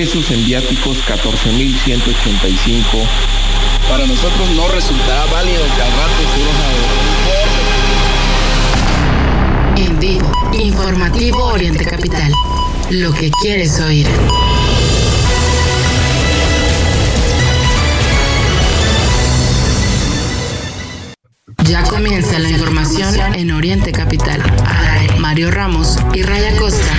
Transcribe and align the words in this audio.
pesos 0.00 0.30
en 0.30 0.46
viáticos 0.46 0.96
14.185. 1.06 2.80
Para 3.86 4.06
nosotros 4.06 4.48
no 4.56 4.66
resultará 4.68 5.26
válido 5.26 5.62
que 5.76 5.82
al 5.82 5.92
rato 5.92 6.22
En 9.76 10.00
vivo, 10.00 10.32
informativo 10.58 11.44
Oriente 11.48 11.84
Capital. 11.84 12.32
Lo 12.88 13.12
que 13.12 13.30
quieres 13.42 13.78
oír. 13.78 14.06
Ya 21.68 21.82
comienza 21.82 22.38
la 22.38 22.48
información 22.48 23.34
en 23.34 23.50
Oriente 23.50 23.92
Capital. 23.92 24.42
Mario 25.18 25.50
Ramos 25.50 25.98
y 26.14 26.22
Raya 26.22 26.56
Costa. 26.56 26.94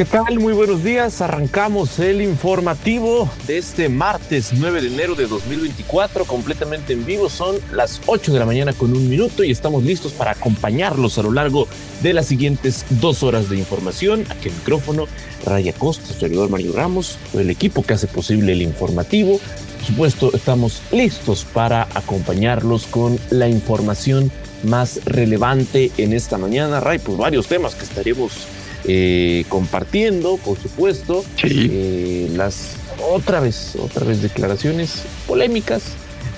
¿Qué 0.00 0.06
tal? 0.06 0.38
Muy 0.38 0.54
buenos 0.54 0.82
días. 0.82 1.20
Arrancamos 1.20 1.98
el 1.98 2.22
informativo 2.22 3.28
de 3.46 3.58
este 3.58 3.90
martes 3.90 4.50
9 4.54 4.80
de 4.80 4.86
enero 4.86 5.14
de 5.14 5.26
2024, 5.26 6.24
completamente 6.24 6.94
en 6.94 7.04
vivo. 7.04 7.28
Son 7.28 7.56
las 7.74 8.00
8 8.06 8.32
de 8.32 8.38
la 8.38 8.46
mañana 8.46 8.72
con 8.72 8.96
un 8.96 9.10
minuto 9.10 9.44
y 9.44 9.50
estamos 9.50 9.84
listos 9.84 10.12
para 10.12 10.30
acompañarlos 10.30 11.18
a 11.18 11.22
lo 11.22 11.32
largo 11.32 11.68
de 12.02 12.14
las 12.14 12.24
siguientes 12.24 12.86
dos 12.88 13.22
horas 13.22 13.50
de 13.50 13.58
información. 13.58 14.24
Aquí 14.30 14.48
el 14.48 14.54
micrófono, 14.54 15.06
Raya 15.44 15.74
Costa, 15.74 16.14
servidor 16.14 16.48
Mario 16.48 16.72
Ramos, 16.72 17.18
el 17.34 17.50
equipo 17.50 17.82
que 17.82 17.92
hace 17.92 18.06
posible 18.06 18.54
el 18.54 18.62
informativo. 18.62 19.38
Por 19.76 19.86
supuesto, 19.86 20.30
estamos 20.32 20.80
listos 20.92 21.44
para 21.44 21.82
acompañarlos 21.94 22.86
con 22.86 23.18
la 23.28 23.50
información 23.50 24.32
más 24.62 25.04
relevante 25.04 25.92
en 25.98 26.14
esta 26.14 26.38
mañana. 26.38 26.80
Ray, 26.80 27.00
pues 27.00 27.18
varios 27.18 27.48
temas 27.48 27.74
que 27.74 27.84
estaremos 27.84 28.46
eh, 28.84 29.44
compartiendo, 29.48 30.38
por 30.38 30.58
supuesto, 30.58 31.24
eh, 31.42 32.30
las 32.34 32.76
otra 33.12 33.40
vez, 33.40 33.76
otra 33.76 34.06
vez 34.06 34.22
declaraciones 34.22 35.02
polémicas 35.26 35.82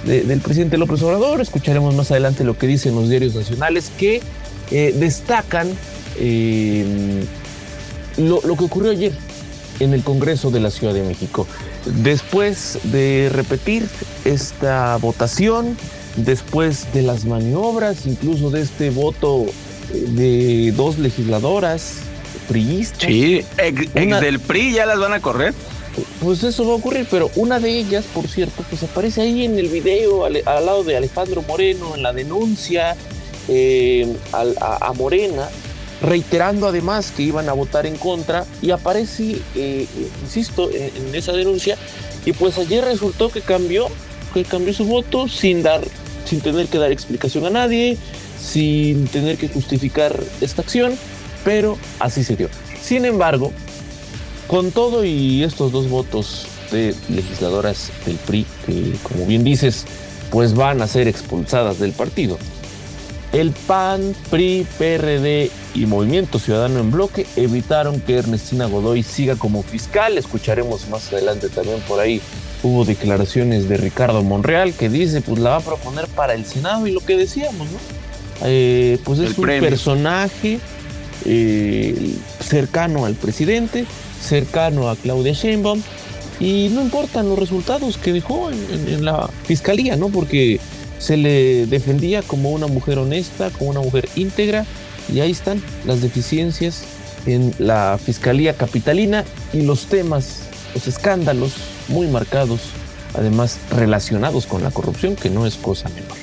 del 0.04 0.40
presidente 0.40 0.76
López 0.78 1.00
Obrador. 1.02 1.40
Escucharemos 1.40 1.94
más 1.94 2.10
adelante 2.10 2.42
lo 2.42 2.58
que 2.58 2.66
dicen 2.66 2.94
los 2.94 3.08
diarios 3.08 3.34
nacionales 3.34 3.92
que 3.96 4.20
eh, 4.70 4.94
destacan 4.96 5.68
lo, 8.18 8.40
lo 8.42 8.56
que 8.56 8.64
ocurrió 8.64 8.90
ayer 8.90 9.12
en 9.78 9.94
el 9.94 10.02
Congreso 10.02 10.50
de 10.50 10.60
la 10.60 10.70
Ciudad 10.70 10.94
de 10.94 11.02
México. 11.02 11.46
Después 12.02 12.80
de 12.84 13.30
repetir 13.32 13.86
esta 14.24 14.96
votación, 14.96 15.76
después 16.16 16.92
de 16.92 17.02
las 17.02 17.24
maniobras, 17.24 18.06
incluso 18.06 18.50
de 18.50 18.62
este 18.62 18.90
voto 18.90 19.46
de 19.92 20.72
dos 20.76 20.98
legisladoras 20.98 22.11
Sí, 22.98 23.44
ex, 23.58 23.94
del 23.94 24.40
PRI 24.40 24.72
ya 24.72 24.86
las 24.86 24.98
van 24.98 25.12
a 25.12 25.20
correr. 25.20 25.54
Pues 26.20 26.42
eso 26.42 26.66
va 26.66 26.72
a 26.72 26.76
ocurrir, 26.76 27.06
pero 27.10 27.30
una 27.36 27.60
de 27.60 27.78
ellas, 27.78 28.04
por 28.14 28.26
cierto, 28.26 28.64
pues 28.68 28.82
aparece 28.82 29.20
ahí 29.22 29.44
en 29.44 29.58
el 29.58 29.68
video 29.68 30.24
al, 30.24 30.42
lado 30.44 30.84
de 30.84 30.96
Alejandro 30.96 31.42
Moreno, 31.42 31.94
en 31.94 32.02
la 32.02 32.12
denuncia 32.12 32.96
eh, 33.48 34.16
a, 34.32 34.92
Morena, 34.94 35.48
reiterando 36.00 36.66
además 36.66 37.12
que 37.14 37.24
iban 37.24 37.48
a 37.48 37.52
votar 37.52 37.84
en 37.84 37.96
contra 37.96 38.46
y 38.62 38.70
aparece, 38.70 39.36
eh, 39.54 39.86
insisto, 40.22 40.70
en, 40.72 41.14
esa 41.14 41.32
denuncia 41.32 41.76
y 42.24 42.32
pues 42.32 42.56
ayer 42.56 42.84
resultó 42.84 43.28
que 43.28 43.42
cambió, 43.42 43.88
que 44.32 44.44
cambió 44.44 44.72
su 44.72 44.86
voto 44.86 45.28
sin 45.28 45.62
dar, 45.62 45.82
sin 46.24 46.40
tener 46.40 46.68
que 46.68 46.78
dar 46.78 46.90
explicación 46.90 47.44
a 47.44 47.50
nadie, 47.50 47.98
sin 48.40 49.08
tener 49.08 49.36
que 49.36 49.48
justificar 49.48 50.18
esta 50.40 50.62
acción 50.62 50.96
pero 51.44 51.78
así 51.98 52.24
se 52.24 52.36
dio. 52.36 52.48
Sin 52.80 53.04
embargo, 53.04 53.52
con 54.46 54.70
todo 54.70 55.04
y 55.04 55.42
estos 55.42 55.72
dos 55.72 55.88
votos 55.88 56.46
de 56.70 56.94
legisladoras 57.08 57.90
del 58.06 58.16
PRI, 58.16 58.46
que 58.66 58.94
como 59.02 59.26
bien 59.26 59.44
dices, 59.44 59.84
pues 60.30 60.54
van 60.54 60.82
a 60.82 60.88
ser 60.88 61.08
expulsadas 61.08 61.78
del 61.78 61.92
partido, 61.92 62.38
el 63.32 63.52
PAN, 63.52 64.14
PRI, 64.30 64.66
PRD 64.76 65.50
y 65.74 65.86
Movimiento 65.86 66.38
Ciudadano 66.38 66.80
en 66.80 66.90
Bloque 66.90 67.26
evitaron 67.36 67.98
que 68.00 68.18
Ernestina 68.18 68.66
Godoy 68.66 69.02
siga 69.02 69.36
como 69.36 69.62
fiscal. 69.62 70.18
Escucharemos 70.18 70.86
más 70.88 71.10
adelante 71.12 71.48
también 71.48 71.80
por 71.88 71.98
ahí. 71.98 72.20
Hubo 72.62 72.84
declaraciones 72.84 73.70
de 73.70 73.78
Ricardo 73.78 74.22
Monreal 74.22 74.74
que 74.74 74.90
dice, 74.90 75.22
pues 75.22 75.38
la 75.38 75.50
va 75.50 75.56
a 75.56 75.60
proponer 75.60 76.08
para 76.08 76.34
el 76.34 76.44
Senado 76.44 76.86
y 76.86 76.92
lo 76.92 77.00
que 77.00 77.16
decíamos, 77.16 77.68
¿no? 77.68 77.78
Eh, 78.44 78.98
pues 79.02 79.18
es 79.20 79.38
un 79.38 79.46
personaje 79.46 80.60
eh, 81.24 82.14
cercano 82.40 83.04
al 83.06 83.14
presidente, 83.14 83.84
cercano 84.20 84.88
a 84.88 84.96
Claudia 84.96 85.32
Sheinbaum, 85.32 85.82
y 86.40 86.70
no 86.72 86.82
importan 86.82 87.28
los 87.28 87.38
resultados 87.38 87.98
que 87.98 88.12
dejó 88.12 88.50
en, 88.50 89.04
la 89.04 89.28
fiscalía, 89.44 89.96
¿no? 89.96 90.08
Porque 90.08 90.58
se 90.98 91.16
le 91.16 91.66
defendía 91.66 92.22
como 92.22 92.50
una 92.50 92.66
mujer 92.66 92.98
honesta, 92.98 93.50
como 93.50 93.70
una 93.70 93.80
mujer 93.80 94.08
íntegra, 94.16 94.66
y 95.12 95.20
ahí 95.20 95.30
están 95.30 95.62
las 95.84 96.00
deficiencias 96.00 96.82
en 97.26 97.54
la 97.58 97.98
fiscalía 98.02 98.54
capitalina 98.54 99.24
y 99.52 99.62
los 99.62 99.86
temas, 99.86 100.40
los 100.74 100.88
escándalos 100.88 101.52
muy 101.88 102.08
marcados, 102.08 102.60
además 103.14 103.58
relacionados 103.70 104.46
con 104.46 104.62
la 104.62 104.70
corrupción, 104.70 105.14
que 105.14 105.30
no 105.30 105.46
es 105.46 105.54
cosa 105.54 105.88
menor. 105.90 106.21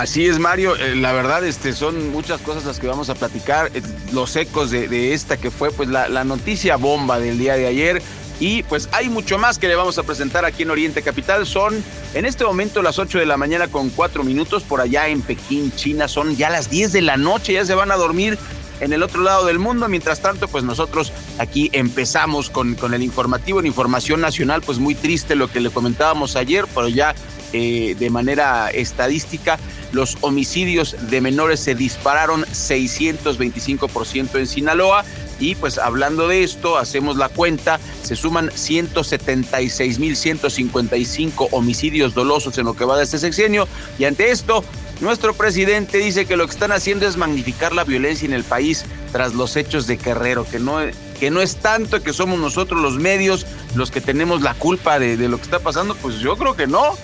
Así 0.00 0.26
es, 0.26 0.40
Mario. 0.40 0.74
Eh, 0.74 0.96
la 0.96 1.12
verdad, 1.12 1.44
este, 1.44 1.72
son 1.72 2.10
muchas 2.10 2.40
cosas 2.40 2.64
las 2.64 2.80
que 2.80 2.88
vamos 2.88 3.10
a 3.10 3.14
platicar. 3.14 3.70
Eh, 3.74 3.82
los 4.12 4.34
ecos 4.34 4.72
de, 4.72 5.14
esta 5.14 5.36
que 5.36 5.52
fue 5.52 5.70
pues 5.70 5.88
la, 5.88 6.24
noticia 6.24 6.74
bomba 6.74 7.20
del 7.20 7.38
día 7.38 7.54
de 7.54 7.68
ayer. 7.68 8.02
Y 8.40 8.64
pues 8.64 8.88
hay 8.90 9.08
mucho 9.08 9.38
más 9.38 9.56
que 9.56 9.68
le 9.68 9.76
vamos 9.76 9.96
a 9.98 10.02
presentar 10.02 10.44
aquí 10.44 10.64
en 10.64 10.72
Oriente 10.72 11.02
Capital. 11.02 11.46
Son 11.46 11.80
en 12.12 12.26
este 12.26 12.44
momento 12.44 12.82
las 12.82 12.98
8 12.98 13.20
de 13.20 13.26
la 13.26 13.36
mañana 13.36 13.68
con 13.68 13.88
4 13.88 14.24
minutos. 14.24 14.64
Por 14.64 14.80
allá 14.80 15.06
en 15.06 15.22
Pekín, 15.22 15.70
China, 15.70 16.08
son 16.08 16.34
ya 16.34 16.50
las 16.50 16.70
10 16.70 16.90
de 16.90 17.00
la 17.00 17.16
noche. 17.16 17.52
Ya 17.52 17.64
se 17.64 17.76
van 17.76 17.92
a 17.92 17.96
dormir 17.96 18.36
en 18.80 18.92
el 18.92 19.00
otro 19.00 19.22
lado 19.22 19.46
del 19.46 19.60
mundo. 19.60 19.86
Mientras 19.86 20.20
tanto, 20.20 20.48
pues 20.48 20.64
nosotros 20.64 21.12
aquí 21.38 21.70
empezamos 21.72 22.50
con, 22.50 22.74
con 22.74 22.94
el 22.94 23.02
informativo 23.04 23.60
en 23.60 23.66
Información 23.66 24.20
Nacional. 24.20 24.60
Pues 24.60 24.80
muy 24.80 24.96
triste 24.96 25.36
lo 25.36 25.46
que 25.46 25.60
le 25.60 25.70
comentábamos 25.70 26.34
ayer, 26.34 26.64
pero 26.74 26.88
ya 26.88 27.14
eh, 27.56 27.94
de 27.96 28.10
manera 28.10 28.68
estadística, 28.70 29.60
los 29.94 30.18
homicidios 30.20 30.96
de 31.08 31.20
menores 31.20 31.58
se 31.60 31.74
dispararon 31.74 32.44
625% 32.44 34.38
en 34.38 34.46
Sinaloa. 34.46 35.04
Y 35.40 35.56
pues 35.56 35.78
hablando 35.78 36.28
de 36.28 36.44
esto, 36.44 36.78
hacemos 36.78 37.16
la 37.16 37.28
cuenta, 37.28 37.80
se 38.02 38.14
suman 38.14 38.50
176.155 38.50 41.48
homicidios 41.50 42.14
dolosos 42.14 42.56
en 42.58 42.66
lo 42.66 42.74
que 42.74 42.84
va 42.84 42.96
de 42.96 43.02
este 43.04 43.18
sexenio. 43.18 43.66
Y 43.98 44.04
ante 44.04 44.30
esto, 44.30 44.62
nuestro 45.00 45.34
presidente 45.34 45.98
dice 45.98 46.26
que 46.26 46.36
lo 46.36 46.46
que 46.46 46.52
están 46.52 46.70
haciendo 46.72 47.08
es 47.08 47.16
magnificar 47.16 47.74
la 47.74 47.84
violencia 47.84 48.26
en 48.26 48.32
el 48.32 48.44
país 48.44 48.84
tras 49.10 49.34
los 49.34 49.56
hechos 49.56 49.86
de 49.86 49.96
Guerrero, 49.96 50.46
que 50.48 50.60
no, 50.60 50.78
que 51.18 51.30
no 51.30 51.40
es 51.40 51.56
tanto 51.56 52.02
que 52.02 52.12
somos 52.12 52.38
nosotros 52.38 52.80
los 52.80 52.96
medios 52.96 53.46
los 53.74 53.90
que 53.90 54.00
tenemos 54.00 54.40
la 54.42 54.54
culpa 54.54 55.00
de, 55.00 55.16
de 55.16 55.28
lo 55.28 55.38
que 55.38 55.44
está 55.44 55.58
pasando, 55.58 55.96
pues 55.96 56.20
yo 56.20 56.36
creo 56.36 56.54
que 56.54 56.68
no 56.68 56.96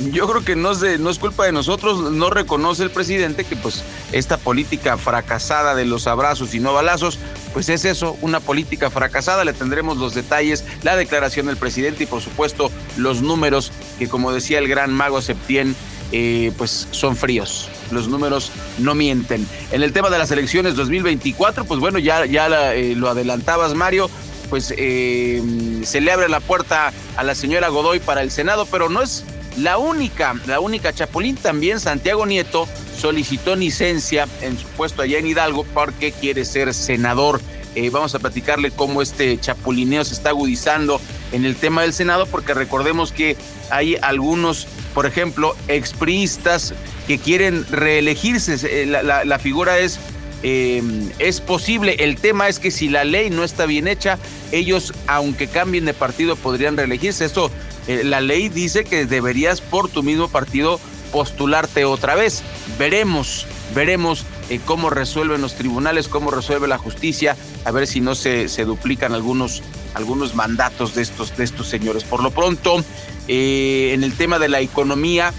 yo 0.00 0.28
creo 0.28 0.44
que 0.44 0.56
no 0.56 0.72
es, 0.72 1.00
no 1.00 1.10
es 1.10 1.18
culpa 1.18 1.46
de 1.46 1.52
nosotros, 1.52 2.12
no 2.12 2.30
reconoce 2.30 2.82
el 2.82 2.90
presidente 2.90 3.44
que 3.44 3.56
pues 3.56 3.82
esta 4.12 4.36
política 4.36 4.96
fracasada 4.98 5.74
de 5.74 5.84
los 5.84 6.06
abrazos 6.06 6.54
y 6.54 6.60
no 6.60 6.72
balazos, 6.72 7.18
pues 7.52 7.68
es 7.68 7.84
eso, 7.84 8.16
una 8.20 8.40
política 8.40 8.90
fracasada, 8.90 9.44
le 9.44 9.52
tendremos 9.52 9.96
los 9.96 10.14
detalles, 10.14 10.64
la 10.82 10.96
declaración 10.96 11.46
del 11.46 11.56
presidente 11.56 12.04
y 12.04 12.06
por 12.06 12.20
supuesto 12.20 12.70
los 12.96 13.22
números 13.22 13.72
que 13.98 14.08
como 14.08 14.32
decía 14.32 14.58
el 14.58 14.68
gran 14.68 14.92
mago 14.92 15.22
Septién, 15.22 15.74
eh, 16.12 16.52
pues 16.56 16.88
son 16.90 17.16
fríos, 17.16 17.68
los 17.90 18.08
números 18.08 18.52
no 18.78 18.94
mienten. 18.94 19.46
En 19.72 19.82
el 19.82 19.92
tema 19.92 20.10
de 20.10 20.18
las 20.18 20.30
elecciones 20.30 20.76
2024, 20.76 21.64
pues 21.64 21.80
bueno, 21.80 21.98
ya, 21.98 22.26
ya 22.26 22.74
eh, 22.74 22.94
lo 22.94 23.08
adelantabas 23.08 23.74
Mario, 23.74 24.10
pues 24.50 24.72
eh, 24.76 25.42
se 25.84 26.00
le 26.00 26.12
abre 26.12 26.28
la 26.28 26.40
puerta 26.40 26.92
a 27.16 27.24
la 27.24 27.34
señora 27.34 27.68
Godoy 27.68 27.98
para 27.98 28.22
el 28.22 28.30
Senado, 28.30 28.66
pero 28.70 28.88
no 28.88 29.02
es 29.02 29.24
la 29.56 29.78
única, 29.78 30.34
la 30.46 30.60
única 30.60 30.92
Chapulín 30.92 31.36
también, 31.36 31.80
Santiago 31.80 32.26
Nieto, 32.26 32.68
solicitó 32.98 33.56
licencia 33.56 34.26
en 34.42 34.58
su 34.58 34.66
puesto 34.68 35.02
allá 35.02 35.18
en 35.18 35.26
Hidalgo 35.26 35.64
porque 35.72 36.12
quiere 36.12 36.44
ser 36.44 36.74
senador. 36.74 37.40
Eh, 37.74 37.90
vamos 37.90 38.14
a 38.14 38.18
platicarle 38.18 38.70
cómo 38.70 39.02
este 39.02 39.38
chapulineo 39.38 40.02
se 40.02 40.14
está 40.14 40.30
agudizando 40.30 40.98
en 41.32 41.44
el 41.44 41.56
tema 41.56 41.82
del 41.82 41.92
Senado, 41.92 42.26
porque 42.26 42.54
recordemos 42.54 43.12
que 43.12 43.36
hay 43.70 43.96
algunos, 44.00 44.66
por 44.94 45.04
ejemplo, 45.04 45.54
expriistas 45.68 46.72
que 47.06 47.18
quieren 47.18 47.66
reelegirse. 47.70 48.56
Eh, 48.62 48.86
la, 48.86 49.38
figura 49.38 49.78
es, 49.78 49.98
em, 50.46 51.10
es 51.18 51.40
posible. 51.40 51.96
El 52.00 52.16
tema 52.16 52.48
es 52.48 52.58
que 52.58 52.70
si 52.70 52.88
la 52.88 53.04
ley 53.04 53.30
no 53.30 53.42
está 53.42 53.66
bien 53.66 53.88
hecha, 53.88 54.18
ellos, 54.52 54.92
aunque 55.06 55.48
cambien 55.48 55.84
de 55.84 55.94
partido, 55.94 56.36
podrían 56.36 56.76
reelegirse. 56.76 57.24
Eso, 57.24 57.50
eh, 57.88 58.02
la 58.04 58.20
ley 58.20 58.48
dice 58.48 58.84
que 58.84 59.06
deberías 59.06 59.60
por 59.60 59.88
tu 59.88 60.02
mismo 60.02 60.28
partido 60.28 60.80
postularte 61.10 61.84
otra 61.84 62.14
vez. 62.14 62.42
Veremos, 62.78 63.46
veremos 63.74 64.24
eh, 64.48 64.60
cómo 64.64 64.90
resuelven 64.90 65.40
los 65.40 65.54
tribunales, 65.54 66.08
cómo 66.08 66.30
resuelve 66.30 66.68
la 66.68 66.78
justicia, 66.78 67.36
a 67.64 67.70
ver 67.72 67.86
si 67.86 68.00
no 68.00 68.14
se, 68.14 68.48
se 68.48 68.64
duplican 68.64 69.14
algunos, 69.14 69.62
algunos 69.94 70.34
mandatos 70.34 70.94
de 70.94 71.02
estos, 71.02 71.36
de 71.36 71.44
estos 71.44 71.66
señores. 71.66 72.04
Por 72.04 72.22
lo 72.22 72.30
pronto, 72.30 72.84
en 73.28 74.04
el 74.04 74.12
tema 74.12 74.38
de 74.38 74.48
la 74.48 74.60
economía, 74.60 75.32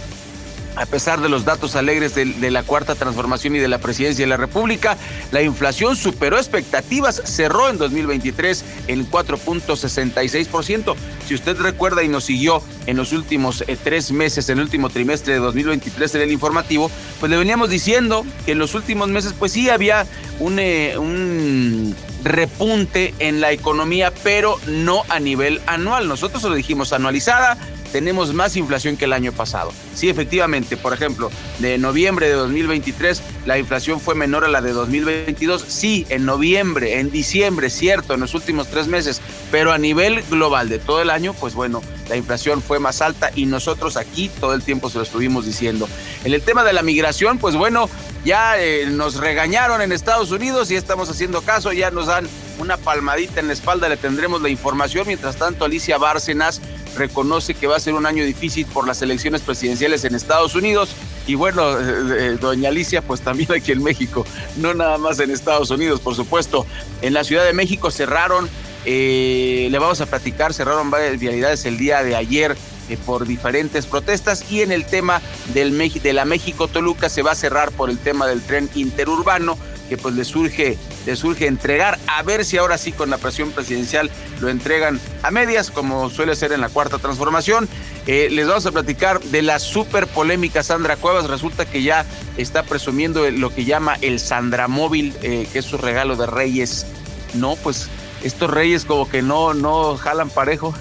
a 0.77 0.85
pesar 0.85 1.21
de 1.21 1.29
los 1.29 1.43
datos 1.43 1.75
alegres 1.75 2.13
de, 2.15 2.51
la 2.51 2.63
cuarta 2.63 2.95
transformación 2.95 3.55
y 3.55 3.59
de 3.59 3.67
la 3.67 3.79
presidencia 3.79 4.23
de 4.23 4.29
la 4.29 4.37
República, 4.37 4.97
la 5.31 5.41
inflación 5.41 5.95
superó 5.95 6.37
expectativas, 6.37 7.21
cerró 7.25 7.69
en 7.69 7.77
2023 7.77 8.63
en 8.87 9.09
4.66%. 9.09 10.95
Si 11.27 11.33
usted 11.33 11.57
recuerda 11.57 12.03
y 12.03 12.07
nos 12.07 12.25
siguió 12.25 12.61
en 12.85 12.95
los 12.95 13.11
últimos 13.11 13.63
eh, 13.67 13.77
tres 13.83 14.11
meses, 14.11 14.47
en 14.49 14.59
el 14.59 14.65
último 14.65 14.89
trimestre 14.89 15.33
de 15.33 15.39
2023 15.39 16.15
en 16.15 16.21
el 16.21 16.31
informativo, 16.31 16.91
pues 17.19 17.29
le 17.29 17.37
veníamos 17.37 17.69
diciendo 17.69 18.25
que 18.45 18.51
en 18.51 18.59
los 18.59 18.75
últimos 18.75 19.09
meses 19.09 19.33
pues 19.37 19.51
sí 19.51 19.69
había 19.69 20.05
un, 20.39 20.59
eh, 20.59 20.97
un 20.97 21.95
repunte 22.23 23.13
en 23.19 23.41
la 23.41 23.51
economía, 23.51 24.13
pero 24.23 24.59
no 24.67 25.03
a 25.09 25.19
nivel 25.19 25.61
anual. 25.65 26.07
Nosotros 26.07 26.43
lo 26.43 26.53
dijimos 26.53 26.93
anualizada, 26.93 27.57
tenemos 27.91 28.33
más 28.33 28.55
inflación 28.55 28.97
que 28.97 29.05
el 29.05 29.13
año 29.13 29.31
pasado. 29.31 29.71
Sí, 29.93 30.09
efectivamente, 30.09 30.77
por 30.77 30.93
ejemplo, 30.93 31.31
de 31.59 31.77
noviembre 31.77 32.27
de 32.27 32.33
2023 32.33 33.21
la 33.45 33.57
inflación 33.57 34.01
fue 34.01 34.13
menor 34.13 34.43
a 34.43 34.49
la 34.49 34.61
de 34.61 34.73
2022. 34.73 35.63
Sí, 35.67 36.05
en 36.09 36.25
noviembre, 36.25 36.99
en 36.99 37.09
diciembre, 37.11 37.69
cierto, 37.69 38.13
en 38.13 38.19
los 38.19 38.33
últimos 38.33 38.67
tres 38.67 38.87
meses, 38.87 39.21
pero 39.51 39.71
a 39.71 39.77
nivel 39.77 40.21
global 40.23 40.67
de 40.67 40.79
todo 40.79 41.01
el 41.01 41.09
año, 41.09 41.33
pues 41.33 41.53
bueno, 41.53 41.81
la 42.09 42.17
inflación 42.17 42.61
fue 42.61 42.79
más 42.79 43.01
alta 43.01 43.31
y 43.35 43.45
nosotros 43.45 43.95
aquí 43.95 44.29
todo 44.41 44.53
el 44.53 44.63
tiempo 44.63 44.89
se 44.89 44.97
lo 44.97 45.03
estuvimos 45.05 45.45
diciendo. 45.45 45.87
En 46.25 46.33
el 46.33 46.41
tema 46.41 46.65
de 46.65 46.73
la 46.73 46.83
migración, 46.83 47.37
pues 47.37 47.55
bueno, 47.55 47.89
ya 48.25 48.59
eh, 48.59 48.87
nos 48.87 49.15
regañaron 49.15 49.81
en 49.81 49.93
Estados 49.93 50.31
Unidos 50.31 50.69
y 50.69 50.75
estamos 50.75 51.09
haciendo 51.09 51.41
caso, 51.41 51.71
ya 51.71 51.89
nos 51.89 52.07
dan 52.07 52.27
una 52.59 52.75
palmadita 52.75 53.39
en 53.39 53.47
la 53.47 53.53
espalda, 53.53 53.87
le 53.87 53.95
tendremos 53.95 54.41
la 54.41 54.49
información. 54.49 55.07
Mientras 55.07 55.37
tanto, 55.37 55.63
Alicia 55.63 55.97
Bárcenas 55.97 56.61
reconoce 56.97 57.53
que 57.53 57.67
va 57.67 57.77
a 57.77 57.79
ser 57.79 57.93
un 57.93 58.05
año 58.05 58.23
difícil 58.23 58.65
por 58.65 58.87
las 58.87 59.01
elecciones 59.01 59.41
presidenciales 59.41 60.03
en 60.03 60.15
Estados 60.15 60.55
Unidos. 60.55 60.89
Y 61.25 61.35
bueno, 61.35 61.79
eh, 61.79 61.83
eh, 62.19 62.37
doña 62.39 62.69
Alicia, 62.69 63.01
pues 63.01 63.21
también 63.21 63.51
aquí 63.53 63.71
en 63.71 63.83
México, 63.83 64.25
no 64.57 64.73
nada 64.73 64.97
más 64.97 65.19
en 65.19 65.31
Estados 65.31 65.69
Unidos, 65.69 65.99
por 65.99 66.15
supuesto. 66.15 66.65
En 67.01 67.13
la 67.13 67.23
Ciudad 67.23 67.45
de 67.45 67.53
México 67.53 67.91
cerraron, 67.91 68.49
eh, 68.85 69.67
le 69.69 69.79
vamos 69.79 70.01
a 70.01 70.05
platicar, 70.05 70.53
cerraron 70.53 70.89
varias 70.89 71.19
vialidades 71.19 71.65
el 71.65 71.77
día 71.77 72.03
de 72.03 72.15
ayer 72.15 72.57
por 73.05 73.27
diferentes 73.27 73.85
protestas 73.85 74.49
y 74.49 74.61
en 74.61 74.71
el 74.71 74.85
tema 74.85 75.21
del, 75.53 75.77
de 75.77 76.13
la 76.13 76.23
México-Toluca 76.23 77.09
se 77.09 77.21
va 77.21 77.31
a 77.31 77.35
cerrar 77.35 77.71
por 77.71 77.89
el 77.89 77.97
tema 77.97 78.27
del 78.27 78.41
tren 78.41 78.69
interurbano 78.75 79.57
que 79.87 79.97
pues 79.97 80.15
le 80.15 80.25
surge, 80.25 80.77
le 81.05 81.15
surge 81.15 81.47
entregar, 81.47 81.97
a 82.07 82.23
ver 82.23 82.45
si 82.45 82.57
ahora 82.57 82.77
sí 82.77 82.91
con 82.91 83.09
la 83.09 83.17
presión 83.17 83.51
presidencial 83.51 84.09
lo 84.39 84.49
entregan 84.49 84.99
a 85.23 85.31
medias, 85.31 85.71
como 85.71 86.09
suele 86.09 86.35
ser 86.35 86.51
en 86.51 86.61
la 86.61 86.69
cuarta 86.69 86.97
transformación. 86.99 87.67
Eh, 88.05 88.29
les 88.31 88.47
vamos 88.47 88.65
a 88.65 88.71
platicar 88.71 89.21
de 89.21 89.41
la 89.41 89.59
súper 89.59 90.07
polémica 90.07 90.63
Sandra 90.63 90.95
Cuevas. 90.95 91.27
Resulta 91.29 91.65
que 91.65 91.83
ya 91.83 92.05
está 92.37 92.63
presumiendo 92.63 93.29
lo 93.31 93.53
que 93.53 93.65
llama 93.65 93.97
el 94.01 94.19
Sandra 94.19 94.67
Móvil, 94.67 95.13
eh, 95.21 95.47
que 95.51 95.59
es 95.59 95.65
su 95.65 95.77
regalo 95.77 96.15
de 96.15 96.25
Reyes. 96.25 96.85
No, 97.33 97.55
pues 97.55 97.89
estos 98.23 98.49
Reyes 98.49 98.85
como 98.85 99.09
que 99.09 99.21
no, 99.21 99.53
no 99.53 99.97
jalan 99.97 100.29
parejo. 100.29 100.73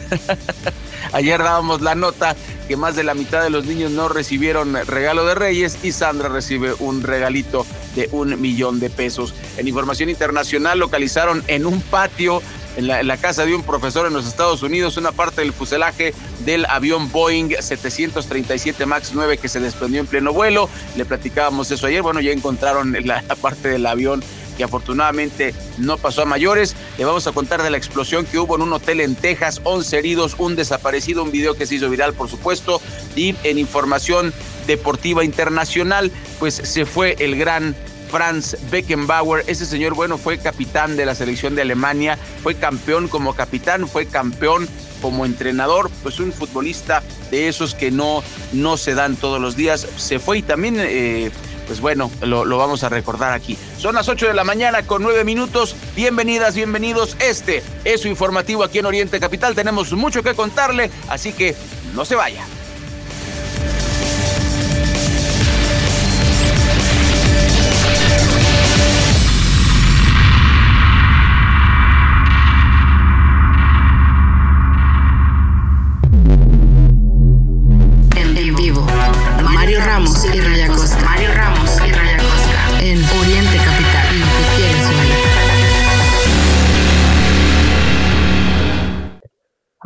Ayer 1.12 1.42
dábamos 1.42 1.82
la 1.82 1.94
nota 1.94 2.36
que 2.68 2.76
más 2.76 2.96
de 2.96 3.04
la 3.04 3.14
mitad 3.14 3.42
de 3.42 3.50
los 3.50 3.64
niños 3.64 3.90
no 3.92 4.08
recibieron 4.08 4.74
regalo 4.86 5.24
de 5.24 5.34
Reyes 5.34 5.78
y 5.82 5.92
Sandra 5.92 6.28
recibe 6.28 6.74
un 6.78 7.02
regalito 7.02 7.66
de 7.94 8.08
un 8.12 8.40
millón 8.40 8.80
de 8.80 8.90
pesos. 8.90 9.34
En 9.56 9.68
información 9.68 10.10
internacional 10.10 10.78
localizaron 10.78 11.44
en 11.46 11.66
un 11.66 11.80
patio 11.80 12.42
en 12.76 12.86
la, 12.86 13.16
casa 13.16 13.46
de 13.46 13.54
un 13.54 13.62
profesor 13.62 14.06
en 14.06 14.12
los 14.12 14.26
Estados 14.26 14.62
Unidos 14.62 14.98
una 14.98 15.10
parte 15.10 15.40
del 15.40 15.54
fuselaje 15.54 16.12
del 16.44 16.66
avión 16.66 17.10
Boeing 17.10 17.54
737 17.58 18.84
MAX 18.84 19.12
9 19.14 19.38
que 19.38 19.48
se 19.48 19.60
desprendió 19.60 20.00
en 20.00 20.06
pleno 20.06 20.32
vuelo. 20.32 20.68
Le 20.94 21.06
platicábamos 21.06 21.70
eso 21.70 21.86
ayer. 21.86 22.02
Bueno, 22.02 22.20
ya 22.20 22.32
encontraron 22.32 22.94
la 23.04 23.22
parte 23.40 23.68
del 23.68 23.86
avión 23.86 24.22
que 24.56 24.64
afortunadamente 24.64 25.54
no 25.78 25.98
pasó 25.98 26.22
a 26.22 26.24
mayores. 26.24 26.74
Le 26.98 27.04
vamos 27.04 27.26
a 27.26 27.32
contar 27.32 27.62
de 27.62 27.70
la 27.70 27.76
explosión 27.76 28.24
que 28.24 28.38
hubo 28.38 28.56
en 28.56 28.62
un 28.62 28.72
hotel 28.72 29.00
en 29.00 29.14
Texas, 29.14 29.60
11 29.64 29.98
heridos, 29.98 30.36
un 30.38 30.56
desaparecido, 30.56 31.22
un 31.22 31.30
video 31.30 31.54
que 31.54 31.66
se 31.66 31.76
hizo 31.76 31.90
viral, 31.90 32.14
por 32.14 32.28
supuesto, 32.28 32.80
y 33.14 33.34
en 33.44 33.58
información 33.58 34.32
deportiva 34.66 35.24
internacional, 35.24 36.10
pues 36.38 36.54
se 36.54 36.86
fue 36.86 37.16
el 37.20 37.36
gran 37.36 37.76
Franz 38.10 38.56
Beckenbauer. 38.70 39.44
Ese 39.46 39.66
señor, 39.66 39.94
bueno, 39.94 40.18
fue 40.18 40.38
capitán 40.38 40.96
de 40.96 41.06
la 41.06 41.14
selección 41.14 41.54
de 41.54 41.62
Alemania, 41.62 42.18
fue 42.42 42.54
campeón 42.54 43.08
como 43.08 43.34
capitán, 43.34 43.88
fue 43.88 44.06
campeón 44.06 44.68
como 45.02 45.26
entrenador, 45.26 45.90
pues 46.02 46.20
un 46.20 46.32
futbolista 46.32 47.02
de 47.30 47.48
esos 47.48 47.74
que 47.74 47.90
no, 47.90 48.22
no 48.52 48.76
se 48.76 48.94
dan 48.94 49.16
todos 49.16 49.40
los 49.40 49.56
días. 49.56 49.86
Se 49.96 50.18
fue 50.18 50.38
y 50.38 50.42
también 50.42 50.76
eh, 50.78 51.30
pues 51.66 51.80
bueno, 51.80 52.10
lo, 52.22 52.44
vamos 52.56 52.84
a 52.84 52.88
recordar 52.88 53.32
aquí. 53.32 53.58
Son 53.78 53.94
las 53.94 54.08
8 54.08 54.28
de 54.28 54.34
la 54.34 54.44
mañana 54.44 54.86
con 54.86 55.02
9 55.02 55.24
minutos. 55.24 55.76
Bienvenidas, 55.94 56.54
bienvenidos. 56.54 57.16
Este 57.20 57.62
es 57.84 58.02
su 58.02 58.08
informativo 58.08 58.62
aquí 58.62 58.78
en 58.78 58.86
Oriente 58.86 59.20
Capital. 59.20 59.54
Tenemos 59.54 59.92
mucho 59.92 60.22
que 60.22 60.34
contarle, 60.34 60.90
así 61.08 61.32
que 61.32 61.54
no 61.94 62.04
se 62.04 62.14
vaya. 62.14 62.44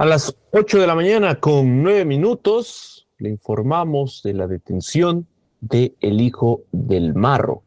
A 0.01 0.07
las 0.07 0.35
8 0.53 0.79
de 0.79 0.87
la 0.87 0.95
mañana 0.95 1.41
con 1.41 1.83
9 1.83 2.07
minutos 2.07 3.07
le 3.19 3.29
informamos 3.29 4.23
de 4.25 4.33
la 4.33 4.47
detención 4.47 5.27
de 5.61 5.93
el 6.01 6.23
hijo 6.23 6.63
del 6.73 7.15
Marro. 7.15 7.65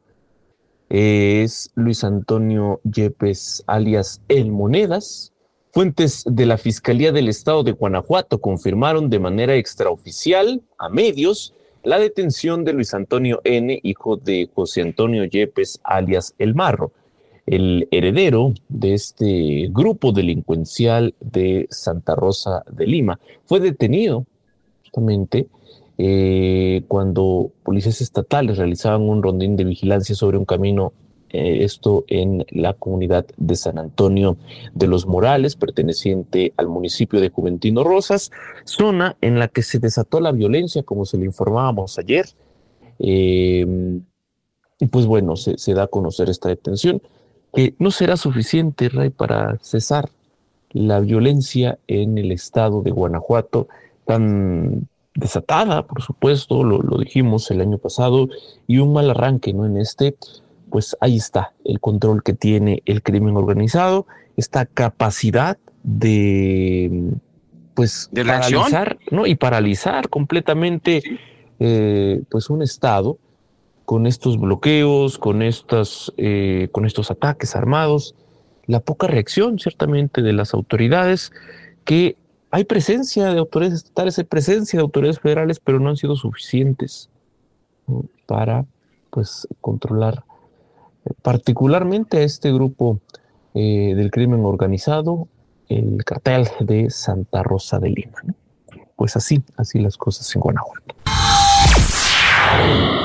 Es 0.90 1.70
Luis 1.76 2.04
Antonio 2.04 2.82
Yepes 2.86 3.64
alias 3.68 4.24
El 4.30 4.52
Monedas. 4.52 5.32
Fuentes 5.72 6.24
de 6.26 6.48
la 6.48 6.58
Fiscalía 6.58 7.12
del 7.12 7.30
Estado 7.30 7.62
de 7.62 7.74
Guanajuato 7.74 8.42
confirmaron 8.42 9.12
de 9.12 9.20
manera 9.20 9.54
extraoficial 9.54 10.64
a 10.80 10.90
medios 10.90 11.54
la 11.84 12.00
detención 12.00 12.64
de 12.64 12.74
Luis 12.74 12.96
Antonio 12.96 13.42
N., 13.44 13.80
hijo 13.84 14.18
de 14.18 14.50
José 14.56 14.82
Antonio 14.82 15.26
Yepes 15.26 15.82
alias 15.84 16.34
El 16.40 16.56
Marro 16.56 16.94
el 17.46 17.88
heredero 17.92 18.54
de 18.70 18.94
este 18.94 19.68
grupo 19.72 20.12
delincuencial 20.12 21.14
de 21.20 21.68
Santa 21.70 22.16
Rosa 22.16 22.64
de 22.72 22.88
Lima. 22.88 23.20
Fue 23.46 23.60
detenido 23.60 24.26
justamente 24.84 25.48
eh, 25.98 26.84
cuando 26.88 27.52
policías 27.64 28.02
estatales 28.02 28.58
realizaban 28.58 29.02
un 29.02 29.22
rondín 29.22 29.56
de 29.56 29.66
vigilancia 29.66 30.16
sobre 30.16 30.38
un 30.38 30.46
camino, 30.46 30.94
eh, 31.30 31.64
esto 31.64 32.06
en 32.08 32.46
la 32.50 32.74
comunidad 32.74 33.26
de 33.38 33.56
San 33.56 33.78
Antonio 33.78 34.38
de 34.74 34.88
los 34.88 35.06
Morales, 35.06 35.56
perteneciente 35.56 36.54
al 36.58 36.68
municipio 36.68 37.20
de 37.20 37.30
Juventino 37.30 37.84
Rosas, 37.84 38.32
zona 38.64 39.18
en 39.22 39.38
la 39.38 39.48
que 39.50 39.64
se 39.64 39.80
desató 39.80 40.20
la 40.20 40.32
violencia, 40.32 40.84
como 40.84 41.06
se 41.06 41.18
le 41.18 41.26
informábamos 41.26 42.00
ayer. 42.00 42.26
Eh, 43.00 43.66
y 44.80 44.86
pues 44.88 45.06
bueno, 45.06 45.36
se, 45.36 45.58
se 45.58 45.74
da 45.74 45.84
a 45.84 45.88
conocer 45.88 46.30
esta 46.30 46.50
detención 46.50 47.02
que 47.54 47.76
no 47.80 47.92
será 47.92 48.18
suficiente, 48.18 48.90
Ray, 48.90 49.10
para 49.10 49.58
cesar 49.62 50.10
la 50.72 51.00
violencia 51.00 51.78
en 51.88 52.18
el 52.18 52.32
estado 52.32 52.82
de 52.82 52.92
Guanajuato, 52.92 53.68
tan 54.06 54.88
desatada, 55.16 55.86
por 55.86 56.02
supuesto, 56.02 56.64
lo, 56.64 56.98
dijimos 56.98 57.52
el 57.52 57.62
año 57.62 57.78
pasado, 57.78 58.28
y 58.68 58.80
un 58.80 58.94
mal 58.94 59.10
arranque, 59.12 59.54
¿no? 59.54 59.66
En 59.66 59.78
este, 59.78 60.16
pues 60.70 60.98
ahí 61.00 61.18
está 61.18 61.54
el 61.64 61.80
control 61.80 62.24
que 62.24 62.34
tiene 62.34 62.82
el 62.86 63.04
crimen 63.04 63.38
organizado, 63.38 64.08
esta 64.36 64.66
capacidad 64.66 65.58
de 65.84 67.12
pues 67.76 68.10
¿De 68.12 68.24
paralizar, 68.24 68.98
¿no? 69.12 69.26
Y 69.26 69.36
paralizar 69.36 70.10
completamente 70.10 71.04
eh, 71.60 72.22
pues 72.30 72.50
un 72.50 72.62
estado 72.62 73.18
con 73.86 74.08
estos 74.08 74.40
bloqueos, 74.40 75.18
con 75.18 75.42
estas, 75.42 76.14
eh, 76.18 76.70
con 76.72 76.86
estos 76.86 77.12
ataques 77.12 77.56
armados, 77.56 78.16
la 78.66 78.80
poca 78.80 79.08
reacción 79.08 79.60
ciertamente 79.60 80.22
de 80.22 80.34
las 80.34 80.54
autoridades, 80.54 81.32
que 81.84 82.16
hay 82.52 82.64
presencia 82.64 83.34
de 83.34 83.40
autoridades 83.40 83.80
estatales, 83.80 84.18
hay 84.20 84.26
presencia 84.26 84.78
de 84.78 84.84
autoridades 84.84 85.20
federales, 85.20 85.60
pero 85.60 85.80
no 85.80 85.90
han 85.90 85.98
sido 85.98 86.16
suficientes 86.16 87.10
para 88.26 88.66
pues 89.10 89.48
controlar 89.60 90.24
eh, 91.06 91.12
particularmente 91.22 92.18
a 92.18 92.22
este 92.22 92.52
grupo 92.54 93.00
del 93.54 94.10
crimen 94.10 94.46
organizado 94.46 95.28
el 95.70 96.04
cartel 96.04 96.48
de 96.60 96.90
Santa 96.90 97.44
Rosa 97.44 97.80
de 97.80 97.90
Lima. 97.90 98.18
Pues 98.96 99.16
así, 99.16 99.44
así 99.58 99.80
las 99.80 99.98
cosas 99.98 100.34
en 100.36 100.42
Guanajuato. 100.42 101.03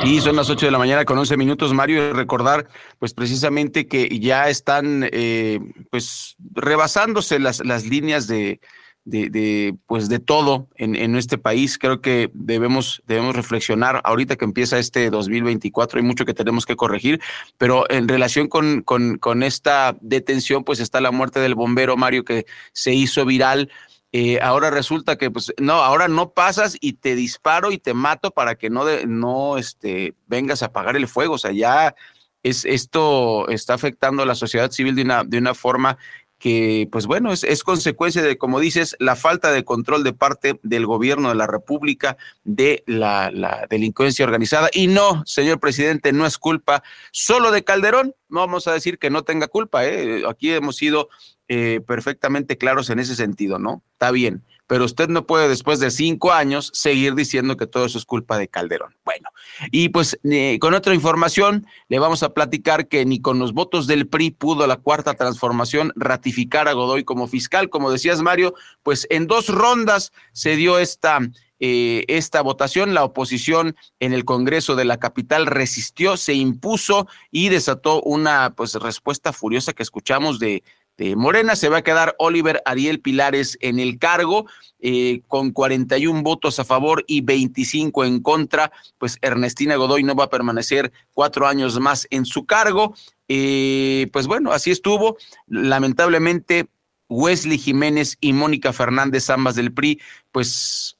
Sí, 0.02 0.20
son 0.20 0.36
las 0.36 0.48
8 0.48 0.66
de 0.66 0.72
la 0.72 0.78
mañana 0.78 1.04
con 1.04 1.18
11 1.18 1.36
minutos, 1.36 1.74
Mario, 1.74 2.08
y 2.08 2.12
recordar 2.12 2.68
pues 2.98 3.12
precisamente 3.12 3.86
que 3.86 4.08
ya 4.18 4.48
están 4.48 5.08
eh, 5.12 5.60
pues 5.90 6.36
rebasándose 6.38 7.38
las, 7.38 7.64
las 7.64 7.84
líneas 7.84 8.26
de, 8.26 8.60
de, 9.04 9.74
pues 9.86 10.08
de 10.08 10.18
todo 10.18 10.68
en, 10.76 10.94
en, 10.94 11.16
este 11.16 11.38
país. 11.38 11.78
Creo 11.78 12.00
que 12.00 12.30
debemos, 12.34 13.02
debemos 13.06 13.34
reflexionar 13.34 14.00
ahorita 14.04 14.36
que 14.36 14.44
empieza 14.44 14.78
este 14.78 15.10
2024, 15.10 15.98
hay 15.98 16.04
mucho 16.04 16.24
que 16.24 16.34
tenemos 16.34 16.66
que 16.66 16.76
corregir, 16.76 17.20
pero 17.56 17.90
en 17.90 18.08
relación 18.08 18.48
con, 18.48 18.82
con, 18.82 19.18
con 19.18 19.42
esta 19.42 19.96
detención, 20.00 20.64
pues 20.64 20.80
está 20.80 21.00
la 21.00 21.10
muerte 21.10 21.40
del 21.40 21.54
bombero 21.54 21.96
Mario 21.96 22.24
que 22.24 22.46
se 22.72 22.94
hizo 22.94 23.24
viral. 23.24 23.70
Eh, 24.12 24.40
ahora 24.40 24.70
resulta 24.70 25.16
que 25.16 25.30
pues 25.30 25.52
no, 25.58 25.74
ahora 25.74 26.08
no 26.08 26.30
pasas 26.30 26.76
y 26.80 26.94
te 26.94 27.14
disparo 27.14 27.70
y 27.72 27.78
te 27.78 27.92
mato 27.92 28.30
para 28.30 28.54
que 28.54 28.70
no, 28.70 28.86
de, 28.86 29.06
no 29.06 29.58
este, 29.58 30.14
vengas 30.26 30.62
a 30.62 30.66
apagar 30.66 30.96
el 30.96 31.08
fuego. 31.08 31.34
O 31.34 31.38
sea, 31.38 31.52
ya 31.52 31.94
es, 32.42 32.64
esto 32.64 33.48
está 33.48 33.74
afectando 33.74 34.22
a 34.22 34.26
la 34.26 34.34
sociedad 34.34 34.70
civil 34.70 34.94
de 34.94 35.02
una, 35.02 35.24
de 35.24 35.38
una 35.38 35.54
forma 35.54 35.98
que, 36.38 36.88
pues 36.90 37.06
bueno, 37.06 37.32
es, 37.32 37.64
consecuencia 37.64 38.22
de, 38.22 38.38
como 38.38 38.60
dices, 38.60 38.96
la 39.00 39.16
falta 39.16 39.50
de 39.50 39.64
control 39.64 40.04
de 40.04 40.12
parte 40.12 40.60
del 40.62 40.86
gobierno 40.86 41.30
de 41.30 41.34
la 41.34 41.46
República 41.46 42.16
de 42.44 42.84
la, 42.86 43.30
la, 43.32 43.66
delincuencia 43.68 44.24
organizada. 44.24 44.70
Y 44.72 44.86
no, 44.86 45.22
señor 45.26 45.58
presidente, 45.58 46.12
no 46.12 46.26
es 46.26 46.38
culpa 46.38 46.82
solo 47.10 47.50
de 47.50 47.64
Calderón. 47.64 48.14
No 48.28 48.40
vamos 48.40 48.68
a 48.68 48.72
decir 48.72 48.98
que 48.98 49.10
no 49.10 49.24
tenga 49.24 49.48
culpa. 49.48 49.84
¿eh? 49.84 50.22
Aquí 50.28 50.52
hemos 50.52 50.76
sido 50.76 51.08
eh, 51.48 51.80
perfectamente 51.86 52.56
claros 52.56 52.90
en 52.90 53.00
ese 53.00 53.16
sentido, 53.16 53.58
¿no? 53.58 53.82
Está 53.92 54.10
bien 54.10 54.44
pero 54.68 54.84
usted 54.84 55.08
no 55.08 55.26
puede 55.26 55.48
después 55.48 55.80
de 55.80 55.90
cinco 55.90 56.30
años 56.30 56.70
seguir 56.74 57.14
diciendo 57.14 57.56
que 57.56 57.66
todo 57.66 57.86
eso 57.86 57.98
es 57.98 58.04
culpa 58.04 58.38
de 58.38 58.48
Calderón. 58.48 58.94
Bueno, 59.04 59.30
y 59.72 59.88
pues 59.88 60.20
eh, 60.22 60.58
con 60.60 60.74
otra 60.74 60.94
información 60.94 61.66
le 61.88 61.98
vamos 61.98 62.22
a 62.22 62.34
platicar 62.34 62.86
que 62.86 63.04
ni 63.04 63.20
con 63.20 63.38
los 63.38 63.54
votos 63.54 63.86
del 63.86 64.06
PRI 64.06 64.30
pudo 64.30 64.66
la 64.66 64.76
cuarta 64.76 65.14
transformación 65.14 65.92
ratificar 65.96 66.68
a 66.68 66.74
Godoy 66.74 67.02
como 67.02 67.26
fiscal. 67.26 67.70
Como 67.70 67.90
decías, 67.90 68.20
Mario, 68.20 68.54
pues 68.82 69.06
en 69.10 69.26
dos 69.26 69.48
rondas 69.48 70.12
se 70.32 70.54
dio 70.54 70.78
esta... 70.78 71.18
Eh, 71.60 72.04
esta 72.06 72.40
votación, 72.40 72.94
la 72.94 73.02
oposición 73.02 73.74
en 73.98 74.12
el 74.12 74.24
Congreso 74.24 74.76
de 74.76 74.84
la 74.84 75.00
capital 75.00 75.44
resistió, 75.46 76.16
se 76.16 76.34
impuso 76.34 77.08
y 77.32 77.48
desató 77.48 78.00
una 78.02 78.54
pues 78.54 78.74
respuesta 78.74 79.32
furiosa 79.32 79.72
que 79.72 79.82
escuchamos 79.82 80.38
de, 80.38 80.62
de 80.98 81.16
Morena. 81.16 81.56
Se 81.56 81.70
va 81.70 81.78
a 81.78 81.82
quedar 81.82 82.14
Oliver 82.18 82.60
Ariel 82.66 83.00
Pilares 83.00 83.56
en 83.60 83.78
el 83.78 83.98
cargo 83.98 84.46
eh, 84.80 85.22
con 85.28 85.52
41 85.52 86.22
votos 86.22 86.58
a 86.58 86.64
favor 86.64 87.04
y 87.06 87.22
25 87.22 88.04
en 88.04 88.20
contra. 88.20 88.70
Pues 88.98 89.16
Ernestina 89.22 89.76
Godoy 89.76 90.02
no 90.02 90.14
va 90.14 90.24
a 90.24 90.30
permanecer 90.30 90.92
cuatro 91.14 91.46
años 91.46 91.80
más 91.80 92.06
en 92.10 92.26
su 92.26 92.44
cargo. 92.44 92.94
Eh, 93.28 94.08
pues 94.12 94.26
bueno, 94.26 94.52
así 94.52 94.70
estuvo. 94.70 95.16
Lamentablemente, 95.46 96.66
Wesley 97.08 97.58
Jiménez 97.58 98.18
y 98.20 98.32
Mónica 98.32 98.72
Fernández, 98.72 99.30
ambas 99.30 99.54
del 99.54 99.72
PRI, 99.72 100.00
pues 100.32 100.96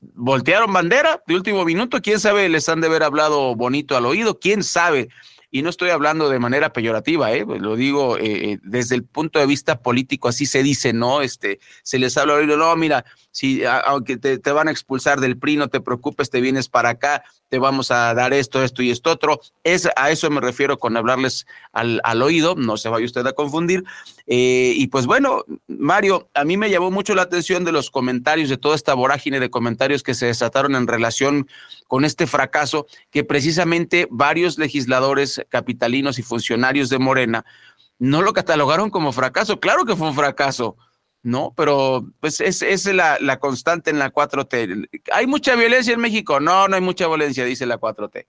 voltearon 0.00 0.72
bandera 0.72 1.22
de 1.26 1.34
último 1.34 1.64
minuto. 1.64 2.00
Quién 2.00 2.18
sabe, 2.18 2.48
les 2.48 2.68
han 2.68 2.80
de 2.80 2.86
haber 2.86 3.02
hablado 3.02 3.54
bonito 3.54 3.96
al 3.96 4.06
oído. 4.06 4.40
Quién 4.40 4.64
sabe 4.64 5.10
y 5.50 5.62
no 5.62 5.70
estoy 5.70 5.90
hablando 5.90 6.28
de 6.28 6.38
manera 6.38 6.72
peyorativa, 6.72 7.32
¿eh? 7.32 7.44
lo 7.44 7.76
digo 7.76 8.16
eh, 8.18 8.58
desde 8.62 8.94
el 8.94 9.04
punto 9.04 9.38
de 9.38 9.46
vista 9.46 9.80
político, 9.80 10.28
así 10.28 10.46
se 10.46 10.62
dice, 10.62 10.92
¿no? 10.92 11.22
Este, 11.22 11.58
se 11.82 11.98
les 11.98 12.16
habla, 12.16 12.40
no, 12.40 12.76
mira, 12.76 13.04
si 13.30 13.64
aunque 13.64 14.16
te, 14.16 14.38
van 14.52 14.68
a 14.68 14.70
expulsar 14.70 15.20
del 15.20 15.38
PRI, 15.38 15.56
no 15.56 15.68
te 15.68 15.80
preocupes, 15.80 16.30
te 16.30 16.40
vienes 16.40 16.68
para 16.68 16.90
acá, 16.90 17.22
te 17.48 17.58
vamos 17.58 17.90
a 17.90 18.12
dar 18.14 18.32
esto, 18.32 18.62
esto 18.62 18.82
y 18.82 18.90
esto 18.90 19.10
otro. 19.10 19.40
Es, 19.64 19.88
a 19.96 20.10
eso 20.10 20.30
me 20.30 20.40
refiero 20.40 20.78
con 20.78 20.96
hablarles 20.96 21.46
al, 21.72 22.00
al 22.04 22.22
oído, 22.22 22.54
no 22.56 22.76
se 22.76 22.88
vaya 22.88 23.06
usted 23.06 23.26
a 23.26 23.32
confundir. 23.32 23.84
Eh, 24.26 24.72
y 24.76 24.88
pues 24.88 25.06
bueno, 25.06 25.44
Mario, 25.68 26.28
a 26.34 26.44
mí 26.44 26.56
me 26.56 26.70
llamó 26.70 26.90
mucho 26.90 27.14
la 27.14 27.22
atención 27.22 27.64
de 27.64 27.72
los 27.72 27.90
comentarios, 27.90 28.48
de 28.48 28.56
toda 28.56 28.76
esta 28.76 28.94
vorágine 28.94 29.40
de 29.40 29.50
comentarios 29.50 30.02
que 30.02 30.14
se 30.14 30.26
desataron 30.26 30.74
en 30.74 30.86
relación 30.86 31.48
con 31.86 32.04
este 32.04 32.26
fracaso, 32.26 32.86
que 33.10 33.24
precisamente 33.24 34.08
varios 34.10 34.58
legisladores 34.58 35.44
capitalinos 35.48 36.18
y 36.18 36.22
funcionarios 36.22 36.88
de 36.88 36.98
Morena 36.98 37.44
no 37.98 38.22
lo 38.22 38.32
catalogaron 38.32 38.90
como 38.90 39.12
fracaso. 39.12 39.60
Claro 39.60 39.84
que 39.84 39.94
fue 39.94 40.08
un 40.08 40.14
fracaso 40.14 40.76
¿no? 41.22 41.52
Pero 41.56 42.06
pues 42.20 42.40
es, 42.40 42.62
es 42.62 42.86
la, 42.86 43.18
la, 43.20 43.38
constante 43.38 43.90
en 43.90 43.98
la 43.98 44.12
4T. 44.12 44.88
¿Hay 45.12 45.26
mucha 45.26 45.54
violencia 45.54 45.92
en 45.92 46.00
México? 46.00 46.40
No, 46.40 46.68
no 46.68 46.76
hay 46.76 46.82
mucha 46.82 47.06
violencia, 47.06 47.44
dice 47.44 47.66
la 47.66 47.78
4T. 47.78 48.26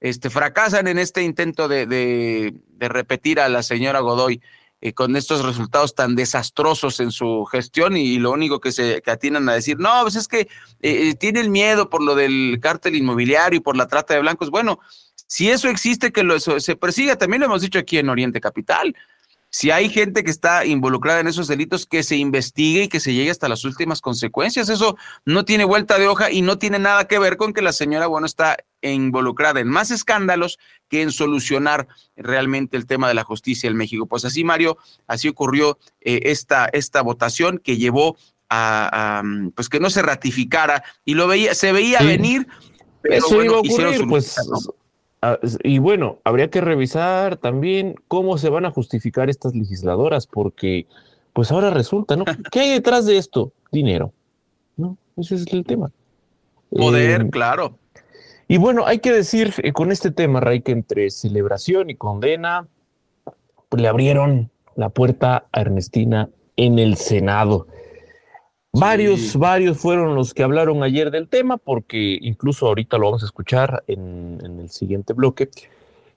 Este, 0.00 0.30
fracasan 0.30 0.88
en 0.88 0.98
este 0.98 1.22
intento 1.22 1.68
de, 1.68 1.86
de, 1.86 2.88
repetir 2.88 3.38
a 3.38 3.48
la 3.48 3.62
señora 3.62 4.00
Godoy 4.00 4.42
eh, 4.80 4.92
con 4.92 5.14
estos 5.14 5.44
resultados 5.44 5.94
tan 5.94 6.16
desastrosos 6.16 6.98
en 6.98 7.12
su 7.12 7.44
gestión 7.44 7.96
y, 7.96 8.18
lo 8.18 8.32
único 8.32 8.58
que 8.58 8.72
se 8.72 9.00
que 9.00 9.12
atinan 9.12 9.48
a 9.48 9.54
decir, 9.54 9.78
no, 9.78 10.02
pues 10.02 10.16
es 10.16 10.26
que 10.26 10.48
eh, 10.80 11.14
tiene 11.14 11.38
el 11.38 11.50
miedo 11.50 11.88
por 11.88 12.02
lo 12.02 12.16
del 12.16 12.58
cártel 12.60 12.96
inmobiliario 12.96 13.58
y 13.58 13.62
por 13.62 13.76
la 13.76 13.86
trata 13.86 14.14
de 14.14 14.20
blancos. 14.20 14.50
Bueno, 14.50 14.80
si 15.28 15.50
eso 15.50 15.68
existe, 15.68 16.10
que 16.10 16.24
lo, 16.24 16.40
se 16.40 16.76
persiga, 16.76 17.16
también 17.16 17.40
lo 17.40 17.46
hemos 17.46 17.62
dicho 17.62 17.78
aquí 17.78 17.98
en 17.98 18.08
Oriente 18.08 18.40
Capital 18.40 18.96
si 19.54 19.70
hay 19.70 19.90
gente 19.90 20.24
que 20.24 20.30
está 20.30 20.64
involucrada 20.64 21.20
en 21.20 21.28
esos 21.28 21.46
delitos, 21.46 21.84
que 21.84 22.02
se 22.02 22.16
investigue 22.16 22.84
y 22.84 22.88
que 22.88 23.00
se 23.00 23.12
llegue 23.12 23.30
hasta 23.30 23.50
las 23.50 23.66
últimas 23.66 24.00
consecuencias. 24.00 24.70
Eso 24.70 24.96
no 25.26 25.44
tiene 25.44 25.64
vuelta 25.64 25.98
de 25.98 26.08
hoja 26.08 26.30
y 26.30 26.40
no 26.40 26.56
tiene 26.56 26.78
nada 26.78 27.06
que 27.06 27.18
ver 27.18 27.36
con 27.36 27.52
que 27.52 27.60
la 27.60 27.74
señora, 27.74 28.06
bueno, 28.06 28.24
está 28.24 28.56
involucrada 28.80 29.60
en 29.60 29.68
más 29.68 29.90
escándalos 29.90 30.58
que 30.88 31.02
en 31.02 31.12
solucionar 31.12 31.86
realmente 32.16 32.78
el 32.78 32.86
tema 32.86 33.08
de 33.08 33.14
la 33.14 33.24
justicia 33.24 33.68
en 33.68 33.76
México. 33.76 34.06
Pues 34.06 34.24
así, 34.24 34.42
Mario, 34.42 34.78
así 35.06 35.28
ocurrió 35.28 35.78
eh, 36.00 36.20
esta, 36.24 36.70
esta 36.72 37.02
votación 37.02 37.58
que 37.58 37.76
llevó 37.76 38.16
a, 38.48 39.18
a, 39.18 39.22
pues 39.54 39.68
que 39.68 39.80
no 39.80 39.90
se 39.90 40.00
ratificara 40.00 40.82
y 41.04 41.12
lo 41.12 41.28
veía, 41.28 41.54
se 41.54 41.72
veía 41.72 41.98
sí. 41.98 42.06
venir. 42.06 42.46
Pero 43.02 43.16
Eso 43.16 43.34
bueno, 43.34 43.44
iba 43.44 43.56
a 43.56 43.60
ocurrir, 43.60 44.08
pues 44.08 44.34
y 45.62 45.78
bueno, 45.78 46.18
habría 46.24 46.50
que 46.50 46.60
revisar 46.60 47.36
también 47.36 47.94
cómo 48.08 48.38
se 48.38 48.50
van 48.50 48.64
a 48.64 48.70
justificar 48.70 49.30
estas 49.30 49.54
legisladoras, 49.54 50.26
porque 50.26 50.86
pues 51.32 51.50
ahora 51.52 51.70
resulta, 51.70 52.16
¿no? 52.16 52.24
¿Qué 52.50 52.60
hay 52.60 52.70
detrás 52.70 53.06
de 53.06 53.18
esto? 53.18 53.52
Dinero, 53.70 54.12
¿no? 54.76 54.96
Ese 55.16 55.36
es 55.36 55.46
el 55.52 55.64
tema. 55.64 55.90
Poder, 56.70 57.22
eh, 57.22 57.30
claro. 57.30 57.78
Y 58.48 58.58
bueno, 58.58 58.86
hay 58.86 58.98
que 58.98 59.12
decir 59.12 59.54
eh, 59.62 59.72
con 59.72 59.92
este 59.92 60.10
tema, 60.10 60.40
Ray, 60.40 60.60
que 60.60 60.72
entre 60.72 61.10
celebración 61.10 61.90
y 61.90 61.94
condena, 61.94 62.66
pues, 63.68 63.80
le 63.80 63.88
abrieron 63.88 64.50
la 64.76 64.88
puerta 64.88 65.46
a 65.52 65.60
Ernestina 65.60 66.28
en 66.56 66.78
el 66.78 66.96
Senado. 66.96 67.66
Varios, 68.72 69.20
sí. 69.20 69.38
varios 69.38 69.76
fueron 69.78 70.14
los 70.14 70.32
que 70.32 70.42
hablaron 70.42 70.82
ayer 70.82 71.10
del 71.10 71.28
tema, 71.28 71.58
porque 71.58 72.18
incluso 72.20 72.66
ahorita 72.66 72.96
lo 72.96 73.06
vamos 73.06 73.22
a 73.22 73.26
escuchar 73.26 73.84
en, 73.86 74.40
en 74.42 74.60
el 74.60 74.70
siguiente 74.70 75.12
bloque. 75.12 75.50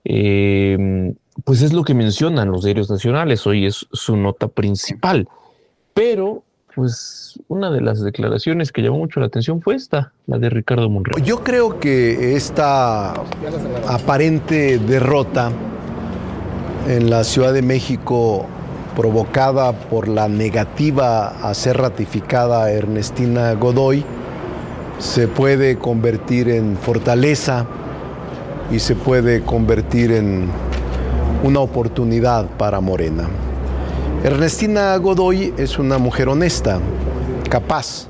Eh, 0.05 1.13
pues 1.43 1.62
es 1.62 1.74
lo 1.74 1.83
que 1.83 1.93
mencionan 1.93 2.51
los 2.51 2.63
diarios 2.63 2.89
nacionales, 2.89 3.45
hoy 3.45 3.65
es 3.65 3.85
su 3.91 4.15
nota 4.15 4.47
principal. 4.47 5.27
Pero, 5.93 6.43
pues, 6.74 7.39
una 7.47 7.71
de 7.71 7.81
las 7.81 8.01
declaraciones 8.01 8.71
que 8.71 8.81
llamó 8.81 9.00
mucho 9.00 9.19
la 9.19 9.25
atención 9.25 9.62
fue 9.62 9.75
esta, 9.75 10.13
la 10.27 10.38
de 10.38 10.50
Ricardo 10.50 10.89
Monreal. 10.89 11.21
Yo 11.24 11.43
creo 11.43 11.79
que 11.79 12.35
esta 12.35 13.13
aparente 13.88 14.77
derrota 14.79 15.51
en 16.88 17.09
la 17.09 17.24
Ciudad 17.24 17.53
de 17.53 17.62
México 17.62 18.45
provocada 18.95 19.73
por 19.73 20.07
la 20.07 20.27
negativa 20.27 21.27
a 21.27 21.53
ser 21.53 21.77
ratificada 21.77 22.71
Ernestina 22.71 23.53
Godoy 23.53 24.03
se 24.99 25.27
puede 25.27 25.77
convertir 25.77 26.49
en 26.49 26.77
fortaleza 26.77 27.65
y 28.71 28.79
se 28.79 28.95
puede 28.95 29.43
convertir 29.43 30.11
en 30.11 30.49
una 31.43 31.59
oportunidad 31.59 32.47
para 32.57 32.79
Morena. 32.79 33.27
Ernestina 34.23 34.95
Godoy 34.97 35.53
es 35.57 35.77
una 35.77 35.97
mujer 35.97 36.29
honesta, 36.29 36.79
capaz, 37.49 38.07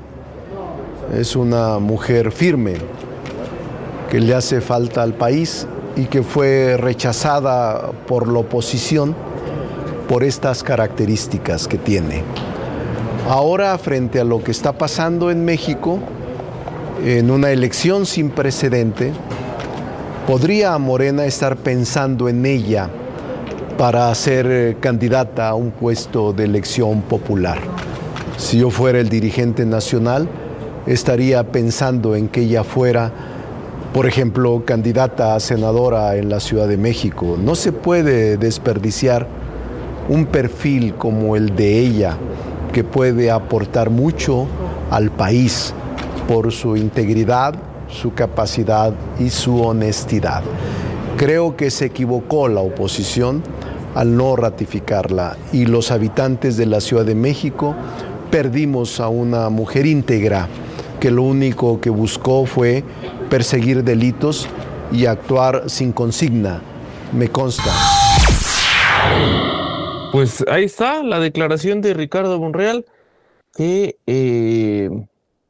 es 1.12 1.36
una 1.36 1.78
mujer 1.78 2.32
firme, 2.32 2.74
que 4.08 4.20
le 4.20 4.34
hace 4.34 4.60
falta 4.60 5.02
al 5.02 5.14
país 5.14 5.66
y 5.96 6.04
que 6.04 6.22
fue 6.22 6.76
rechazada 6.78 7.90
por 8.06 8.28
la 8.28 8.38
oposición 8.38 9.14
por 10.08 10.24
estas 10.24 10.62
características 10.62 11.66
que 11.68 11.78
tiene. 11.78 12.22
Ahora, 13.28 13.76
frente 13.78 14.20
a 14.20 14.24
lo 14.24 14.42
que 14.42 14.52
está 14.52 14.72
pasando 14.72 15.30
en 15.30 15.44
México, 15.44 15.98
en 17.04 17.30
una 17.30 17.50
elección 17.50 18.06
sin 18.06 18.30
precedente, 18.30 19.12
podría 20.26 20.78
Morena 20.78 21.24
estar 21.24 21.56
pensando 21.56 22.28
en 22.28 22.46
ella 22.46 22.88
para 23.76 24.14
ser 24.14 24.46
eh, 24.48 24.76
candidata 24.80 25.48
a 25.48 25.54
un 25.54 25.70
puesto 25.70 26.32
de 26.32 26.44
elección 26.44 27.02
popular. 27.02 27.58
Si 28.38 28.58
yo 28.58 28.70
fuera 28.70 29.00
el 29.00 29.08
dirigente 29.08 29.66
nacional, 29.66 30.28
estaría 30.86 31.44
pensando 31.44 32.14
en 32.14 32.28
que 32.28 32.42
ella 32.42 32.64
fuera, 32.64 33.12
por 33.92 34.06
ejemplo, 34.06 34.62
candidata 34.64 35.34
a 35.34 35.40
senadora 35.40 36.16
en 36.16 36.28
la 36.28 36.40
Ciudad 36.40 36.68
de 36.68 36.76
México. 36.76 37.36
No 37.42 37.54
se 37.54 37.72
puede 37.72 38.36
desperdiciar 38.36 39.26
un 40.08 40.26
perfil 40.26 40.94
como 40.94 41.36
el 41.36 41.54
de 41.56 41.80
ella 41.80 42.16
que 42.72 42.84
puede 42.84 43.30
aportar 43.30 43.90
mucho 43.90 44.46
al 44.90 45.10
país 45.10 45.72
por 46.28 46.52
su 46.52 46.76
integridad, 46.76 47.54
su 47.88 48.12
capacidad 48.14 48.92
y 49.18 49.30
su 49.30 49.62
honestidad. 49.62 50.42
Creo 51.16 51.56
que 51.56 51.70
se 51.70 51.86
equivocó 51.86 52.48
la 52.48 52.60
oposición 52.60 53.42
al 53.94 54.16
no 54.16 54.36
ratificarla 54.36 55.36
y 55.52 55.64
los 55.64 55.90
habitantes 55.90 56.56
de 56.56 56.66
la 56.66 56.80
Ciudad 56.80 57.06
de 57.06 57.14
México 57.14 57.74
perdimos 58.30 59.00
a 59.00 59.08
una 59.08 59.48
mujer 59.48 59.86
íntegra 59.86 60.48
que 61.00 61.10
lo 61.10 61.22
único 61.22 61.80
que 61.80 61.90
buscó 61.90 62.44
fue 62.44 62.84
perseguir 63.30 63.84
delitos 63.84 64.48
y 64.92 65.06
actuar 65.06 65.64
sin 65.66 65.92
consigna, 65.92 66.60
me 67.12 67.28
consta. 67.28 67.72
Pues 70.16 70.42
ahí 70.48 70.64
está 70.64 71.02
la 71.02 71.20
declaración 71.20 71.82
de 71.82 71.92
Ricardo 71.92 72.40
Monreal, 72.40 72.86
que, 73.54 73.98
eh, 74.06 74.88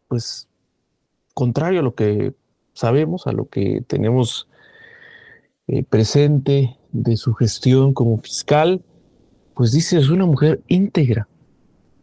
pues, 0.08 0.48
contrario 1.34 1.78
a 1.78 1.82
lo 1.84 1.94
que 1.94 2.34
sabemos, 2.72 3.28
a 3.28 3.32
lo 3.32 3.48
que 3.48 3.84
tenemos 3.86 4.48
eh, 5.68 5.84
presente 5.84 6.76
de 6.90 7.16
su 7.16 7.32
gestión 7.34 7.94
como 7.94 8.18
fiscal, 8.18 8.82
pues 9.54 9.70
dice, 9.70 10.00
es 10.00 10.08
una 10.08 10.26
mujer 10.26 10.60
íntegra, 10.66 11.28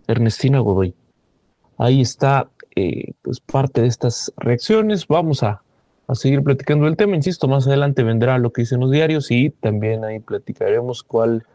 Ernestina 0.08 0.60
Godoy. 0.60 0.96
Ahí 1.78 2.00
está, 2.00 2.50
eh, 2.78 3.12
pues, 3.24 3.42
parte 3.42 3.82
de 3.82 3.88
estas 3.88 4.32
reacciones. 4.38 5.06
Vamos 5.08 5.44
a, 5.44 5.64
a 6.08 6.16
seguir 6.16 6.42
platicando 6.42 6.88
el 6.88 6.96
tema. 6.96 7.18
Insisto, 7.18 7.50
más 7.50 7.68
adelante 7.68 8.04
vendrá 8.04 8.38
lo 8.38 8.54
que 8.54 8.62
dicen 8.62 8.80
los 8.80 8.90
diarios 8.90 9.32
y 9.32 9.50
también 9.50 10.06
ahí 10.06 10.20
platicaremos 10.20 11.04
cuál 11.04 11.46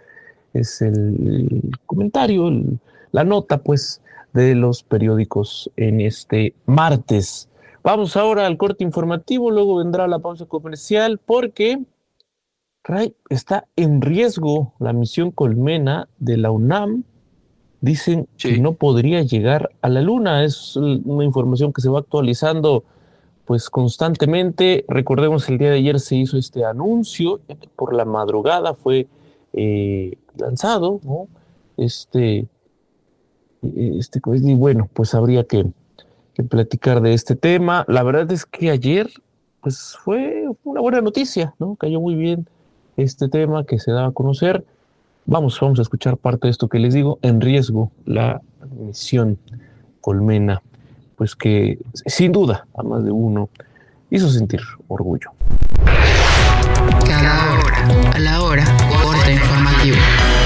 es 0.55 0.83
el 0.83 1.71
comentario, 1.87 2.50
la 3.12 3.25
nota, 3.25 3.59
pues, 3.59 4.00
de 4.33 4.55
los 4.55 4.83
periódicos 4.83 5.71
en 5.76 6.00
este 6.00 6.55
martes. 6.67 7.49
Vamos 7.83 8.17
ahora 8.17 8.47
al 8.47 8.57
corte 8.57 8.85
informativo, 8.85 9.50
luego 9.50 9.76
vendrá 9.76 10.07
la 10.07 10.19
pausa 10.19 10.47
comercial, 10.47 11.19
porque 11.25 11.81
Ray, 12.85 13.14
está 13.28 13.67
en 13.76 14.00
riesgo 14.00 14.73
la 14.78 14.93
misión 14.93 15.31
Colmena 15.31 16.09
de 16.19 16.37
la 16.38 16.50
UNAM. 16.50 17.05
Dicen 17.81 18.26
que 18.38 18.59
no 18.59 18.73
podría 18.73 19.23
llegar 19.23 19.71
a 19.83 19.88
la 19.88 20.00
Luna. 20.00 20.43
Es 20.43 20.75
una 20.76 21.25
información 21.25 21.73
que 21.73 21.82
se 21.82 21.91
va 21.91 22.00
actualizando 22.00 22.84
pues 23.45 23.71
constantemente. 23.71 24.84
Recordemos 24.89 25.49
el 25.49 25.58
día 25.58 25.71
de 25.71 25.76
ayer 25.76 26.00
se 26.00 26.17
hizo 26.17 26.39
este 26.39 26.65
anuncio, 26.65 27.41
por 27.76 27.95
la 27.95 28.04
madrugada 28.04 28.75
fue 28.75 29.06
eh, 29.52 30.17
lanzado, 30.39 31.01
¿no? 31.05 31.29
Este, 31.77 32.47
este, 33.63 34.21
y 34.25 34.55
bueno, 34.55 34.89
pues 34.93 35.15
habría 35.15 35.45
que, 35.45 35.67
platicar 36.49 37.01
de 37.01 37.15
este 37.15 37.35
tema. 37.35 37.85
La 37.89 38.05
verdad 38.05 38.31
es 38.31 38.47
que 38.47 38.71
ayer, 38.71 39.11
pues 39.61 39.97
fue 40.05 40.45
una 40.63 40.81
buena 40.81 41.01
noticia, 41.01 41.53
¿no? 41.59 41.75
Cayó 41.75 42.01
muy 42.01 42.15
bien 42.15 42.47
este 42.97 43.29
tema 43.29 43.65
que 43.65 43.81
se 43.81 43.91
da 43.91 44.07
a 44.07 44.13
conocer. 44.13 44.65
Vamos, 45.27 45.59
vamos 45.61 45.81
a 45.81 45.83
escuchar 45.83 46.17
parte 46.17 46.47
de 46.47 46.53
esto 46.53 46.69
que 46.69 46.79
les 46.79 46.95
digo, 46.95 47.19
en 47.23 47.41
riesgo 47.41 47.91
la 48.05 48.41
misión 48.71 49.37
Colmena, 50.01 50.63
pues 51.17 51.35
que 51.35 51.81
sin 52.07 52.31
duda 52.31 52.69
a 52.77 52.85
más 52.85 53.05
de 53.05 53.11
uno 53.11 53.49
hizo 54.11 54.29
sentir 54.29 54.61
orgullo. 54.87 55.33
Hora, 57.05 58.13
a 58.15 58.19
la 58.19 58.43
hora, 58.43 58.65
corte 59.78 60.38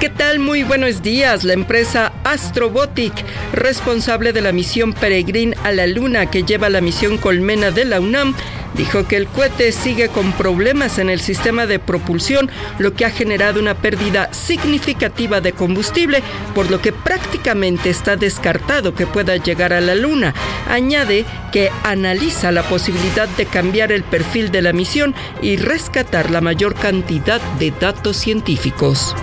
¿Qué 0.00 0.08
tal? 0.08 0.38
Muy 0.38 0.62
buenos 0.62 1.02
días. 1.02 1.44
La 1.44 1.52
empresa 1.52 2.14
Astrobotic, 2.24 3.12
responsable 3.52 4.32
de 4.32 4.40
la 4.40 4.50
misión 4.50 4.94
Peregrin 4.94 5.54
a 5.62 5.72
la 5.72 5.86
Luna 5.86 6.30
que 6.30 6.42
lleva 6.42 6.70
la 6.70 6.80
misión 6.80 7.18
Colmena 7.18 7.70
de 7.70 7.84
la 7.84 8.00
UNAM, 8.00 8.34
dijo 8.72 9.06
que 9.06 9.18
el 9.18 9.26
cohete 9.26 9.72
sigue 9.72 10.08
con 10.08 10.32
problemas 10.32 10.98
en 10.98 11.10
el 11.10 11.20
sistema 11.20 11.66
de 11.66 11.78
propulsión, 11.78 12.50
lo 12.78 12.94
que 12.94 13.04
ha 13.04 13.10
generado 13.10 13.60
una 13.60 13.74
pérdida 13.74 14.32
significativa 14.32 15.42
de 15.42 15.52
combustible, 15.52 16.22
por 16.54 16.70
lo 16.70 16.80
que 16.80 16.92
prácticamente 16.92 17.90
está 17.90 18.16
descartado 18.16 18.94
que 18.94 19.06
pueda 19.06 19.36
llegar 19.36 19.74
a 19.74 19.82
la 19.82 19.94
Luna. 19.94 20.32
Añade 20.70 21.26
que 21.52 21.70
analiza 21.84 22.52
la 22.52 22.62
posibilidad 22.62 23.28
de 23.28 23.44
cambiar 23.44 23.92
el 23.92 24.04
perfil 24.04 24.50
de 24.50 24.62
la 24.62 24.72
misión 24.72 25.14
y 25.42 25.58
rescatar 25.58 26.30
la 26.30 26.40
mayor 26.40 26.74
cantidad 26.74 27.42
de 27.58 27.70
datos 27.70 28.16
científicos. 28.16 29.14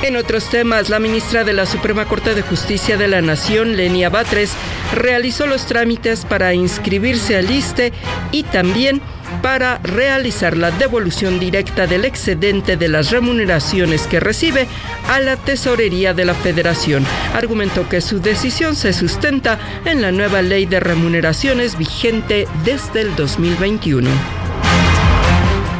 En 0.00 0.16
otros 0.16 0.48
temas, 0.48 0.90
la 0.90 1.00
ministra 1.00 1.42
de 1.42 1.52
la 1.52 1.66
Suprema 1.66 2.04
Corte 2.06 2.34
de 2.34 2.42
Justicia 2.42 2.96
de 2.96 3.08
la 3.08 3.20
Nación, 3.20 3.76
Lenia 3.76 4.10
Batres, 4.10 4.52
realizó 4.94 5.48
los 5.48 5.66
trámites 5.66 6.24
para 6.24 6.54
inscribirse 6.54 7.36
al 7.36 7.50
ISTE 7.50 7.92
y 8.30 8.44
también 8.44 9.02
para 9.42 9.78
realizar 9.78 10.56
la 10.56 10.70
devolución 10.70 11.40
directa 11.40 11.88
del 11.88 12.04
excedente 12.04 12.76
de 12.76 12.88
las 12.88 13.10
remuneraciones 13.10 14.06
que 14.06 14.20
recibe 14.20 14.68
a 15.08 15.18
la 15.18 15.36
tesorería 15.36 16.14
de 16.14 16.24
la 16.24 16.34
federación. 16.34 17.04
Argumentó 17.34 17.88
que 17.88 18.00
su 18.00 18.20
decisión 18.20 18.76
se 18.76 18.92
sustenta 18.92 19.58
en 19.84 20.00
la 20.00 20.12
nueva 20.12 20.42
ley 20.42 20.64
de 20.64 20.78
remuneraciones 20.78 21.76
vigente 21.76 22.46
desde 22.64 23.00
el 23.00 23.16
2021. 23.16 24.47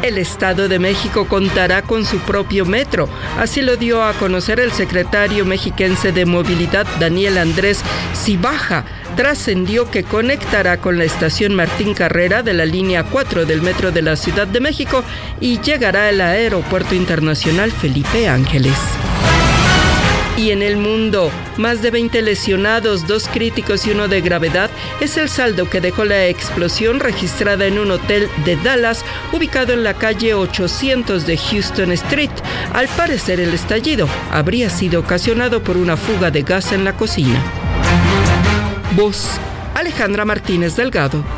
El 0.03 0.17
Estado 0.17 0.69
de 0.69 0.79
México 0.79 1.27
contará 1.27 1.83
con 1.83 2.05
su 2.05 2.19
propio 2.21 2.65
metro. 2.65 3.09
Así 3.39 3.63
lo 3.63 3.77
dio 3.77 4.03
a 4.03 4.13
conocer 4.13 4.61
el 4.61 4.73
secretario 4.73 5.45
mexiquense 5.45 6.13
de 6.13 6.25
Movilidad, 6.25 6.87
Daniel 7.01 7.39
Andrés 7.39 7.83
Cibaja. 8.15 8.85
Trascendió 9.17 9.91
que 9.91 10.05
conectará 10.05 10.77
con 10.77 10.99
la 10.99 11.05
estación 11.05 11.55
Martín 11.55 11.95
Carrera 11.95 12.43
de 12.43 12.55
la 12.55 12.65
línea 12.65 13.03
4 13.03 13.45
del 13.45 13.61
metro 13.61 13.91
de 13.91 14.03
la 14.03 14.15
Ciudad 14.15 14.47
de 14.47 14.61
México 14.61 15.03
y 15.41 15.61
llegará 15.61 16.09
al 16.09 16.21
Aeropuerto 16.21 16.95
Internacional 16.95 17.73
Felipe 17.73 18.29
Ángeles. 18.29 18.77
Y 20.39 20.53
en 20.53 20.63
el 20.63 20.77
mundo, 20.77 21.33
más 21.57 21.83
de 21.83 21.91
20 21.91 22.23
lesionados, 22.23 23.09
dos 23.09 23.27
críticos 23.27 23.85
y 23.89 23.91
uno 23.91 24.07
de 24.07 24.21
gravedad, 24.21 24.71
es 25.01 25.17
el 25.17 25.29
saldo 25.29 25.69
que 25.69 25.81
dejó 25.81 26.05
la 26.05 26.27
explosión 26.27 27.01
registrada 27.01 27.67
en 27.67 27.77
un 27.77 27.91
hotel 27.91 28.29
de 28.45 28.55
Dallas, 28.55 29.05
ubicado 29.33 29.73
en 29.73 29.83
la 29.83 29.95
calle 29.95 30.35
800 30.35 31.27
de 31.27 31.37
Houston 31.37 31.91
Street. 31.91 32.31
Al 32.73 32.87
parecer 32.87 33.41
el 33.41 33.53
estallido 33.53 34.09
habría 34.31 34.71
sido 34.71 35.01
ocasionado 35.01 35.65
por 35.65 35.77
una 35.77 35.97
fuga 35.97 36.31
de 36.31 36.43
gas 36.43 36.71
en 36.71 36.85
la 36.85 36.97
cocina. 36.97 37.43
Voz, 38.95 39.41
Alejandra 39.75 40.25
Martínez 40.25 40.77
Delgado. 40.77 41.38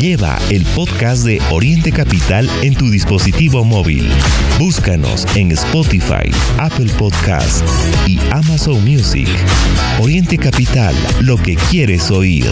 Lleva 0.00 0.38
el 0.48 0.64
podcast 0.74 1.24
de 1.24 1.42
Oriente 1.50 1.92
Capital 1.92 2.48
en 2.62 2.74
tu 2.74 2.88
dispositivo 2.90 3.64
móvil. 3.64 4.10
Búscanos 4.58 5.26
en 5.36 5.52
Spotify, 5.52 6.30
Apple 6.58 6.90
Podcast 6.96 7.62
y 8.06 8.18
Amazon 8.30 8.82
Music. 8.82 9.28
Oriente 10.00 10.38
Capital, 10.38 10.94
lo 11.20 11.36
que 11.36 11.54
quieres 11.70 12.10
oír. 12.10 12.50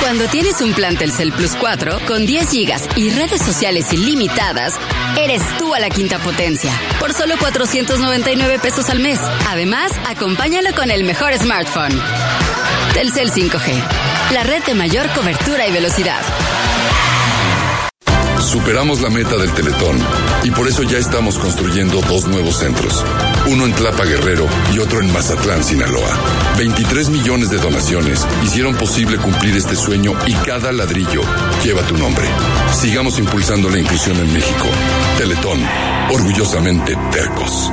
Cuando 0.00 0.26
tienes 0.26 0.60
un 0.60 0.72
plan 0.72 0.96
Telcel 0.96 1.30
Plus 1.30 1.52
4 1.60 2.00
con 2.08 2.26
10 2.26 2.50
gigas 2.50 2.88
y 2.96 3.10
redes 3.10 3.40
sociales 3.40 3.92
ilimitadas, 3.92 4.74
eres 5.16 5.42
tú 5.58 5.72
a 5.72 5.78
la 5.78 5.90
quinta 5.90 6.18
potencia 6.18 6.72
por 6.98 7.12
solo 7.12 7.36
499 7.38 8.58
pesos 8.58 8.90
al 8.90 8.98
mes. 8.98 9.20
Además, 9.48 9.92
acompáñalo 10.08 10.74
con 10.74 10.90
el 10.90 11.04
mejor 11.04 11.34
smartphone. 11.38 11.92
Telcel 13.00 13.32
5G, 13.32 13.82
la 14.34 14.42
red 14.42 14.62
de 14.64 14.74
mayor 14.74 15.08
cobertura 15.14 15.66
y 15.66 15.72
velocidad. 15.72 16.20
Superamos 18.42 19.00
la 19.00 19.08
meta 19.08 19.38
del 19.38 19.50
Teletón 19.54 19.96
y 20.44 20.50
por 20.50 20.68
eso 20.68 20.82
ya 20.82 20.98
estamos 20.98 21.38
construyendo 21.38 22.02
dos 22.02 22.26
nuevos 22.26 22.58
centros. 22.58 23.02
Uno 23.46 23.64
en 23.64 23.72
Tlapa 23.72 24.04
Guerrero 24.04 24.46
y 24.74 24.80
otro 24.80 25.00
en 25.00 25.10
Mazatlán, 25.14 25.64
Sinaloa. 25.64 26.14
23 26.58 27.08
millones 27.08 27.48
de 27.48 27.56
donaciones 27.56 28.26
hicieron 28.44 28.74
posible 28.74 29.16
cumplir 29.16 29.56
este 29.56 29.76
sueño 29.76 30.12
y 30.26 30.34
cada 30.34 30.70
ladrillo 30.70 31.22
lleva 31.64 31.80
tu 31.86 31.96
nombre. 31.96 32.26
Sigamos 32.70 33.18
impulsando 33.18 33.70
la 33.70 33.78
inclusión 33.78 34.18
en 34.18 34.30
México. 34.30 34.66
Teletón, 35.16 35.58
orgullosamente 36.10 36.98
tercos. 37.10 37.72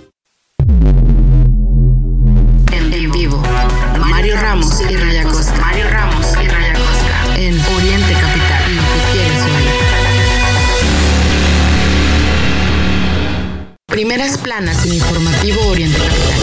Primeras 14.21 14.43
planas 14.43 14.85
en 14.85 14.93
Informativo 14.93 15.65
Oriente 15.65 15.97
Capital. 15.97 16.39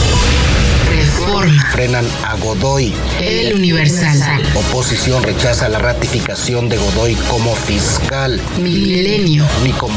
Reforma. 0.96 1.64
Frenan 1.70 2.04
a 2.24 2.34
Godoy. 2.34 2.92
El 3.20 3.54
Universal. 3.54 4.42
Oposición 4.56 5.22
rechaza 5.22 5.68
la 5.68 5.78
ratificación 5.78 6.68
de 6.68 6.76
Godoy 6.76 7.14
como 7.30 7.54
fiscal. 7.54 8.40
Milenio. 8.60 9.46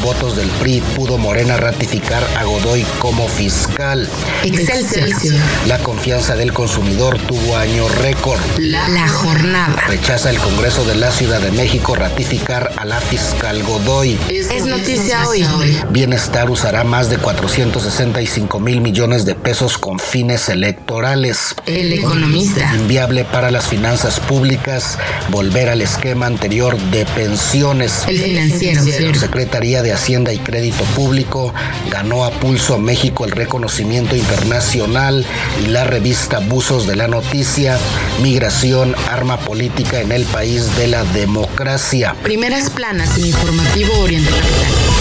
Votos 0.01 0.35
del 0.35 0.49
PRI 0.59 0.81
pudo 0.95 1.17
Morena 1.17 1.57
ratificar 1.57 2.23
a 2.37 2.43
Godoy 2.43 2.83
como 2.99 3.27
fiscal. 3.27 4.09
Excelsior. 4.43 5.39
La 5.67 5.77
confianza 5.79 6.35
del 6.35 6.53
consumidor 6.53 7.17
tuvo 7.19 7.55
año 7.55 7.87
récord. 7.87 8.39
La, 8.57 8.87
la 8.89 9.07
jornada. 9.07 9.81
Rechaza 9.87 10.29
el 10.29 10.39
Congreso 10.39 10.85
de 10.85 10.95
la 10.95 11.11
Ciudad 11.11 11.39
de 11.39 11.51
México 11.51 11.95
ratificar 11.95 12.73
a 12.77 12.85
la 12.85 12.99
fiscal 12.99 13.61
Godoy. 13.63 14.17
Es, 14.29 14.49
es 14.49 14.65
noticia 14.65 15.27
hoy. 15.27 15.45
Bienestar 15.91 16.49
usará 16.49 16.83
más 16.83 17.09
de 17.09 17.17
465 17.17 18.59
mil 18.59 18.81
millones 18.81 19.25
de 19.25 19.35
pesos 19.35 19.77
con 19.77 19.99
fines 19.99 20.49
electorales. 20.49 21.55
El 21.65 21.93
economista. 21.93 22.73
Inviable 22.75 23.23
para 23.25 23.51
las 23.51 23.67
finanzas 23.67 24.19
públicas 24.19 24.97
volver 25.29 25.69
al 25.69 25.81
esquema 25.81 26.25
anterior 26.25 26.77
de 26.91 27.05
pensiones. 27.05 28.05
El 28.07 28.19
financiero. 28.19 28.81
Secretaría 29.13 29.83
de 29.83 29.90
Hacienda 29.93 30.33
y 30.33 30.37
Crédito 30.39 30.83
Público 30.95 31.53
ganó 31.89 32.25
a 32.25 32.31
pulso 32.31 32.77
México 32.77 33.25
el 33.25 33.31
reconocimiento 33.31 34.15
internacional 34.15 35.25
y 35.63 35.67
la 35.67 35.83
revista 35.83 36.39
Buzos 36.39 36.87
de 36.87 36.95
la 36.95 37.07
Noticia, 37.07 37.77
Migración, 38.21 38.95
Arma 39.09 39.37
Política 39.37 40.01
en 40.01 40.11
el 40.11 40.25
país 40.25 40.75
de 40.77 40.87
la 40.87 41.03
democracia. 41.05 42.15
Primeras 42.23 42.69
planas 42.69 43.17
en 43.17 43.25
Informativo 43.25 43.99
Oriente 43.99 44.29
Capital. 44.29 44.91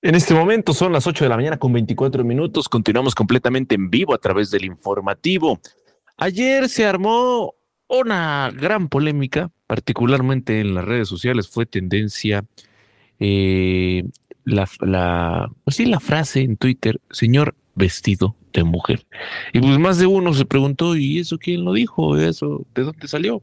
En 0.00 0.14
este 0.14 0.32
momento 0.32 0.72
son 0.74 0.92
las 0.92 1.06
8 1.08 1.24
de 1.24 1.28
la 1.28 1.36
mañana 1.36 1.58
con 1.58 1.72
24 1.72 2.24
minutos. 2.24 2.68
Continuamos 2.68 3.14
completamente 3.14 3.74
en 3.74 3.90
vivo 3.90 4.14
a 4.14 4.18
través 4.18 4.50
del 4.50 4.64
informativo. 4.64 5.60
Ayer 6.16 6.68
se 6.68 6.86
armó 6.86 7.54
una 7.88 8.50
gran 8.54 8.88
polémica, 8.88 9.50
particularmente 9.68 10.60
en 10.60 10.74
las 10.74 10.84
redes 10.84 11.06
sociales. 11.06 11.48
Fue 11.48 11.66
tendencia 11.66 12.44
eh, 13.20 14.02
la, 14.44 14.68
pues 15.62 15.78
la 15.78 16.00
frase 16.00 16.40
en 16.40 16.56
Twitter, 16.56 17.00
señor 17.10 17.54
vestido 17.76 18.34
de 18.52 18.64
mujer. 18.64 19.06
Y 19.52 19.60
pues 19.60 19.78
más 19.78 19.98
de 19.98 20.06
uno 20.06 20.34
se 20.34 20.44
preguntó, 20.44 20.96
¿y 20.96 21.20
eso 21.20 21.38
quién 21.38 21.64
lo 21.64 21.72
dijo? 21.72 22.18
¿Eso 22.18 22.66
de 22.74 22.82
dónde 22.82 23.06
salió? 23.06 23.40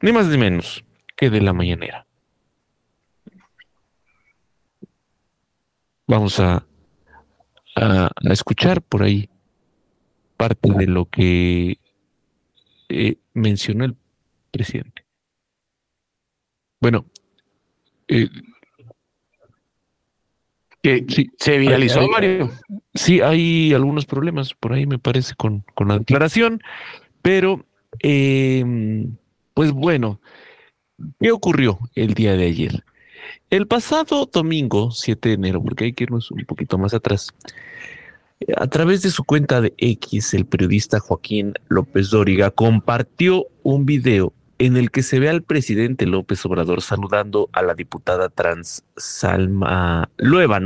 Ni 0.00 0.12
más 0.12 0.28
ni 0.28 0.38
menos 0.38 0.84
que 1.16 1.30
de 1.30 1.40
la 1.40 1.52
mañanera. 1.52 2.06
Vamos 6.06 6.38
a, 6.38 6.66
a, 7.74 8.10
a 8.14 8.32
escuchar 8.32 8.82
por 8.82 9.02
ahí 9.02 9.28
parte 10.36 10.70
de 10.70 10.86
lo 10.86 11.06
que 11.06 11.78
eh, 12.90 13.16
mencionó 13.32 13.86
el 13.86 13.96
presidente. 14.50 14.93
Bueno, 16.84 17.06
eh, 18.08 18.28
sí, 21.08 21.30
se 21.38 21.56
viralizó, 21.56 22.06
Mario. 22.08 22.50
Sí, 22.92 23.22
hay 23.22 23.72
algunos 23.72 24.04
problemas 24.04 24.52
por 24.52 24.74
ahí, 24.74 24.84
me 24.84 24.98
parece, 24.98 25.34
con, 25.34 25.64
con 25.74 25.88
la 25.88 25.98
declaración, 25.98 26.60
pero, 27.22 27.64
eh, 28.02 29.06
pues 29.54 29.72
bueno, 29.72 30.20
¿qué 31.18 31.32
ocurrió 31.32 31.78
el 31.94 32.12
día 32.12 32.36
de 32.36 32.48
ayer? 32.48 32.84
El 33.48 33.66
pasado 33.66 34.28
domingo, 34.30 34.90
7 34.90 35.30
de 35.30 35.34
enero, 35.36 35.62
porque 35.62 35.84
hay 35.84 35.94
que 35.94 36.04
irnos 36.04 36.30
un 36.32 36.44
poquito 36.44 36.76
más 36.76 36.92
atrás, 36.92 37.32
a 38.58 38.66
través 38.66 39.00
de 39.00 39.08
su 39.08 39.24
cuenta 39.24 39.62
de 39.62 39.72
X, 39.78 40.34
el 40.34 40.44
periodista 40.44 41.00
Joaquín 41.00 41.54
López 41.68 42.10
Dóriga 42.10 42.50
compartió 42.50 43.46
un 43.62 43.86
video 43.86 44.34
en 44.58 44.76
el 44.76 44.90
que 44.90 45.02
se 45.02 45.18
ve 45.18 45.28
al 45.28 45.42
presidente 45.42 46.06
López 46.06 46.44
Obrador 46.46 46.82
saludando 46.82 47.48
a 47.52 47.62
la 47.62 47.74
diputada 47.74 48.28
trans 48.28 48.84
Salma 48.96 50.08
Lueva, 50.16 50.60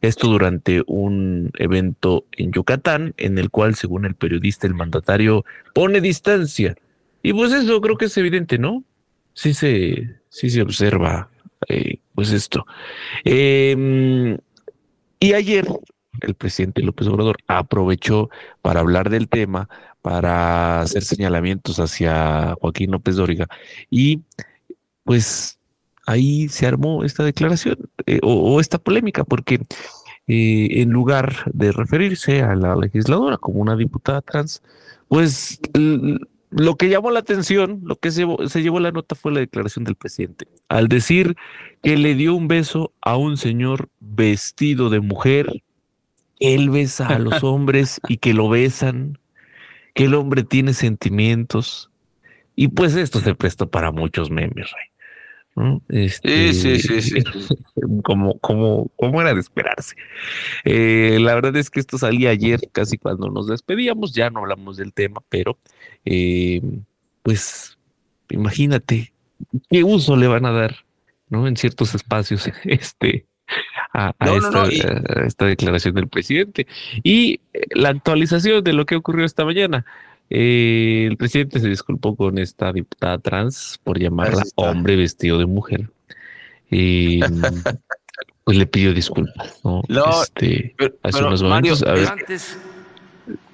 Esto 0.00 0.28
durante 0.28 0.82
un 0.86 1.50
evento 1.58 2.24
en 2.32 2.52
Yucatán, 2.52 3.14
en 3.16 3.38
el 3.38 3.50
cual, 3.50 3.74
según 3.74 4.04
el 4.04 4.14
periodista, 4.14 4.66
el 4.66 4.74
mandatario 4.74 5.44
pone 5.74 6.00
distancia. 6.00 6.76
Y 7.22 7.32
pues 7.32 7.52
eso 7.52 7.80
creo 7.80 7.96
que 7.96 8.06
es 8.06 8.16
evidente, 8.16 8.58
¿no? 8.58 8.84
Sí 9.34 9.54
se, 9.54 10.16
sí 10.28 10.50
se 10.50 10.62
observa, 10.62 11.30
eh, 11.68 11.98
pues 12.14 12.32
esto. 12.32 12.66
Em, 13.24 14.36
y 15.20 15.32
ayer 15.32 15.66
el 16.22 16.34
presidente 16.34 16.82
López 16.82 17.06
Obrador 17.08 17.36
aprovechó 17.46 18.30
para 18.62 18.80
hablar 18.80 19.10
del 19.10 19.28
tema, 19.28 19.68
para 20.02 20.80
hacer 20.80 21.02
señalamientos 21.04 21.80
hacia 21.80 22.54
Joaquín 22.60 22.90
López 22.90 23.16
Dóriga. 23.16 23.48
Y 23.90 24.22
pues 25.04 25.58
ahí 26.06 26.48
se 26.48 26.66
armó 26.66 27.04
esta 27.04 27.24
declaración 27.24 27.76
eh, 28.06 28.20
o, 28.22 28.60
esta 28.60 28.78
polémica, 28.78 29.24
porque 29.24 29.60
eh, 30.26 30.82
en 30.82 30.90
lugar 30.90 31.34
de 31.52 31.72
referirse 31.72 32.42
a 32.42 32.54
la 32.54 32.76
legisladora 32.76 33.36
como 33.36 33.60
una 33.60 33.76
diputada 33.76 34.22
trans, 34.22 34.62
pues 35.08 35.60
lo 36.50 36.76
que 36.76 36.88
llamó 36.88 37.10
la 37.10 37.20
atención, 37.20 37.80
lo 37.84 37.96
que 37.96 38.10
se, 38.10 38.26
se, 38.46 38.62
llevó 38.62 38.80
la 38.80 38.92
nota 38.92 39.14
fue 39.14 39.32
la 39.32 39.40
declaración 39.40 39.84
del 39.84 39.96
presidente, 39.96 40.48
al 40.68 40.88
decir 40.88 41.36
que 41.82 41.96
le 41.96 42.14
dio 42.14 42.34
un 42.34 42.48
beso 42.48 42.92
a 43.00 43.16
un 43.16 43.36
señor 43.36 43.88
vestido 44.00 44.90
de 44.90 45.00
mujer, 45.00 45.62
él 46.40 46.70
besa 46.70 47.08
a 47.08 47.18
los 47.18 47.42
hombres 47.44 48.00
y 48.08 48.18
que 48.18 48.34
lo 48.34 48.48
besan, 48.48 49.18
que 49.94 50.04
el 50.04 50.14
hombre 50.14 50.44
tiene 50.44 50.72
sentimientos. 50.74 51.90
Y 52.54 52.68
pues 52.68 52.94
esto 52.96 53.20
se 53.20 53.34
prestó 53.34 53.70
para 53.70 53.92
muchos 53.92 54.30
memes, 54.30 54.70
Rey. 54.72 54.88
Este, 55.88 56.52
sí, 56.52 56.78
sí, 56.78 57.02
sí, 57.02 57.22
Como, 58.04 58.38
como, 58.38 58.88
como 58.96 59.20
era 59.20 59.34
de 59.34 59.40
esperarse. 59.40 59.96
Eh, 60.64 61.18
la 61.20 61.34
verdad 61.34 61.56
es 61.56 61.70
que 61.70 61.80
esto 61.80 61.98
salía 61.98 62.30
ayer, 62.30 62.60
casi 62.72 62.96
cuando 62.98 63.28
nos 63.28 63.48
despedíamos, 63.48 64.12
ya 64.12 64.30
no 64.30 64.40
hablamos 64.40 64.76
del 64.76 64.92
tema, 64.92 65.20
pero 65.28 65.58
eh, 66.04 66.60
pues 67.22 67.78
imagínate 68.30 69.12
qué 69.68 69.84
uso 69.84 70.16
le 70.16 70.28
van 70.28 70.46
a 70.46 70.52
dar, 70.52 70.76
¿no? 71.28 71.48
En 71.48 71.56
ciertos 71.56 71.94
espacios, 71.94 72.48
este, 72.64 73.26
a, 73.92 74.14
esta, 75.24 75.46
declaración 75.46 75.94
del 75.94 76.08
presidente. 76.08 76.66
Y 77.02 77.40
eh, 77.52 77.62
la 77.70 77.90
actualización 77.90 78.62
de 78.62 78.72
lo 78.72 78.86
que 78.86 78.96
ocurrió 78.96 79.24
esta 79.24 79.44
mañana. 79.44 79.84
Eh, 80.30 81.06
el 81.08 81.16
presidente 81.16 81.58
se 81.58 81.68
disculpó 81.68 82.14
con 82.14 82.36
esta 82.38 82.70
diputada 82.70 83.18
trans 83.18 83.80
por 83.82 83.98
llamarla 83.98 84.42
hombre 84.56 84.96
vestido 84.96 85.38
de 85.38 85.46
mujer. 85.46 85.90
Y 86.70 87.20
pues 88.44 88.56
le 88.58 88.66
pidió 88.66 88.92
disculpas. 88.92 89.60
No, 89.62 89.82
este, 90.22 90.74
hace 91.02 91.24
unos 91.24 91.42
momentos. 91.42 91.84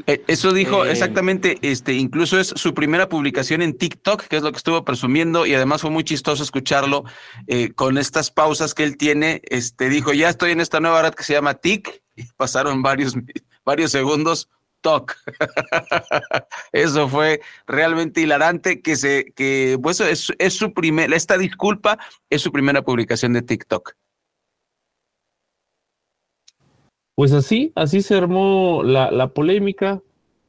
Eso 0.07 0.53
dijo 0.53 0.85
eh, 0.85 0.93
exactamente, 0.93 1.59
este, 1.63 1.95
incluso 1.95 2.39
es 2.39 2.49
su 2.49 2.75
primera 2.75 3.09
publicación 3.09 3.63
en 3.63 3.77
TikTok, 3.77 4.25
que 4.25 4.37
es 4.37 4.43
lo 4.43 4.53
que 4.53 4.59
estuvo 4.59 4.85
presumiendo, 4.85 5.47
y 5.47 5.55
además 5.55 5.81
fue 5.81 5.91
muy 5.91 6.05
chistoso 6.05 6.43
escucharlo 6.43 7.05
eh, 7.47 7.73
con 7.73 7.99
estas 7.99 8.31
pausas 8.31 8.75
que 8.75 8.85
él 8.85 8.97
tiene. 8.97 9.41
Este 9.45 9.89
dijo, 9.89 10.13
ya 10.13 10.29
estoy 10.29 10.53
en 10.53 10.61
esta 10.61 10.81
nueva 10.81 11.03
red 11.03 11.15
que 11.15 11.25
se 11.25 11.33
llama 11.33 11.55
Tik, 11.55 12.03
y 12.17 12.25
pasaron 12.37 12.83
varios, 12.83 13.15
varios 13.65 13.91
segundos, 13.91 14.49
TOC. 14.83 15.17
Eso 16.73 17.09
fue 17.09 17.41
realmente 17.67 18.21
hilarante 18.21 18.83
que 18.83 18.97
se, 18.97 19.33
que 19.35 19.79
pues 19.83 20.01
es, 20.01 20.33
es 20.39 20.55
su 20.55 20.75
primera, 20.75 21.17
esta 21.17 21.39
disculpa 21.39 21.99
es 22.29 22.43
su 22.43 22.53
primera 22.53 22.83
publicación 22.83 23.33
de 23.33 23.43
TikTok. 23.43 23.95
Pues 27.15 27.33
así, 27.33 27.73
así 27.75 28.03
se 28.03 28.17
armó 28.17 28.83
la, 28.83 29.29
polémica 29.29 30.01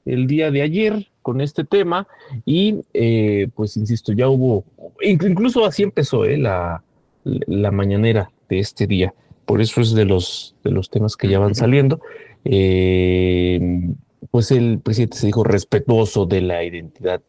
el 0.06 0.28
día 0.28 0.52
de 0.52 0.62
ayer 0.62 1.08
con 1.22 1.42
este 1.42 1.64
tema 1.64 2.08
y 2.46 2.82
eh, 2.94 3.50
pues 3.56 3.78
insisto, 3.78 4.14
ya 4.14 4.30
hubo, 4.30 4.64
incluso 5.02 5.66
así 5.66 5.84
empezó 5.84 6.26
eh, 6.26 6.38
la, 6.38 6.84
la, 7.24 7.72
mañanera 7.72 8.32
de 8.50 8.60
este 8.60 8.88
día, 8.88 9.14
por 9.46 9.62
eso 9.62 9.82
es 9.82 9.94
de 9.94 10.06
los, 10.06 10.56
de 10.64 10.72
los 10.72 10.90
temas 10.90 11.16
que 11.16 11.28
ya 11.28 11.40
van 11.40 11.56
saliendo. 11.56 12.00
Eh, 12.44 13.90
pues 14.32 14.52
el 14.52 14.80
presidente 14.80 15.18
se 15.18 15.28
dijo 15.28 15.44
respetuoso 15.44 16.26
de 16.26 16.42
la 16.42 16.64
identidad, 16.64 17.22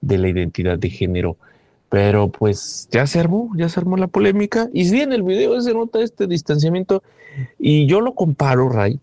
de 0.00 0.18
la 0.18 0.28
identidad 0.28 0.78
de 0.78 0.90
género 0.90 1.38
pero 1.92 2.28
pues 2.28 2.88
ya 2.90 3.06
se 3.06 3.20
armó, 3.20 3.50
ya 3.54 3.68
se 3.68 3.78
armó 3.78 3.98
la 3.98 4.06
polémica. 4.06 4.70
Y 4.72 4.86
si 4.86 5.02
en 5.02 5.12
el 5.12 5.22
video 5.22 5.60
se 5.60 5.74
nota 5.74 6.00
este 6.00 6.26
distanciamiento. 6.26 7.02
Y 7.58 7.84
yo 7.84 8.00
lo 8.00 8.14
comparo, 8.14 8.70
Ray. 8.70 8.98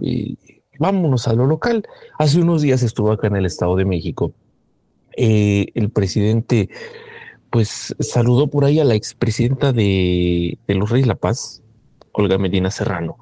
Y 0.00 0.38
vámonos 0.78 1.26
a 1.26 1.32
lo 1.32 1.46
local. 1.46 1.84
Hace 2.16 2.40
unos 2.40 2.62
días 2.62 2.84
estuvo 2.84 3.10
acá 3.10 3.26
en 3.26 3.34
el 3.34 3.44
Estado 3.44 3.74
de 3.74 3.84
México. 3.84 4.30
Eh, 5.16 5.72
el 5.74 5.90
presidente, 5.90 6.68
pues 7.50 7.96
saludó 7.98 8.46
por 8.46 8.64
ahí 8.64 8.78
a 8.78 8.84
la 8.84 8.94
expresidenta 8.94 9.72
de, 9.72 10.58
de 10.64 10.74
los 10.76 10.90
Reyes 10.90 11.08
La 11.08 11.16
Paz, 11.16 11.64
Olga 12.12 12.38
Medina 12.38 12.70
Serrano. 12.70 13.16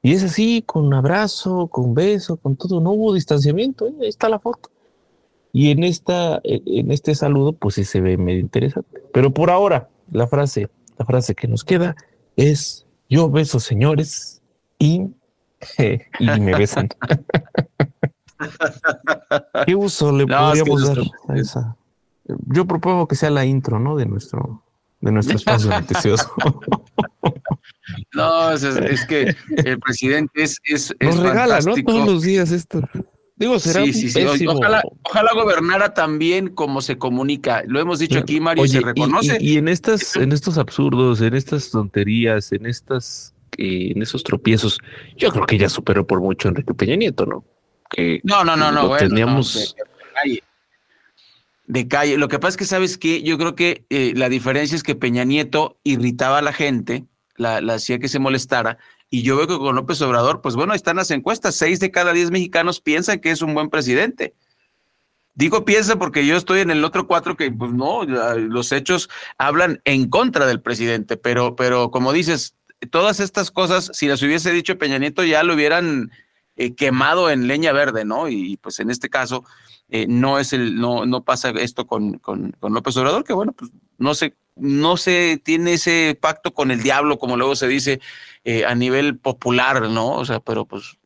Y 0.00 0.14
es 0.14 0.22
así, 0.22 0.62
con 0.64 0.94
abrazo, 0.94 1.66
con 1.66 1.92
beso, 1.92 2.38
con 2.38 2.56
todo. 2.56 2.80
No 2.80 2.92
hubo 2.92 3.12
distanciamiento. 3.12 3.86
¿eh? 3.88 3.94
Ahí 4.00 4.08
está 4.08 4.30
la 4.30 4.38
foto. 4.38 4.70
Y 5.54 5.70
en, 5.70 5.84
esta, 5.84 6.40
en 6.42 6.90
este 6.90 7.14
saludo, 7.14 7.52
pues 7.52 7.76
sí 7.76 7.84
se 7.84 8.00
ve 8.00 8.18
medio 8.18 8.40
interesante. 8.40 9.00
Pero 9.12 9.32
por 9.32 9.52
ahora, 9.52 9.88
la 10.10 10.26
frase, 10.26 10.68
la 10.98 11.06
frase 11.06 11.36
que 11.36 11.46
nos 11.46 11.62
queda 11.62 11.94
es: 12.34 12.86
Yo 13.08 13.30
beso 13.30 13.60
señores 13.60 14.42
y, 14.80 15.06
y 15.78 16.40
me 16.40 16.58
besan. 16.58 16.88
¿Qué 19.64 19.76
uso 19.76 20.10
le 20.10 20.26
podríamos 20.26 20.88
dar 20.88 20.98
a 21.28 21.36
esa? 21.36 21.76
Yo 22.46 22.66
propongo 22.66 23.06
que 23.06 23.14
sea 23.14 23.30
la 23.30 23.44
intro, 23.44 23.78
¿no? 23.78 23.94
De 23.94 24.06
nuestro, 24.06 24.60
de 25.00 25.12
nuestro 25.12 25.36
espacio 25.36 25.70
noticioso. 25.70 26.32
No, 28.14 28.52
es, 28.52 29.06
que 29.06 29.36
el 29.56 29.78
presidente 29.78 30.42
es, 30.42 30.58
es, 30.64 30.94
Nos 31.00 31.18
regala, 31.18 31.60
¿no? 31.60 31.74
Todos 31.84 32.06
los 32.06 32.22
días 32.22 32.50
esto. 32.50 32.80
Digo, 33.44 33.58
será 33.58 33.84
sí, 33.84 33.92
sí, 33.92 34.08
sí. 34.08 34.46
Ojalá, 34.46 34.82
ojalá, 35.02 35.30
gobernara 35.34 35.92
tan 35.92 36.18
bien 36.18 36.48
como 36.48 36.80
se 36.80 36.96
comunica. 36.96 37.62
Lo 37.66 37.78
hemos 37.78 37.98
dicho 37.98 38.18
aquí, 38.18 38.40
Mario, 38.40 38.64
y 38.64 38.68
se 38.68 38.80
reconoce. 38.80 39.36
Y, 39.38 39.58
en 39.58 39.68
estas, 39.68 40.16
en 40.16 40.32
estos 40.32 40.56
absurdos, 40.56 41.20
en 41.20 41.34
estas 41.34 41.70
tonterías, 41.70 42.52
en 42.52 42.64
estas, 42.64 43.34
eh, 43.58 43.92
en 43.94 44.00
esos 44.00 44.24
tropiezos, 44.24 44.78
yo 45.18 45.30
creo 45.30 45.44
que 45.44 45.58
ya 45.58 45.68
superó 45.68 46.06
por 46.06 46.22
mucho 46.22 46.48
Enrique 46.48 46.72
Peña 46.72 46.96
Nieto, 46.96 47.26
¿no? 47.26 47.44
Que 47.90 48.22
no, 48.24 48.44
no, 48.44 48.56
no, 48.56 48.72
no. 48.72 48.96
teníamos. 48.96 49.76
de, 51.66 51.86
calle. 51.86 52.16
Lo 52.16 52.28
que 52.28 52.38
pasa 52.38 52.48
es 52.48 52.56
que, 52.56 52.64
¿sabes 52.64 52.96
qué? 52.96 53.22
Yo 53.22 53.36
creo 53.36 53.54
que 53.54 53.84
eh, 53.90 54.14
la 54.16 54.30
diferencia 54.30 54.74
es 54.74 54.82
que 54.82 54.94
Peña 54.94 55.24
Nieto 55.24 55.78
irritaba 55.84 56.38
a 56.38 56.42
la 56.42 56.54
gente, 56.54 57.04
la, 57.36 57.60
la 57.60 57.74
hacía 57.74 57.98
que 57.98 58.08
se 58.08 58.18
molestara, 58.18 58.78
y 59.14 59.22
yo 59.22 59.36
veo 59.36 59.46
que 59.46 59.56
con 59.56 59.76
López 59.76 60.02
Obrador, 60.02 60.40
pues 60.40 60.56
bueno, 60.56 60.74
están 60.74 60.96
las 60.96 61.12
encuestas. 61.12 61.54
Seis 61.54 61.78
de 61.78 61.92
cada 61.92 62.12
diez 62.12 62.32
mexicanos 62.32 62.80
piensan 62.80 63.20
que 63.20 63.30
es 63.30 63.42
un 63.42 63.54
buen 63.54 63.70
presidente. 63.70 64.34
Digo 65.34 65.64
piensa 65.64 65.94
porque 66.00 66.26
yo 66.26 66.36
estoy 66.36 66.62
en 66.62 66.72
el 66.72 66.84
otro 66.84 67.06
cuatro 67.06 67.36
que, 67.36 67.48
pues 67.52 67.70
no, 67.70 68.02
los 68.02 68.72
hechos 68.72 69.08
hablan 69.38 69.80
en 69.84 70.10
contra 70.10 70.46
del 70.46 70.60
presidente, 70.60 71.16
pero, 71.16 71.54
pero 71.54 71.92
como 71.92 72.12
dices, 72.12 72.56
todas 72.90 73.20
estas 73.20 73.52
cosas, 73.52 73.92
si 73.92 74.08
las 74.08 74.20
hubiese 74.20 74.50
dicho 74.50 74.78
Peña 74.78 74.98
Nieto, 74.98 75.22
ya 75.22 75.44
lo 75.44 75.54
hubieran 75.54 76.10
eh, 76.56 76.74
quemado 76.74 77.30
en 77.30 77.46
leña 77.46 77.70
verde, 77.70 78.04
¿no? 78.04 78.28
Y 78.28 78.56
pues 78.56 78.80
en 78.80 78.90
este 78.90 79.10
caso 79.10 79.44
eh, 79.88 80.06
no 80.08 80.40
es 80.40 80.52
el, 80.52 80.74
no, 80.74 81.06
no 81.06 81.22
pasa 81.22 81.50
esto 81.50 81.86
con, 81.86 82.18
con, 82.18 82.50
con, 82.58 82.74
López 82.74 82.96
Obrador, 82.96 83.22
que 83.22 83.32
bueno, 83.32 83.52
pues 83.52 83.70
no 83.96 84.14
se, 84.14 84.34
no 84.56 84.96
se 84.96 85.40
tiene 85.44 85.74
ese 85.74 86.18
pacto 86.20 86.52
con 86.52 86.72
el 86.72 86.82
diablo, 86.82 87.20
como 87.20 87.36
luego 87.36 87.54
se 87.54 87.68
dice, 87.68 88.00
eh, 88.44 88.64
a 88.64 88.74
nivel 88.74 89.18
popular, 89.18 89.88
¿no? 89.88 90.12
O 90.12 90.24
sea, 90.24 90.40
pero 90.40 90.66
pues 90.66 90.98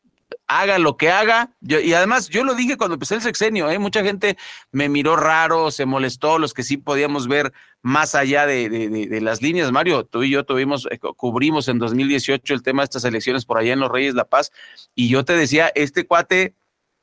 haga 0.49 0.79
lo 0.79 0.97
que 0.97 1.11
haga. 1.11 1.51
y 1.61 1.93
además, 1.93 2.27
yo 2.27 2.43
lo 2.43 2.55
dije 2.55 2.75
cuando 2.75 2.95
empecé 2.95 3.15
el 3.15 3.21
sexenio, 3.21 3.69
¿eh? 3.69 3.77
mucha 3.77 4.03
gente 4.03 4.35
me 4.71 4.89
miró 4.89 5.15
raro, 5.15 5.69
se 5.69 5.85
molestó, 5.85 6.39
los 6.39 6.53
que 6.53 6.63
sí 6.63 6.77
podíamos 6.77 7.27
ver 7.27 7.53
más 7.83 8.15
allá 8.15 8.47
de, 8.47 8.67
de, 8.67 9.21
las 9.21 9.43
líneas. 9.43 9.71
Mario, 9.71 10.05
tú 10.05 10.23
y 10.23 10.31
yo 10.31 10.43
tuvimos, 10.45 10.87
eh, 10.89 10.97
cubrimos 10.97 11.67
en 11.67 11.77
2018 11.77 12.53
el 12.55 12.63
tema 12.63 12.81
de 12.81 12.85
estas 12.85 13.05
elecciones 13.05 13.45
por 13.45 13.59
allá 13.59 13.73
en 13.73 13.79
los 13.79 13.91
Reyes 13.91 14.15
La 14.15 14.25
Paz, 14.25 14.51
y 14.95 15.07
yo 15.07 15.23
te 15.23 15.33
decía, 15.33 15.71
este 15.75 16.07
cuate 16.07 16.55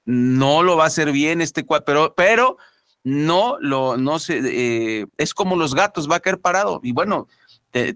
no 0.05 0.65
lo 0.65 0.77
va 0.77 0.85
a 0.85 0.89
hacer 0.89 1.13
bien, 1.13 1.41
este 1.41 1.65
cuate, 1.65 1.85
pero, 1.87 2.15
pero 2.17 2.59
no 3.05 3.59
lo, 3.61 3.97
no 3.97 4.19
se, 4.19 4.41
eh, 4.43 5.07
es 5.19 5.35
como 5.35 5.55
los 5.55 5.77
gatos, 5.77 6.11
va 6.11 6.17
a 6.17 6.21
caer 6.21 6.41
parado. 6.41 6.81
Y 6.83 6.91
bueno, 6.91 7.29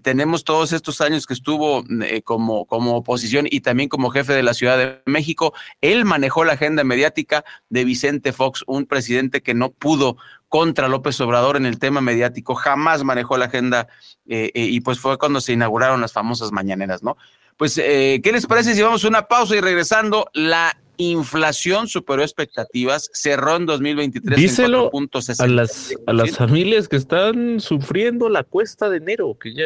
tenemos 0.01 0.43
todos 0.43 0.73
estos 0.73 1.01
años 1.01 1.25
que 1.25 1.33
estuvo 1.33 1.83
eh, 2.03 2.21
como, 2.21 2.65
como 2.65 2.95
oposición 2.95 3.47
y 3.49 3.61
también 3.61 3.89
como 3.89 4.09
jefe 4.09 4.33
de 4.33 4.43
la 4.43 4.53
Ciudad 4.53 4.77
de 4.77 5.01
México. 5.05 5.53
Él 5.81 6.05
manejó 6.05 6.43
la 6.43 6.53
agenda 6.53 6.83
mediática 6.83 7.43
de 7.69 7.83
Vicente 7.83 8.33
Fox, 8.33 8.63
un 8.67 8.85
presidente 8.85 9.41
que 9.41 9.53
no 9.53 9.71
pudo 9.71 10.17
contra 10.49 10.87
López 10.87 11.19
Obrador 11.21 11.55
en 11.57 11.65
el 11.65 11.79
tema 11.79 12.01
mediático, 12.01 12.55
jamás 12.55 13.03
manejó 13.03 13.37
la 13.37 13.45
agenda 13.45 13.87
eh, 14.27 14.51
eh, 14.53 14.65
y 14.65 14.81
pues 14.81 14.99
fue 14.99 15.17
cuando 15.17 15.41
se 15.41 15.53
inauguraron 15.53 16.01
las 16.01 16.13
famosas 16.13 16.51
mañaneras, 16.51 17.03
¿no? 17.03 17.17
Pues, 17.57 17.75
¿qué 17.75 18.29
les 18.33 18.47
parece 18.47 18.73
si 18.73 18.81
vamos 18.81 19.05
a 19.05 19.07
una 19.07 19.27
pausa 19.27 19.55
y 19.55 19.61
regresando? 19.61 20.27
La 20.33 20.80
inflación 21.09 21.87
superó 21.87 22.21
expectativas, 22.21 23.09
cerró 23.13 23.55
en 23.55 23.65
2023 23.65 24.37
Díselo 24.37 24.91
en 24.93 25.09
a 25.39 25.47
las 25.47 25.95
a 26.05 26.13
las 26.13 26.35
familias 26.37 26.87
que 26.87 26.97
están 26.97 27.59
sufriendo 27.59 28.29
la 28.29 28.43
cuesta 28.43 28.89
de 28.89 28.97
enero, 28.97 29.37
que 29.39 29.53
ya 29.53 29.65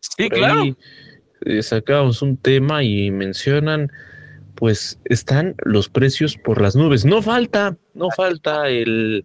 Sí, 0.00 0.28
claro. 0.28 0.76
Eh, 1.42 1.62
sacamos 1.62 2.22
un 2.22 2.36
tema 2.36 2.82
y 2.82 3.10
mencionan 3.10 3.90
pues 4.54 5.00
están 5.06 5.54
los 5.64 5.88
precios 5.88 6.36
por 6.36 6.60
las 6.60 6.76
nubes. 6.76 7.06
No 7.06 7.22
falta, 7.22 7.78
no 7.94 8.10
falta 8.10 8.68
el 8.68 9.24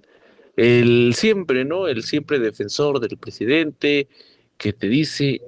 el 0.55 1.13
siempre, 1.15 1.65
¿no? 1.65 1.87
El 1.87 2.03
siempre 2.03 2.39
defensor 2.39 2.99
del 3.01 3.17
presidente 3.17 4.07
que 4.57 4.71
te 4.71 4.87
dice, 4.87 5.41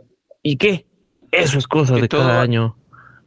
¿y 0.44 0.58
qué? 0.58 0.86
Eso 1.32 1.58
es 1.58 1.68
cosa 1.68 1.96
de 1.96 2.10
cada 2.10 2.42
año, 2.42 2.78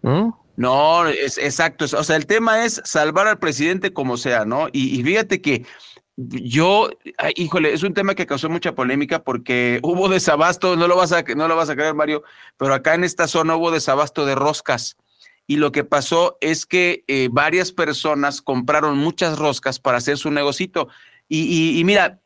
¿no? 0.02 0.39
No, 0.60 1.08
es 1.08 1.38
exacto. 1.38 1.86
O 1.86 2.04
sea, 2.04 2.16
el 2.16 2.26
tema 2.26 2.66
es 2.66 2.82
salvar 2.84 3.26
al 3.26 3.38
presidente 3.38 3.94
como 3.94 4.18
sea, 4.18 4.44
¿no? 4.44 4.68
Y, 4.72 5.02
fíjate 5.02 5.40
que 5.40 5.64
yo, 6.18 6.90
híjole, 7.34 7.72
es 7.72 7.82
un 7.82 7.94
tema 7.94 8.14
que 8.14 8.26
causó 8.26 8.50
mucha 8.50 8.74
polémica 8.74 9.24
porque 9.24 9.80
hubo 9.82 10.10
desabasto, 10.10 10.76
no 10.76 10.86
lo 10.86 10.96
vas 10.96 11.12
a, 11.12 11.22
no 11.22 11.48
lo 11.48 11.56
vas 11.56 11.70
a 11.70 11.76
creer, 11.76 11.94
Mario, 11.94 12.24
pero 12.58 12.74
acá 12.74 12.92
en 12.92 13.04
esta 13.04 13.26
zona 13.26 13.56
hubo 13.56 13.70
desabasto 13.70 14.26
de 14.26 14.34
roscas. 14.34 14.98
Y 15.46 15.56
lo 15.56 15.72
que 15.72 15.82
pasó 15.82 16.36
es 16.42 16.66
que 16.66 17.04
eh, 17.08 17.30
varias 17.32 17.72
personas 17.72 18.42
compraron 18.42 18.98
muchas 18.98 19.38
roscas 19.38 19.80
para 19.80 19.96
hacer 19.96 20.18
su 20.18 20.30
negocito. 20.30 20.88
Y, 21.26 21.80
mira, 21.86 22.20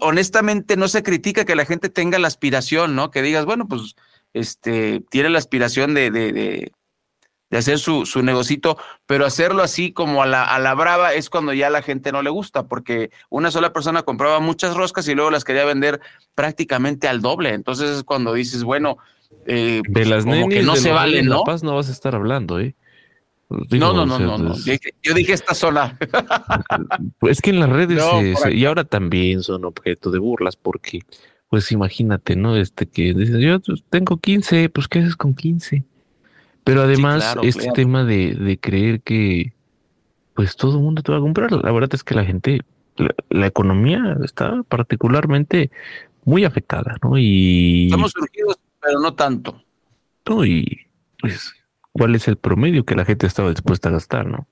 honestamente 0.00 0.76
no 0.76 0.88
se 0.88 1.02
critica 1.02 1.46
que 1.46 1.56
la 1.56 1.64
gente 1.64 1.88
tenga 1.88 2.18
la 2.18 2.28
aspiración, 2.28 2.94
¿no? 2.94 3.10
Que 3.10 3.22
digas, 3.22 3.46
bueno, 3.46 3.66
pues, 3.66 3.96
este, 4.34 5.02
tiene 5.08 5.30
la 5.30 5.38
aspiración 5.38 5.94
de 5.94 6.10
de 6.10 6.72
hacer 7.58 7.78
su, 7.78 8.06
su 8.06 8.22
negocito, 8.22 8.78
pero 9.06 9.26
hacerlo 9.26 9.62
así 9.62 9.92
como 9.92 10.22
a 10.22 10.26
la, 10.26 10.44
a 10.44 10.58
la 10.58 10.74
brava 10.74 11.14
es 11.14 11.30
cuando 11.30 11.52
ya 11.52 11.66
a 11.66 11.70
la 11.70 11.82
gente 11.82 12.12
no 12.12 12.22
le 12.22 12.30
gusta, 12.30 12.66
porque 12.66 13.10
una 13.28 13.50
sola 13.50 13.72
persona 13.72 14.02
compraba 14.02 14.40
muchas 14.40 14.74
roscas 14.74 15.06
y 15.08 15.14
luego 15.14 15.30
las 15.30 15.44
quería 15.44 15.64
vender 15.64 16.00
prácticamente 16.34 17.08
al 17.08 17.20
doble. 17.20 17.54
Entonces 17.54 17.90
es 17.90 18.04
cuando 18.04 18.32
dices, 18.32 18.64
bueno, 18.64 18.98
eh, 19.46 19.82
de 19.86 20.04
las 20.06 20.24
como 20.24 20.48
que 20.48 20.62
no 20.62 20.76
se 20.76 20.92
vale, 20.92 21.22
¿no? 21.22 21.38
La 21.38 21.44
Paz 21.44 21.62
no 21.62 21.74
vas 21.74 21.88
a 21.88 21.92
estar 21.92 22.14
hablando, 22.14 22.60
¿eh? 22.60 22.74
no, 23.70 23.92
no, 23.92 24.06
no, 24.06 24.18
no, 24.18 24.38
no. 24.38 24.54
Yo, 25.02 25.14
dije 25.14 25.32
esta 25.32 25.54
pues 27.18 27.32
es 27.38 27.42
que 27.42 27.50
en 27.50 27.60
las 27.60 27.68
redes 27.68 28.02
y 28.50 28.64
ahora 28.64 28.84
también 28.84 29.42
son 29.42 29.64
objeto 29.64 30.10
de 30.10 30.18
burlas 30.18 30.56
porque, 30.56 31.00
pues 31.48 31.70
imagínate, 31.72 32.36
¿no? 32.36 32.56
Este 32.56 32.86
que 32.86 33.14
dices, 33.14 33.36
yo 33.40 33.58
tengo 33.90 34.18
15, 34.18 34.70
pues 34.70 34.88
¿qué 34.88 35.00
haces 35.00 35.16
con 35.16 35.34
15? 35.34 35.84
Pero 36.64 36.82
además, 36.82 37.36
este 37.42 37.70
tema 37.72 38.04
de, 38.04 38.34
de, 38.34 38.58
creer 38.58 39.00
que 39.00 39.52
pues 40.34 40.56
todo 40.56 40.78
el 40.78 40.84
mundo 40.84 41.02
te 41.02 41.12
va 41.12 41.18
a 41.18 41.20
comprar, 41.20 41.52
la 41.52 41.72
verdad 41.72 41.90
es 41.92 42.04
que 42.04 42.14
la 42.14 42.24
gente, 42.24 42.60
la, 43.30 43.46
economía 43.46 44.16
está 44.24 44.62
particularmente 44.62 45.70
muy 46.24 46.44
afectada, 46.44 46.96
¿no? 47.02 47.18
Y 47.18 47.86
estamos 47.86 48.12
surgidos, 48.12 48.58
pero 48.80 49.00
no 49.00 49.14
tanto. 49.14 49.62
No, 50.28 50.44
y 50.44 50.86
pues, 51.20 51.52
¿cuál 51.90 52.14
es 52.14 52.28
el 52.28 52.36
promedio 52.36 52.84
que 52.84 52.94
la 52.94 53.04
gente 53.04 53.26
estaba 53.26 53.50
dispuesta 53.50 53.88
a 53.88 53.92
gastar, 53.92 54.26
no? 54.26 54.46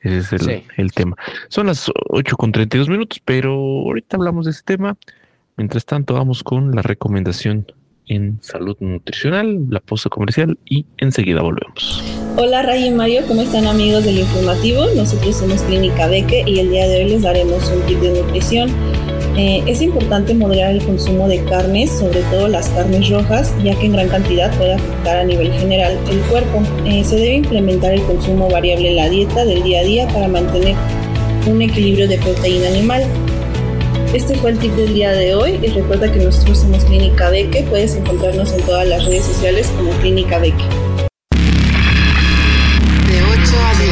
Ese 0.00 0.18
es 0.18 0.32
el, 0.32 0.64
el 0.76 0.92
tema. 0.92 1.16
Son 1.48 1.66
las 1.66 1.90
8 2.10 2.36
con 2.36 2.52
32 2.52 2.88
minutos, 2.88 3.20
pero 3.24 3.54
ahorita 3.54 4.16
hablamos 4.16 4.44
de 4.44 4.52
ese 4.52 4.62
tema. 4.62 4.96
Mientras 5.56 5.84
tanto, 5.86 6.14
vamos 6.14 6.44
con 6.44 6.70
la 6.72 6.82
recomendación 6.82 7.66
en 8.08 8.38
salud 8.42 8.76
nutricional, 8.80 9.66
la 9.70 9.80
pausa 9.80 10.08
comercial 10.08 10.58
y 10.64 10.86
enseguida 10.98 11.42
volvemos. 11.42 12.02
Hola 12.36 12.62
Ray 12.62 12.86
y 12.86 12.90
Mario, 12.90 13.22
¿cómo 13.26 13.42
están 13.42 13.66
amigos 13.66 14.04
del 14.04 14.18
informativo? 14.18 14.86
Nosotros 14.96 15.36
somos 15.36 15.62
Clínica 15.62 16.06
Beque 16.08 16.44
y 16.46 16.58
el 16.60 16.70
día 16.70 16.88
de 16.88 17.04
hoy 17.04 17.10
les 17.10 17.22
daremos 17.22 17.70
un 17.70 17.82
tip 17.82 17.98
de 17.98 18.22
nutrición. 18.22 18.70
Eh, 19.36 19.62
es 19.66 19.82
importante 19.82 20.34
moderar 20.34 20.72
el 20.72 20.82
consumo 20.84 21.28
de 21.28 21.44
carnes, 21.44 21.90
sobre 21.90 22.22
todo 22.22 22.48
las 22.48 22.68
carnes 22.70 23.08
rojas, 23.08 23.54
ya 23.62 23.78
que 23.78 23.86
en 23.86 23.92
gran 23.92 24.08
cantidad 24.08 24.56
puede 24.58 24.74
afectar 24.74 25.18
a 25.18 25.24
nivel 25.24 25.52
general 25.52 25.96
el 26.10 26.18
cuerpo. 26.22 26.62
Eh, 26.84 27.04
se 27.04 27.16
debe 27.16 27.34
implementar 27.34 27.92
el 27.92 28.02
consumo 28.02 28.50
variable 28.50 28.90
en 28.90 28.96
la 28.96 29.08
dieta 29.08 29.44
del 29.44 29.62
día 29.62 29.80
a 29.80 29.84
día 29.84 30.08
para 30.08 30.26
mantener 30.26 30.74
un 31.46 31.62
equilibrio 31.62 32.08
de 32.08 32.18
proteína 32.18 32.68
animal. 32.68 33.04
Este 34.14 34.34
fue 34.38 34.52
el 34.52 34.58
tip 34.58 34.72
del 34.72 34.94
día 34.94 35.12
de 35.12 35.34
hoy 35.34 35.60
y 35.62 35.66
recuerda 35.66 36.10
que 36.10 36.18
nosotros 36.18 36.60
somos 36.60 36.82
Clínica 36.86 37.28
Beque. 37.28 37.62
Puedes 37.68 37.94
encontrarnos 37.94 38.52
en 38.52 38.62
todas 38.62 38.88
las 38.88 39.04
redes 39.04 39.26
sociales 39.26 39.70
como 39.76 39.90
Clínica 40.00 40.38
Beque. 40.38 40.64
De 43.06 43.22
8 43.22 43.40
a 43.42 43.74
10, 43.74 43.88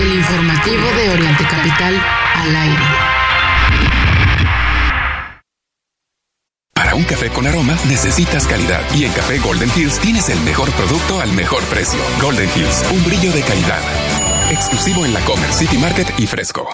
el 0.00 0.14
informativo 0.16 0.82
de 0.96 1.10
Oriente 1.10 1.44
Capital 1.44 2.02
al 2.36 2.56
aire. 2.56 2.82
Para 6.72 6.94
un 6.94 7.04
café 7.04 7.28
con 7.28 7.46
aroma 7.46 7.76
necesitas 7.86 8.46
calidad 8.46 8.80
y 8.96 9.04
en 9.04 9.12
Café 9.12 9.38
Golden 9.40 9.70
Hills 9.76 9.98
tienes 9.98 10.30
el 10.30 10.40
mejor 10.40 10.70
producto 10.70 11.20
al 11.20 11.32
mejor 11.32 11.62
precio. 11.64 12.00
Golden 12.22 12.48
Hills, 12.56 12.82
un 12.90 13.04
brillo 13.04 13.30
de 13.30 13.42
calidad. 13.42 13.82
Exclusivo 14.50 15.04
en 15.04 15.12
la 15.12 15.20
Comer 15.20 15.52
City 15.52 15.76
Market 15.76 16.08
y 16.18 16.26
Fresco. 16.26 16.72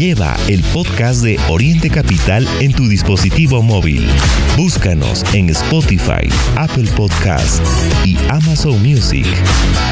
Lleva 0.00 0.34
el 0.48 0.62
podcast 0.72 1.22
de 1.22 1.38
Oriente 1.50 1.90
Capital 1.90 2.48
en 2.60 2.72
tu 2.72 2.88
dispositivo 2.88 3.60
móvil. 3.60 4.08
Búscanos 4.56 5.22
en 5.34 5.50
Spotify, 5.50 6.26
Apple 6.56 6.88
Podcast 6.96 7.62
y 8.06 8.16
Amazon 8.30 8.82
Music. 8.82 9.26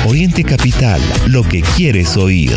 Oriente 0.07 0.45
Capital, 0.45 0.99
lo 1.27 1.43
que 1.43 1.61
quieres 1.61 2.17
oír. 2.17 2.57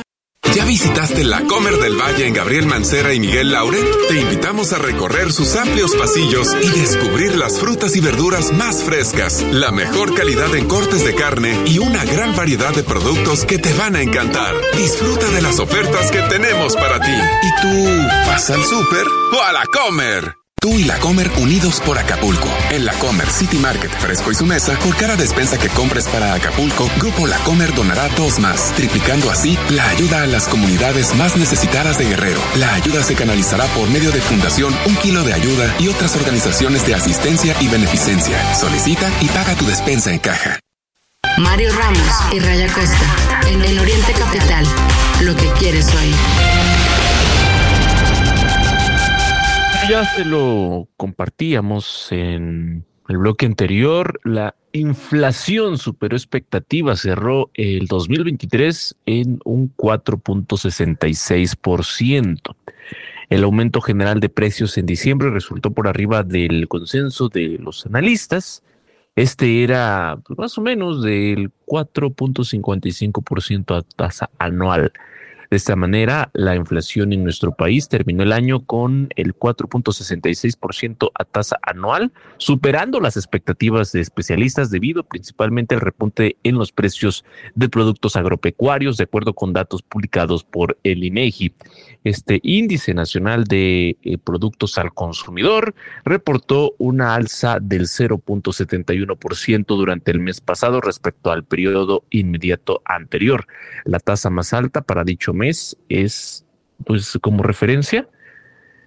¿Ya 0.53 0.65
visitaste 0.65 1.23
la 1.23 1.45
Comer 1.45 1.77
del 1.77 1.95
Valle 1.95 2.27
en 2.27 2.33
Gabriel 2.33 2.65
Mancera 2.65 3.13
y 3.13 3.21
Miguel 3.21 3.53
Lauren? 3.53 3.85
Te 4.09 4.19
invitamos 4.19 4.73
a 4.73 4.79
recorrer 4.79 5.31
sus 5.31 5.55
amplios 5.55 5.95
pasillos 5.95 6.53
y 6.61 6.69
descubrir 6.77 7.35
las 7.35 7.57
frutas 7.57 7.95
y 7.95 8.01
verduras 8.01 8.51
más 8.51 8.83
frescas, 8.83 9.41
la 9.51 9.71
mejor 9.71 10.13
calidad 10.13 10.53
en 10.53 10.67
cortes 10.67 11.05
de 11.05 11.15
carne 11.15 11.57
y 11.67 11.79
una 11.79 12.03
gran 12.03 12.35
variedad 12.35 12.73
de 12.75 12.83
productos 12.83 13.45
que 13.45 13.59
te 13.59 13.73
van 13.75 13.95
a 13.95 14.01
encantar. 14.01 14.53
Disfruta 14.75 15.29
de 15.29 15.41
las 15.41 15.59
ofertas 15.59 16.11
que 16.11 16.21
tenemos 16.23 16.75
para 16.75 16.99
ti. 16.99 17.11
¿Y 17.13 17.61
tú 17.61 18.07
vas 18.27 18.49
al 18.49 18.63
súper 18.65 19.07
o 19.07 19.41
a 19.41 19.53
la 19.53 19.63
Comer? 19.67 20.40
Tú 20.63 20.77
y 20.77 20.83
la 20.83 20.99
Comer 20.99 21.31
unidos 21.37 21.81
por 21.83 21.97
Acapulco. 21.97 22.47
En 22.69 22.85
la 22.85 22.93
Comer 22.93 23.27
City 23.31 23.57
Market 23.57 23.89
Fresco 23.97 24.31
y 24.31 24.35
su 24.35 24.45
mesa, 24.45 24.77
por 24.77 24.95
cada 24.95 25.15
despensa 25.15 25.57
que 25.57 25.69
compres 25.69 26.07
para 26.07 26.35
Acapulco, 26.35 26.87
Grupo 26.99 27.25
La 27.25 27.39
Comer 27.39 27.73
donará 27.73 28.07
dos 28.09 28.37
más, 28.37 28.71
triplicando 28.75 29.31
así 29.31 29.57
la 29.71 29.89
ayuda 29.89 30.21
a 30.21 30.27
las 30.27 30.47
comunidades 30.47 31.15
más 31.15 31.35
necesitadas 31.35 31.97
de 31.97 32.05
Guerrero. 32.05 32.39
La 32.57 32.75
ayuda 32.75 33.01
se 33.01 33.15
canalizará 33.15 33.65
por 33.73 33.89
medio 33.89 34.11
de 34.11 34.21
Fundación 34.21 34.75
Un 34.85 34.95
Kilo 34.97 35.23
de 35.23 35.33
Ayuda 35.33 35.73
y 35.79 35.87
otras 35.87 36.15
organizaciones 36.15 36.85
de 36.85 36.93
asistencia 36.93 37.55
y 37.59 37.67
beneficencia. 37.67 38.53
Solicita 38.53 39.11
y 39.19 39.29
paga 39.29 39.55
tu 39.55 39.65
despensa 39.65 40.11
en 40.11 40.19
caja. 40.19 40.59
Mario 41.39 41.71
Ramos 41.75 42.33
y 42.33 42.39
Raya 42.39 42.71
Costa, 42.71 43.49
en 43.49 43.63
el 43.63 43.79
Oriente 43.79 44.13
Capital, 44.13 44.67
lo 45.21 45.35
que 45.35 45.47
quieres 45.53 45.87
oír. 45.95 46.80
Ya 49.89 50.05
se 50.05 50.25
lo 50.25 50.87
compartíamos 50.95 52.11
en 52.11 52.85
el 53.09 53.17
bloque 53.17 53.47
anterior. 53.47 54.21
La 54.23 54.55
inflación 54.71 55.77
superó 55.77 56.15
expectativas, 56.15 57.01
cerró 57.01 57.51
el 57.55 57.87
2023 57.87 58.95
en 59.05 59.41
un 59.43 59.75
4.66%. 59.75 62.55
El 63.29 63.43
aumento 63.43 63.81
general 63.81 64.19
de 64.19 64.29
precios 64.29 64.77
en 64.77 64.85
diciembre 64.85 65.29
resultó 65.29 65.71
por 65.71 65.87
arriba 65.87 66.23
del 66.23 66.67
consenso 66.67 67.29
de 67.29 67.57
los 67.59 67.85
analistas. 67.85 68.63
Este 69.15 69.63
era 69.63 70.19
pues, 70.25 70.37
más 70.37 70.57
o 70.57 70.61
menos 70.61 71.01
del 71.01 71.51
4.55% 71.65 73.77
a 73.77 73.81
tasa 73.81 74.29
anual. 74.37 74.91
De 75.51 75.57
esta 75.57 75.75
manera, 75.75 76.29
la 76.31 76.55
inflación 76.55 77.11
en 77.11 77.25
nuestro 77.25 77.51
país 77.53 77.89
terminó 77.89 78.23
el 78.23 78.31
año 78.31 78.65
con 78.65 79.09
el 79.17 79.35
4.66% 79.35 81.11
a 81.13 81.25
tasa 81.25 81.59
anual, 81.61 82.13
superando 82.37 83.01
las 83.01 83.17
expectativas 83.17 83.91
de 83.91 83.99
especialistas 83.99 84.71
debido 84.71 85.03
principalmente 85.03 85.75
al 85.75 85.81
repunte 85.81 86.37
en 86.43 86.55
los 86.55 86.71
precios 86.71 87.25
de 87.53 87.67
productos 87.67 88.15
agropecuarios, 88.15 88.95
de 88.95 89.03
acuerdo 89.03 89.33
con 89.33 89.51
datos 89.51 89.81
publicados 89.81 90.45
por 90.45 90.77
el 90.85 91.03
INEGI. 91.03 91.53
Este 92.05 92.39
índice 92.43 92.93
nacional 92.93 93.43
de 93.43 93.97
eh, 94.03 94.17
productos 94.17 94.77
al 94.77 94.93
consumidor 94.93 95.75
reportó 96.05 96.75
una 96.77 97.13
alza 97.13 97.59
del 97.61 97.87
0.71% 97.87 99.65
durante 99.67 100.11
el 100.11 100.21
mes 100.21 100.39
pasado 100.39 100.79
respecto 100.79 101.29
al 101.29 101.43
periodo 101.43 102.05
inmediato 102.09 102.81
anterior. 102.85 103.47
La 103.83 103.99
tasa 103.99 104.29
más 104.29 104.53
alta 104.53 104.81
para 104.81 105.03
dicho 105.03 105.33
mes 105.33 105.40
es, 105.43 105.77
pues 106.85 107.17
como 107.21 107.43
referencia, 107.43 108.07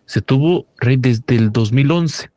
se 0.06 0.20
tuvo 0.20 0.66
desde 0.80 1.36
el 1.36 1.52
2011. 1.52 2.30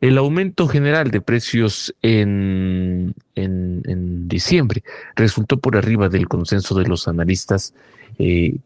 El 0.00 0.16
aumento 0.16 0.68
general 0.68 1.10
de 1.10 1.20
precios 1.20 1.94
en, 2.02 3.14
en, 3.34 4.28
diciembre 4.28 4.84
resultó 5.16 5.58
por 5.58 5.76
arriba 5.76 6.08
del 6.08 6.28
consenso 6.28 6.76
de 6.76 6.86
los 6.86 7.08
analistas. 7.08 7.74
Eh, 8.18 8.56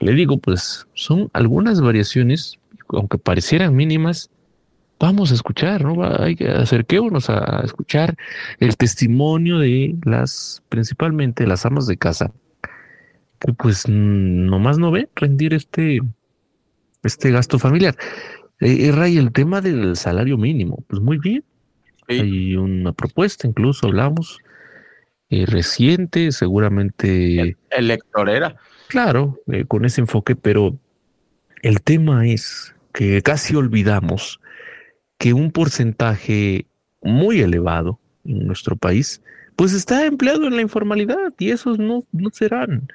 le 0.00 0.12
digo, 0.14 0.38
pues 0.38 0.86
son 0.94 1.28
algunas 1.34 1.80
variaciones, 1.80 2.58
aunque 2.88 3.18
parecieran 3.18 3.74
mínimas, 3.74 4.30
vamos 5.00 5.32
a 5.32 5.34
escuchar, 5.34 5.84
¿no? 5.84 6.04
Hay 6.22 6.36
que 6.36 6.48
acerquémonos 6.48 7.28
a 7.28 7.62
escuchar 7.64 8.16
el 8.58 8.76
testimonio 8.76 9.58
de 9.58 9.96
las, 10.04 10.62
principalmente 10.68 11.46
las 11.46 11.66
amas 11.66 11.86
de 11.86 11.96
casa, 11.96 12.32
que 13.40 13.52
pues 13.54 13.88
nomás 13.88 14.78
no 14.78 14.90
ve 14.90 15.08
rendir 15.16 15.54
este, 15.54 16.00
este 17.02 17.30
gasto 17.30 17.58
familiar. 17.58 17.96
Eh, 18.60 18.92
Ray, 18.92 19.16
el 19.16 19.32
tema 19.32 19.60
del 19.60 19.96
salario 19.96 20.36
mínimo, 20.36 20.84
pues 20.86 21.00
muy 21.00 21.18
bien. 21.18 21.42
Hay 22.08 22.56
una 22.56 22.92
propuesta, 22.92 23.46
incluso 23.46 23.86
hablamos, 23.86 24.40
eh, 25.30 25.46
reciente, 25.46 26.32
seguramente. 26.32 27.56
Electorera. 27.70 28.56
Claro, 28.88 29.40
eh, 29.50 29.64
con 29.64 29.84
ese 29.84 30.00
enfoque, 30.00 30.34
pero 30.34 30.76
el 31.62 31.80
tema 31.82 32.26
es 32.26 32.74
que 32.92 33.22
casi 33.22 33.54
olvidamos 33.54 34.40
que 35.18 35.32
un 35.32 35.52
porcentaje 35.52 36.66
muy 37.00 37.40
elevado 37.40 38.00
en 38.24 38.46
nuestro 38.46 38.76
país, 38.76 39.22
pues 39.54 39.72
está 39.72 40.04
empleado 40.04 40.46
en 40.46 40.56
la 40.56 40.62
informalidad 40.62 41.32
y 41.38 41.50
esos 41.50 41.78
no, 41.78 42.02
no 42.12 42.30
serán 42.32 42.88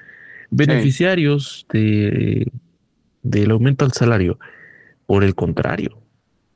beneficiarios 0.56 1.66
de, 1.72 2.52
del 3.24 3.52
aumento 3.52 3.86
al 3.86 3.92
salario. 3.92 4.40
Por 5.06 5.24
el 5.24 5.36
contrario, 5.36 6.02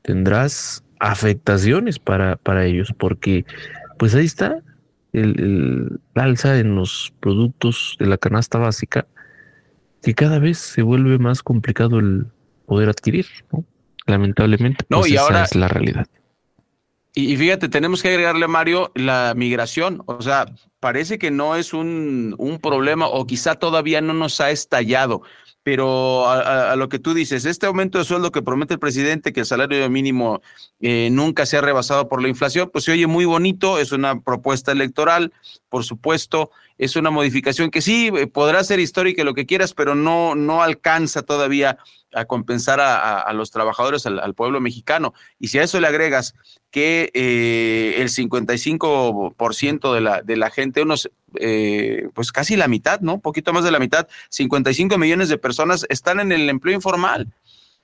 tendrás 0.02 0.84
afectaciones 1.00 2.00
para, 2.00 2.36
para 2.38 2.66
ellos, 2.66 2.94
porque 2.98 3.46
pues 3.98 4.16
ahí 4.16 4.26
está 4.26 4.64
el, 5.14 6.00
alza 6.16 6.58
en 6.60 6.76
los 6.76 7.14
productos 7.20 7.96
de 8.00 8.08
la 8.08 8.18
canasta 8.18 8.58
básica, 8.58 9.06
que 10.02 10.14
cada 10.14 10.40
vez 10.40 10.58
se 10.58 10.82
vuelve 10.82 11.20
más 11.20 11.44
complicado 11.44 12.00
el 12.00 12.28
poder 12.66 12.90
adquirir, 12.90 13.28
¿no? 13.52 13.66
Lamentablemente, 14.08 14.86
no, 14.90 15.00
pues 15.00 15.12
y 15.12 15.16
esa 15.16 15.24
ahora, 15.24 15.44
es 15.44 15.56
la 15.56 15.68
realidad. 15.68 16.08
Y, 17.14 17.36
fíjate, 17.38 17.70
tenemos 17.70 18.02
que 18.02 18.10
agregarle, 18.10 18.48
Mario, 18.48 18.92
la 18.96 19.34
migración. 19.36 20.04
O 20.06 20.22
sea, 20.22 20.46
parece 20.80 21.18
que 21.20 21.32
no 21.32 21.56
es 21.56 21.74
un, 21.74 22.36
un 22.38 22.60
problema 22.60 23.08
o 23.08 23.26
quizá 23.26 23.56
todavía 23.56 24.02
no 24.02 24.14
nos 24.14 24.42
ha 24.42 24.52
estallado. 24.52 25.22
Pero 25.62 26.28
a, 26.30 26.76
lo 26.78 26.88
que 26.88 27.00
tú 27.00 27.14
dices, 27.14 27.46
este 27.46 27.66
aumento 27.66 27.98
de 27.98 28.06
sueldo 28.06 28.32
que 28.32 28.42
promete 28.42 28.74
el 28.76 28.80
presidente, 28.80 29.34
que 29.34 29.42
el 29.42 29.46
salario 29.46 29.88
mínimo 29.90 30.42
eh, 30.80 31.10
nunca 31.12 31.46
se 31.46 31.58
ha 31.58 31.62
rebasado 31.62 32.08
por 32.08 32.22
la 32.22 32.30
inflación, 32.30 32.70
pues 32.72 32.86
se 32.86 32.94
oye 32.94 33.08
muy 33.08 33.26
bonito, 33.26 33.78
es 33.78 33.92
una 33.92 34.22
propuesta 34.22 34.72
electoral, 34.72 35.34
por 35.68 35.84
supuesto, 35.84 36.50
es 36.78 36.96
una 36.96 37.12
modificación 37.12 37.72
que 37.72 37.82
sí 37.82 38.10
eh, 38.16 38.26
podrá 38.26 38.64
ser 38.64 38.80
histórica 38.80 39.26
lo 39.26 39.34
que 39.34 39.46
quieras, 39.46 39.74
pero 39.74 39.96
no, 39.96 40.34
no 40.34 40.64
alcanza 40.64 41.24
todavía 41.24 41.78
a 42.14 42.26
compensar 42.26 42.80
a, 42.82 43.32
los 43.34 43.52
trabajadores, 43.52 44.06
al, 44.06 44.34
pueblo 44.34 44.60
mexicano. 44.60 45.14
Y 45.40 45.50
si 45.50 45.60
a 45.60 45.64
eso 45.64 45.80
le 45.80 45.88
agregas 45.88 46.34
que 46.72 47.12
eh, 47.14 47.96
el 47.98 48.10
55% 48.10 49.94
de 49.94 50.02
la, 50.02 50.22
de 50.22 50.36
la 50.36 50.50
gente, 50.50 50.69
unos, 50.78 51.10
eh, 51.40 52.10
pues 52.14 52.32
casi 52.32 52.56
la 52.56 52.68
mitad, 52.68 53.02
¿no? 53.02 53.20
Poquito 53.20 53.54
más 53.54 53.64
de 53.64 53.72
la 53.72 53.80
mitad, 53.80 54.08
55 54.30 54.98
millones 54.98 55.30
de 55.30 55.38
personas 55.38 55.86
están 55.90 56.20
en 56.20 56.32
el 56.32 56.50
empleo 56.50 56.76
informal. 56.76 57.28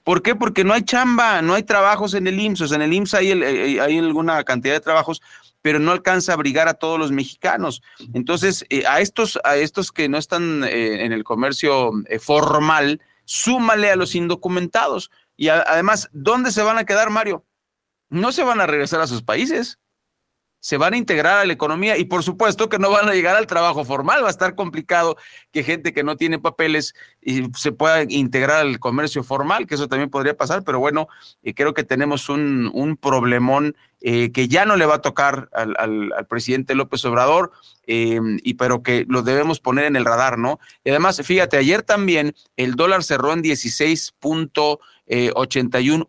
¿Por 0.03 0.21
qué? 0.21 0.35
Porque 0.35 0.63
no 0.63 0.73
hay 0.73 0.83
chamba, 0.83 1.41
no 1.41 1.55
hay 1.55 1.63
trabajos 1.63 2.13
en 2.13 2.27
el 2.27 2.39
IMSS. 2.39 2.71
en 2.73 2.81
el 2.81 2.93
IMSS 2.93 3.13
hay, 3.15 3.31
eh, 3.31 3.81
hay 3.81 3.97
alguna 3.97 4.43
cantidad 4.43 4.73
de 4.73 4.79
trabajos, 4.79 5.21
pero 5.61 5.79
no 5.79 5.91
alcanza 5.91 6.31
a 6.31 6.35
abrigar 6.35 6.67
a 6.67 6.75
todos 6.75 6.99
los 6.99 7.11
mexicanos. 7.11 7.81
Entonces, 8.13 8.65
a, 8.87 9.01
estos, 9.01 9.39
a 9.43 9.55
estos 9.55 9.91
que 9.91 10.07
no 10.07 10.19
están 10.19 10.63
en 10.63 11.11
el 11.11 11.23
comercio 11.23 11.91
formal, 12.19 13.01
súmale 13.25 13.89
a 13.89 13.95
los 13.95 14.13
indocumentados. 14.13 15.09
Y 15.37 15.49
además, 15.49 16.09
¿dónde 16.13 16.51
se 16.51 16.61
van 16.61 16.77
a 16.77 16.85
quedar, 16.85 17.09
Mario? 17.09 17.43
No 18.09 18.31
se 18.31 18.43
van 18.43 18.61
a 18.61 18.67
regresar 18.67 19.01
a 19.01 19.07
sus 19.07 19.23
países. 19.23 19.79
Se 20.65 20.77
van 20.77 20.95
a 20.95 20.97
integrar 20.97 21.37
a 21.37 21.45
la 21.45 21.53
economía 21.53 21.95
y 21.95 22.05
por 22.05 22.23
supuesto 22.23 22.69
que 22.69 22.79
no 22.79 22.89
van 22.89 23.07
a 23.07 23.13
llegar 23.13 23.35
al 23.35 23.45
trabajo 23.45 23.85
formal. 23.85 24.23
Va 24.23 24.29
a 24.29 24.31
estar 24.31 24.55
complicado 24.55 25.15
que 25.51 25.61
gente 25.61 25.93
que 25.93 26.03
no 26.03 26.17
tiene 26.17 26.39
papeles 26.39 26.95
y 27.21 27.43
se 27.55 27.71
pueda 27.71 28.01
integrar 28.01 28.61
al 28.61 28.79
comercio 28.79 29.23
formal, 29.23 29.67
que 29.67 29.75
eso 29.75 29.87
también 29.87 30.09
podría 30.09 30.35
pasar, 30.35 30.63
pero 30.63 30.79
bueno, 30.79 31.07
eh, 31.43 31.53
creo 31.53 31.75
que 31.75 31.83
tenemos 31.83 32.29
un, 32.29 32.71
un 32.73 32.97
problemón 32.97 33.75
eh, 34.01 34.31
que 34.31 34.47
ya 34.47 34.65
no 34.65 34.75
le 34.75 34.87
va 34.87 34.95
a 34.95 35.01
tocar 35.01 35.49
al, 35.53 35.75
al, 35.77 36.25
presidente 36.27 36.73
López 36.73 37.05
Obrador, 37.05 37.51
eh, 37.85 38.19
y 38.41 38.55
pero 38.55 38.81
que 38.81 39.05
lo 39.07 39.21
debemos 39.21 39.59
poner 39.59 39.85
en 39.85 39.95
el 39.95 40.05
radar, 40.05 40.39
¿no? 40.39 40.59
Y 40.83 40.89
además, 40.89 41.21
fíjate, 41.23 41.57
ayer 41.57 41.83
también 41.83 42.33
el 42.57 42.73
dólar 42.73 43.03
cerró 43.03 43.33
en 43.33 43.43
16.81 43.43 44.79
eh, 45.07 45.31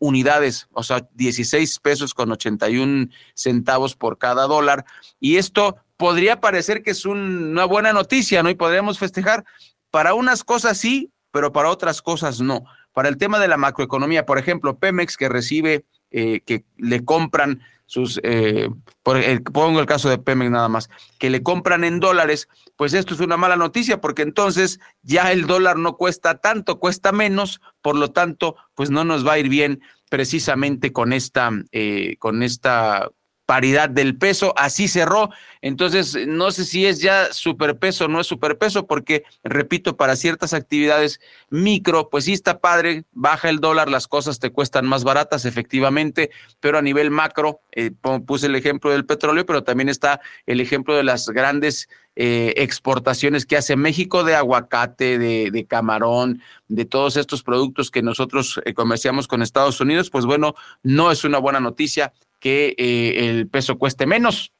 unidades, 0.00 0.68
o 0.72 0.82
sea, 0.82 1.06
16 1.14 1.78
pesos 1.80 2.14
con 2.14 2.32
81 2.32 3.08
centavos 3.34 3.94
por 3.94 4.18
cada 4.18 4.46
dólar. 4.46 4.84
Y 5.20 5.36
esto 5.36 5.76
podría 5.96 6.40
parecer 6.40 6.82
que 6.82 6.90
es 6.90 7.04
una 7.04 7.64
buena 7.64 7.92
noticia, 7.92 8.42
¿no? 8.42 8.50
Y 8.50 8.54
podríamos 8.54 8.98
festejar. 8.98 9.44
Para 9.90 10.14
unas 10.14 10.44
cosas 10.44 10.78
sí, 10.78 11.10
pero 11.30 11.52
para 11.52 11.70
otras 11.70 12.02
cosas 12.02 12.40
no. 12.40 12.64
Para 12.92 13.08
el 13.08 13.16
tema 13.16 13.38
de 13.38 13.48
la 13.48 13.56
macroeconomía, 13.56 14.26
por 14.26 14.38
ejemplo, 14.38 14.78
Pemex 14.78 15.16
que 15.16 15.28
recibe, 15.28 15.84
eh, 16.10 16.40
que 16.40 16.64
le 16.76 17.04
compran 17.04 17.60
sus 17.86 18.20
eh, 18.22 18.68
por, 19.02 19.18
pongo 19.52 19.80
el 19.80 19.86
caso 19.86 20.08
de 20.08 20.18
Pemex 20.18 20.50
nada 20.50 20.68
más, 20.68 20.90
que 21.18 21.30
le 21.30 21.42
compran 21.42 21.84
en 21.84 22.00
dólares, 22.00 22.48
pues 22.76 22.92
esto 22.92 23.14
es 23.14 23.20
una 23.20 23.36
mala 23.36 23.56
noticia 23.56 24.00
porque 24.00 24.22
entonces 24.22 24.80
ya 25.02 25.32
el 25.32 25.46
dólar 25.46 25.78
no 25.78 25.96
cuesta 25.96 26.38
tanto, 26.38 26.78
cuesta 26.78 27.12
menos, 27.12 27.60
por 27.82 27.96
lo 27.96 28.10
tanto, 28.10 28.56
pues 28.74 28.90
no 28.90 29.04
nos 29.04 29.26
va 29.26 29.34
a 29.34 29.38
ir 29.38 29.48
bien 29.48 29.80
precisamente 30.10 30.92
con 30.92 31.12
esta, 31.12 31.50
eh, 31.72 32.16
con 32.18 32.42
esta 32.42 33.10
paridad 33.46 33.88
del 33.88 34.18
peso, 34.18 34.52
así 34.56 34.88
cerró. 34.88 35.30
Entonces, 35.62 36.18
no 36.26 36.50
sé 36.50 36.64
si 36.64 36.84
es 36.84 37.00
ya 37.00 37.32
superpeso 37.32 38.04
o 38.04 38.08
no 38.08 38.20
es 38.20 38.26
superpeso, 38.26 38.86
porque, 38.86 39.24
repito, 39.42 39.96
para 39.96 40.16
ciertas 40.16 40.52
actividades 40.52 41.20
micro, 41.48 42.10
pues 42.10 42.24
sí 42.24 42.32
está 42.32 42.58
padre, 42.58 43.04
baja 43.12 43.48
el 43.48 43.60
dólar, 43.60 43.88
las 43.88 44.08
cosas 44.08 44.40
te 44.40 44.50
cuestan 44.50 44.86
más 44.86 45.04
baratas, 45.04 45.44
efectivamente, 45.44 46.30
pero 46.60 46.78
a 46.78 46.82
nivel 46.82 47.10
macro, 47.10 47.60
eh, 47.72 47.92
puse 48.26 48.46
el 48.46 48.56
ejemplo 48.56 48.90
del 48.90 49.06
petróleo, 49.06 49.46
pero 49.46 49.62
también 49.62 49.88
está 49.88 50.20
el 50.46 50.60
ejemplo 50.60 50.94
de 50.94 51.04
las 51.04 51.28
grandes 51.28 51.88
eh, 52.18 52.54
exportaciones 52.56 53.44
que 53.44 53.58
hace 53.58 53.76
México 53.76 54.24
de 54.24 54.34
aguacate, 54.34 55.18
de, 55.18 55.66
camarón, 55.66 56.40
de 56.66 56.86
todos 56.86 57.18
estos 57.18 57.42
productos 57.42 57.90
que 57.90 58.00
nosotros 58.00 58.58
eh, 58.64 58.72
comerciamos 58.72 59.28
con 59.28 59.42
Estados 59.42 59.80
Unidos, 59.82 60.08
pues 60.08 60.24
bueno, 60.24 60.54
no 60.82 61.12
es 61.12 61.24
una 61.24 61.38
buena 61.38 61.60
noticia 61.60 62.14
que 62.38 62.74
eh, 62.78 63.28
el 63.28 63.48
peso 63.48 63.78
cueste 63.78 64.06
menos 64.06 64.52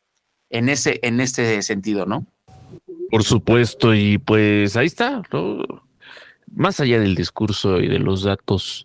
en 0.50 0.68
ese, 0.68 1.00
en 1.02 1.26
sentido, 1.62 2.06
¿no? 2.06 2.26
Por 3.10 3.24
supuesto, 3.24 3.94
y 3.94 4.18
pues 4.18 4.76
ahí 4.76 4.86
está, 4.86 5.22
más 6.54 6.80
allá 6.80 6.98
del 6.98 7.14
discurso 7.14 7.80
y 7.80 7.88
de 7.88 7.98
los 7.98 8.22
datos 8.22 8.84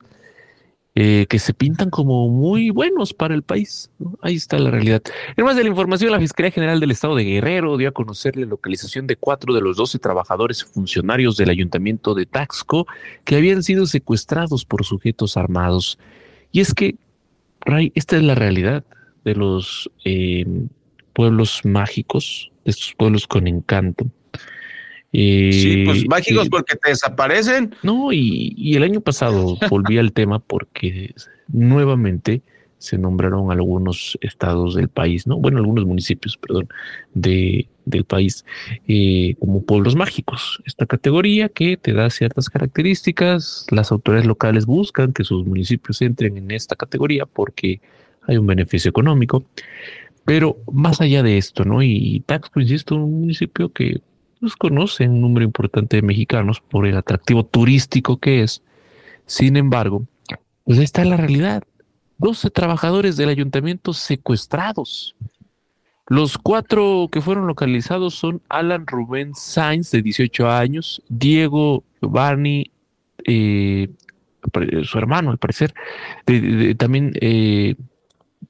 eh, 0.94 1.26
que 1.30 1.40
se 1.40 1.54
pintan 1.54 1.90
como 1.90 2.28
muy 2.28 2.70
buenos 2.70 3.14
para 3.14 3.34
el 3.34 3.44
país. 3.44 3.90
Ahí 4.22 4.36
está 4.36 4.60
la 4.60 4.72
realidad. 4.72 5.02
En 5.38 5.46
más 5.46 5.56
de 5.56 5.64
la 5.64 5.70
información, 5.70 6.12
la 6.12 6.20
Fiscalía 6.20 6.52
General 6.52 6.82
del 6.82 6.92
Estado 6.92 7.16
de 7.16 7.24
Guerrero 7.24 7.78
dio 7.78 7.88
a 7.88 7.94
conocer 7.94 8.36
la 8.36 8.46
localización 8.46 9.08
de 9.08 9.16
cuatro 9.16 9.54
de 9.54 9.62
los 9.62 9.78
doce 9.78 10.00
trabajadores 10.00 10.66
funcionarios 10.66 11.38
del 11.38 11.50
Ayuntamiento 11.50 12.14
de 12.14 12.26
Taxco 12.26 12.88
que 13.24 13.38
habían 13.38 13.64
sido 13.64 13.86
secuestrados 13.86 14.66
por 14.66 14.84
sujetos 14.84 15.38
armados. 15.38 15.98
Y 16.52 16.60
es 16.60 16.74
que 16.74 16.98
Ray, 17.66 17.92
esta 17.96 18.18
es 18.18 18.24
la 18.24 18.36
realidad 18.36 18.84
de 19.24 19.36
los 19.36 19.90
eh, 20.04 20.46
pueblos 21.14 21.62
mágicos, 21.64 22.52
de 22.66 22.72
estos 22.72 22.94
pueblos 22.96 23.28
con 23.28 23.48
encanto. 23.48 24.06
Eh, 25.14 25.50
sí, 25.52 25.84
pues 25.86 26.08
mágicos 26.08 26.50
porque 26.50 26.76
te 26.76 26.90
desaparecen. 26.90 27.76
No, 27.84 28.14
y, 28.14 28.54
y 28.58 28.76
el 28.76 28.84
año 28.84 29.02
pasado 29.02 29.58
volví 29.70 29.98
al 29.98 30.14
tema 30.14 30.40
porque 30.40 31.14
nuevamente 31.48 32.42
se 32.82 32.98
nombraron 32.98 33.52
algunos 33.52 34.18
estados 34.22 34.74
del 34.74 34.90
país, 34.90 35.28
¿no? 35.28 35.38
Bueno, 35.38 35.60
algunos 35.60 35.86
municipios, 35.86 36.36
perdón, 36.36 36.68
de, 37.14 37.68
del 37.86 38.06
país 38.06 38.44
eh, 38.88 39.36
como 39.40 39.62
pueblos 39.62 39.96
mágicos. 39.96 40.60
Esta 40.66 40.88
categoría 40.88 41.48
que 41.48 41.78
te 41.78 41.94
da 41.94 42.10
ciertas 42.10 42.50
características, 42.50 43.68
las 43.70 43.92
autoridades 43.92 44.26
locales 44.26 44.66
buscan 44.66 45.14
que 45.14 45.24
sus 45.24 45.46
municipios 45.46 46.02
entren 46.02 46.38
en 46.38 46.50
esta 46.50 46.76
categoría 46.76 47.28
porque 47.28 47.82
hay 48.28 48.38
un 48.38 48.48
beneficio 48.48 48.90
económico, 48.90 49.44
pero 50.26 50.58
más 50.72 51.02
allá 51.02 51.22
de 51.22 51.38
esto, 51.38 51.64
¿no? 51.64 51.84
Y 51.84 52.24
Taxco, 52.26 52.62
insisto, 52.62 52.96
un 52.96 53.22
municipio 53.22 53.72
que 53.72 54.02
pues, 54.40 54.56
conoce 54.56 55.08
un 55.08 55.22
número 55.22 55.46
importante 55.46 55.98
de 55.98 56.02
mexicanos 56.02 56.62
por 56.62 56.88
el 56.88 56.98
atractivo 56.98 57.46
turístico 57.46 58.18
que 58.18 58.42
es. 58.42 58.64
Sin 59.28 59.56
embargo, 59.56 60.08
pues 60.64 60.80
esta 60.80 61.04
es 61.04 61.08
la 61.08 61.18
realidad 61.18 61.64
12 62.22 62.52
trabajadores 62.52 63.18
del 63.18 63.30
ayuntamiento 63.30 63.94
secuestrados. 63.94 65.16
Los 66.08 66.38
cuatro 66.38 67.10
que 67.12 67.20
fueron 67.20 67.48
localizados 67.48 68.14
son 68.14 68.42
Alan 68.48 68.86
Rubén 68.86 69.34
Sainz, 69.34 69.90
de 69.90 70.04
18 70.04 70.48
años, 70.48 71.02
Diego 71.10 71.84
Barney, 72.00 72.70
eh, 73.26 73.90
su 74.84 74.98
hermano, 75.00 75.32
al 75.32 75.40
parecer, 75.40 75.74
también, 76.78 77.14
eh, 77.22 77.76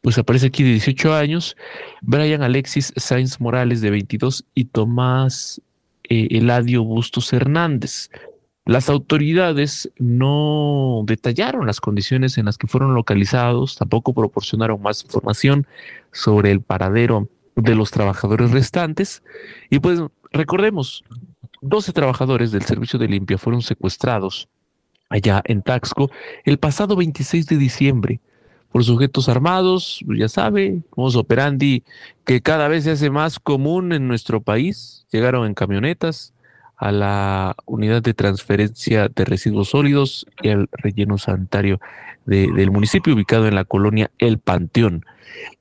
pues 0.02 0.18
aparece 0.18 0.48
aquí 0.48 0.64
de 0.64 0.72
18 0.72 1.14
años, 1.14 1.56
Brian 2.02 2.42
Alexis 2.42 2.92
Sainz 2.98 3.40
Morales, 3.40 3.80
de 3.80 3.90
22, 3.90 4.44
y 4.54 4.66
Tomás 4.66 5.62
eh, 6.10 6.28
Eladio 6.32 6.84
Bustos 6.84 7.32
Hernández, 7.32 8.10
las 8.66 8.90
autoridades 8.90 9.92
no 9.98 11.04
detallaron 11.06 11.66
las 11.66 11.82
condiciones 11.82 12.38
en 12.38 12.46
las 12.46 12.58
que 12.58 12.68
fueron 12.68 12.94
localizados, 12.94 13.76
tampoco 13.76 14.14
proporcionaron 14.14 14.82
más 14.82 15.04
información 15.04 15.68
sobre 16.12 16.52
el 16.52 16.62
paradero 16.62 17.28
de 17.56 17.76
los 17.76 17.92
trabajadores 17.92 18.52
restantes. 18.52 19.24
Y 19.70 19.80
pues 19.80 20.00
recordemos, 20.32 21.04
12 21.62 21.92
trabajadores 21.92 22.52
del 22.52 22.64
servicio 22.64 23.00
de 23.00 23.08
limpia 23.08 23.38
fueron 23.38 23.62
secuestrados 23.62 24.48
allá 25.10 25.42
en 25.46 25.62
Taxco 25.62 26.10
el 26.46 26.58
pasado 26.58 26.96
26 26.96 27.46
de 27.48 27.58
diciembre 27.58 28.22
por 28.72 28.86
sujetos 28.86 29.28
armados, 29.28 30.00
ya 30.18 30.30
sabe, 30.30 30.82
modus 30.96 31.18
operandi 31.18 31.84
que 32.26 32.42
cada 32.42 32.70
vez 32.70 32.86
se 32.86 32.92
hace 32.92 33.10
más 33.10 33.38
común 33.38 33.92
en 33.92 34.08
nuestro 34.08 34.42
país. 34.42 35.06
Llegaron 35.12 35.46
en 35.46 35.54
camionetas, 35.54 36.34
a 36.82 36.92
la 36.92 37.56
unidad 37.68 38.02
de 38.02 38.16
transferencia 38.16 39.08
de 39.08 39.24
residuos 39.24 39.70
sólidos 39.70 40.26
y 40.42 40.50
al 40.50 40.68
relleno 40.72 41.20
sanitario 41.20 41.80
de, 42.26 42.52
del 42.52 42.72
municipio 42.72 43.14
ubicado 43.14 43.48
en 43.48 43.54
la 43.54 43.66
colonia 43.66 44.10
El 44.18 44.40
Panteón. 44.40 45.06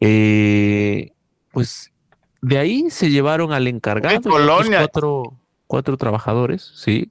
Eh, 0.00 1.12
pues 1.52 1.92
de 2.40 2.56
ahí 2.56 2.88
se 2.88 3.10
llevaron 3.10 3.52
al 3.52 3.66
encargado? 3.66 4.18
Cuatro, 4.30 5.34
cuatro 5.66 5.98
trabajadores, 5.98 6.72
sí. 6.74 7.10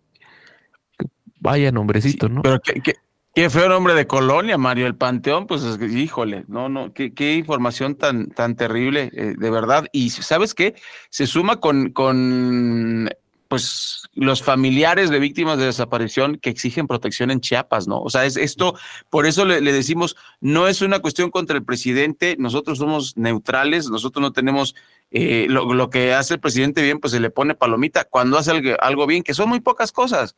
Vaya 1.40 1.72
nombrecito, 1.72 2.30
sí, 2.30 2.34
¿no? 2.34 2.42
Pero 2.42 2.60
qué, 2.62 2.82
qué, 2.82 2.94
qué, 3.36 3.50
feo 3.52 3.70
nombre 3.70 3.94
de 3.94 4.08
colonia, 4.08 4.58
Mario, 4.58 4.88
el 4.88 4.96
Panteón, 4.96 5.46
pues 5.46 5.62
híjole, 5.88 6.46
no, 6.48 6.68
no, 6.68 6.94
qué, 6.94 7.14
qué 7.14 7.36
información 7.36 7.94
tan, 7.94 8.32
tan 8.32 8.56
terrible, 8.56 9.12
eh, 9.14 9.36
de 9.38 9.50
verdad. 9.52 9.86
Y 9.92 10.10
sabes 10.10 10.56
qué, 10.56 10.74
se 11.12 11.28
suma 11.28 11.58
con, 11.58 11.92
con 11.92 13.08
pues 13.50 14.08
los 14.14 14.44
familiares 14.44 15.10
de 15.10 15.20
víctimas 15.20 15.58
de 15.58 15.66
desaparición 15.66 16.38
que 16.38 16.52
exigen 16.52 16.88
protección 16.88 17.32
en 17.32 17.42
Chiapas, 17.42 17.88
¿no? 17.88 18.00
O 18.00 18.10
sea, 18.12 18.26
es 18.26 18.38
esto, 18.38 18.76
por 19.10 19.26
eso 19.26 19.44
le, 19.44 19.60
decimos, 19.60 20.16
no 20.40 20.68
es 20.68 20.82
una 20.84 21.00
cuestión 21.00 21.32
contra 21.32 21.58
el 21.58 21.66
presidente, 21.66 22.36
nosotros 22.40 22.78
somos 22.78 23.18
neutrales, 23.18 23.90
nosotros 23.90 24.22
no 24.22 24.32
tenemos 24.32 24.76
eh, 25.10 25.48
lo, 25.50 25.74
lo, 25.74 25.90
que 25.90 26.14
hace 26.14 26.36
el 26.36 26.40
presidente 26.40 26.84
bien, 26.84 27.00
pues 27.00 27.12
se 27.12 27.20
le 27.20 27.32
pone 27.32 27.56
palomita 27.56 28.06
cuando 28.06 28.38
hace 28.38 28.52
algo, 28.52 28.70
algo 28.82 29.08
bien, 29.08 29.24
que 29.24 29.34
son 29.34 29.50
muy 29.50 29.62
pocas 29.62 29.92
cosas. 29.92 30.36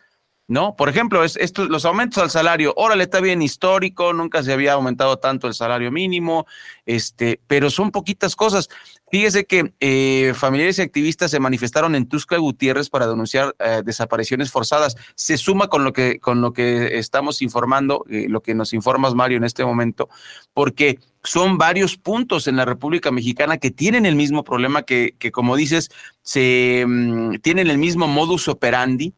¿no? 0.51 0.75
Por 0.75 0.89
ejemplo, 0.89 1.23
es, 1.23 1.37
estos, 1.37 1.69
los 1.69 1.85
aumentos 1.85 2.21
al 2.21 2.29
salario, 2.29 2.73
órale, 2.75 3.05
está 3.05 3.21
bien 3.21 3.41
histórico, 3.41 4.11
nunca 4.11 4.43
se 4.43 4.51
había 4.51 4.73
aumentado 4.73 5.17
tanto 5.17 5.47
el 5.47 5.53
salario 5.53 5.91
mínimo, 5.91 6.45
este, 6.85 7.39
pero 7.47 7.69
son 7.69 7.91
poquitas 7.91 8.35
cosas. 8.35 8.69
Fíjese 9.11 9.43
que 9.43 9.73
eh, 9.81 10.33
familiares 10.33 10.79
y 10.79 10.83
activistas 10.83 11.31
se 11.31 11.39
manifestaron 11.41 11.95
en 11.95 12.07
Tuscla 12.07 12.37
Gutiérrez 12.37 12.89
para 12.89 13.07
denunciar 13.07 13.53
eh, 13.59 13.81
desapariciones 13.83 14.51
forzadas. 14.51 14.95
Se 15.15 15.37
suma 15.37 15.67
con 15.67 15.83
lo 15.83 15.91
que, 15.91 16.19
con 16.21 16.39
lo 16.39 16.53
que 16.53 16.97
estamos 16.97 17.41
informando, 17.41 18.05
eh, 18.09 18.27
lo 18.29 18.41
que 18.41 18.55
nos 18.55 18.71
informas, 18.71 19.13
Mario, 19.13 19.35
en 19.35 19.43
este 19.43 19.65
momento, 19.65 20.07
porque 20.53 20.97
son 21.23 21.57
varios 21.57 21.97
puntos 21.97 22.47
en 22.47 22.55
la 22.55 22.63
República 22.63 23.11
Mexicana 23.11 23.57
que 23.57 23.69
tienen 23.69 24.05
el 24.05 24.15
mismo 24.15 24.45
problema, 24.45 24.83
que, 24.83 25.13
que 25.19 25.33
como 25.33 25.57
dices, 25.57 25.89
se 26.21 26.83
um, 26.85 27.33
tienen 27.39 27.69
el 27.69 27.77
mismo 27.77 28.07
modus 28.07 28.47
operandi, 28.47 29.13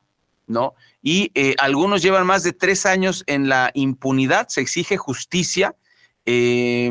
¿no? 0.47 0.73
Y 1.03 1.31
algunos 1.59 2.01
llevan 2.01 2.25
más 2.25 2.43
de 2.43 2.53
tres 2.53 2.85
años 2.85 3.23
en 3.27 3.49
la 3.49 3.71
impunidad, 3.73 4.47
se 4.47 4.61
exige 4.61 4.95
justicia. 4.95 5.75
Eh, 6.25 6.89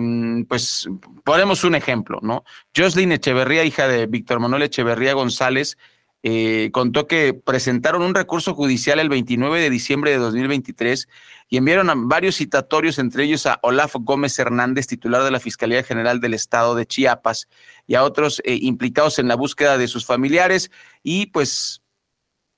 pues 0.49 0.89
ponemos 1.25 1.65
un 1.65 1.75
ejemplo, 1.75 2.19
¿no? 2.23 2.45
Jocelyn 2.77 3.13
Echeverría, 3.13 3.65
hija 3.65 3.89
de 3.89 4.07
Víctor 4.07 4.41
Manuel 4.41 4.63
Echeverría 4.63 5.15
González, 5.15 5.79
eh, 6.23 6.71
contó 6.73 7.09
que 7.09 7.35
presentaron 7.35 8.03
un 8.03 8.15
recurso 8.15 8.55
judicial 8.55 9.01
el 9.01 9.09
29 9.09 9.61
de 9.61 9.71
diciembre 9.71 10.13
de 10.13 10.19
2023 10.19 11.09
y 11.49 11.57
enviaron 11.57 11.91
a 11.91 11.95
varios 11.97 12.37
citatorios, 12.37 12.99
entre 12.99 13.25
ellos 13.25 13.47
a 13.47 13.59
Olaf 13.63 13.97
Gómez 13.99 14.39
Hernández, 14.39 14.87
titular 14.87 15.25
de 15.25 15.33
la 15.33 15.41
Fiscalía 15.41 15.83
General 15.83 16.21
del 16.21 16.35
Estado 16.35 16.75
de 16.75 16.87
Chiapas, 16.87 17.49
y 17.87 17.97
a 17.97 18.05
otros 18.05 18.41
eh, 18.45 18.59
implicados 18.61 19.19
en 19.19 19.29
la 19.29 19.35
búsqueda 19.35 19.79
de 19.79 19.89
sus 19.89 20.07
familiares. 20.07 20.71
Y 21.03 21.27
pues 21.27 21.83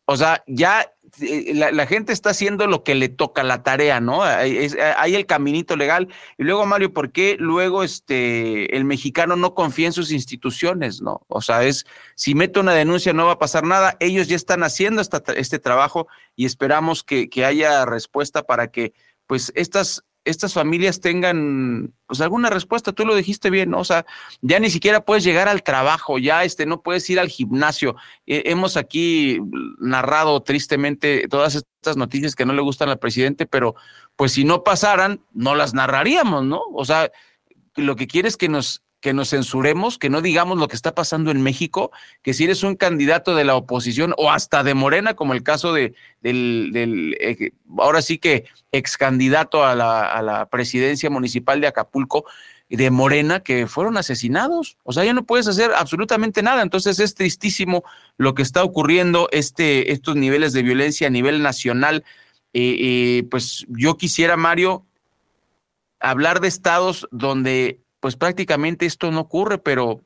o 0.07 0.17
sea, 0.17 0.43
ya 0.47 0.91
la, 1.19 1.73
la, 1.73 1.87
gente 1.87 2.13
está 2.13 2.31
haciendo 2.31 2.67
lo 2.67 2.83
que 2.85 2.95
le 2.95 3.09
toca 3.09 3.43
la 3.43 3.63
tarea, 3.63 4.01
¿no? 4.01 4.23
Hay, 4.23 5.15
el 5.15 5.27
caminito 5.27 5.77
legal. 5.77 6.09
Y 6.39 6.45
luego, 6.45 6.67
Mario, 6.67 6.93
¿por 6.93 7.13
qué 7.13 7.37
luego 7.39 7.85
este, 7.85 8.77
el 8.77 8.85
mexicano 8.85 9.37
no 9.37 9.55
confía 9.55 9.87
en 9.87 9.93
sus 9.93 10.11
instituciones, 10.11 11.03
¿no? 11.03 11.23
O 11.29 11.41
sea, 11.41 11.65
es, 11.65 11.87
si 12.15 12.35
mete 12.35 12.61
una 12.61 12.75
denuncia 12.75 13.13
no 13.13 13.27
va 13.27 13.33
a 13.33 13.39
pasar 13.39 13.65
nada. 13.65 13.97
Ellos 14.01 14.29
ya 14.29 14.37
están 14.37 14.63
haciendo 14.63 15.03
este 15.03 15.59
trabajo 15.59 16.07
y 16.37 16.47
esperamos 16.47 17.05
que 17.05 17.45
haya 17.45 17.85
respuesta 17.85 18.43
para 18.43 18.69
que, 18.69 18.93
pues, 19.27 19.53
estas 19.55 20.05
estas 20.25 20.55
familias 20.55 21.01
tengan 21.01 21.93
pues 22.07 22.21
alguna 22.21 22.51
respuesta. 22.51 22.93
Tú 22.93 23.05
lo 23.05 23.15
dijiste 23.15 23.51
bien, 23.51 23.71
¿no? 23.71 23.79
O 23.79 23.85
sea, 23.85 24.07
ya 24.41 24.59
ni 24.59 24.71
siquiera 24.71 25.05
puedes 25.05 25.25
llegar 25.25 25.49
al 25.49 25.63
trabajo, 25.63 26.19
ya 26.19 26.45
este, 26.45 26.67
no 26.67 26.83
puedes 26.83 27.09
ir 27.11 27.21
al 27.21 27.29
gimnasio. 27.29 27.97
Eh, 28.27 28.45
hemos 28.47 28.77
aquí 28.77 29.41
narrado 29.79 30.43
tristemente 30.43 31.29
todas 31.29 31.55
estas 31.57 31.97
noticias 31.97 32.35
que 32.35 32.47
no 32.47 32.53
le 32.53 32.63
gustan 32.63 32.89
al 32.89 32.99
presidente, 32.99 33.47
pero 33.47 33.75
pues 34.17 34.33
si 34.33 34.45
no 34.45 34.65
pasaran, 34.65 35.21
no 35.33 35.55
las 35.55 35.75
narraríamos, 35.75 36.45
¿no? 36.45 36.63
O 36.73 36.85
sea, 36.85 37.11
lo 37.77 37.97
que 37.97 38.07
quiere 38.07 38.29
es 38.29 38.37
que 38.37 38.49
nos 38.49 38.84
que 39.05 39.13
nos 39.13 39.29
censuremos, 39.29 39.99
que 39.99 40.09
no 40.09 40.23
digamos 40.23 40.57
lo 40.57 40.67
que 40.67 40.77
está 40.77 40.95
pasando 40.95 41.31
en 41.31 41.43
México, 41.43 41.93
que 42.23 42.33
si 42.33 42.45
eres 42.45 42.63
un 42.63 42.75
candidato 42.75 43.35
de 43.35 43.45
la 43.45 43.55
oposición 43.55 44.15
o 44.17 44.31
hasta 44.31 44.63
de 44.63 44.73
Morena, 44.73 45.13
como 45.13 45.35
el 45.35 45.43
caso 45.43 45.75
de, 45.75 45.93
del, 46.23 47.15
eh, 47.21 47.51
ahora 47.77 48.01
sí 48.01 48.17
que 48.17 48.47
ex 48.73 48.97
candidato 48.97 49.63
a 49.63 49.75
la, 49.75 50.11
a 50.11 50.23
la 50.23 50.47
presidencia 50.47 51.11
municipal 51.11 51.61
de 51.61 51.67
Acapulco, 51.67 52.25
de 52.71 52.91
Morena, 52.91 53.41
que 53.41 53.67
fueron 53.67 53.99
asesinados. 53.99 54.79
O 54.85 54.95
sea, 54.95 55.05
ya 55.05 55.13
no 55.13 55.27
puedes 55.27 55.49
hacer 55.49 55.73
absolutamente 55.77 56.43
nada. 56.43 56.63
Entonces 56.63 56.99
es 56.99 57.15
tristísimo 57.15 57.85
lo 58.17 58.35
que 58.35 58.41
está 58.41 58.65
ocurriendo, 58.65 59.29
este, 59.33 59.93
estos 59.93 60.17
niveles 60.17 60.55
de 60.55 60.63
violencia 60.63 61.09
a 61.09 61.11
nivel 61.11 61.43
nacional. 61.43 62.05
Eh, 62.55 62.77
eh, 62.81 63.23
pues 63.31 63.67
yo 63.69 63.99
quisiera, 63.99 64.39
Mario, 64.39 64.87
hablar 66.01 66.41
de 66.41 66.49
estados 66.49 67.07
donde 67.11 67.84
pues 68.05 68.17
prácticamente 68.17 68.85
esto 68.85 69.11
no 69.11 69.21
ocurre, 69.21 69.57
pero 69.57 70.03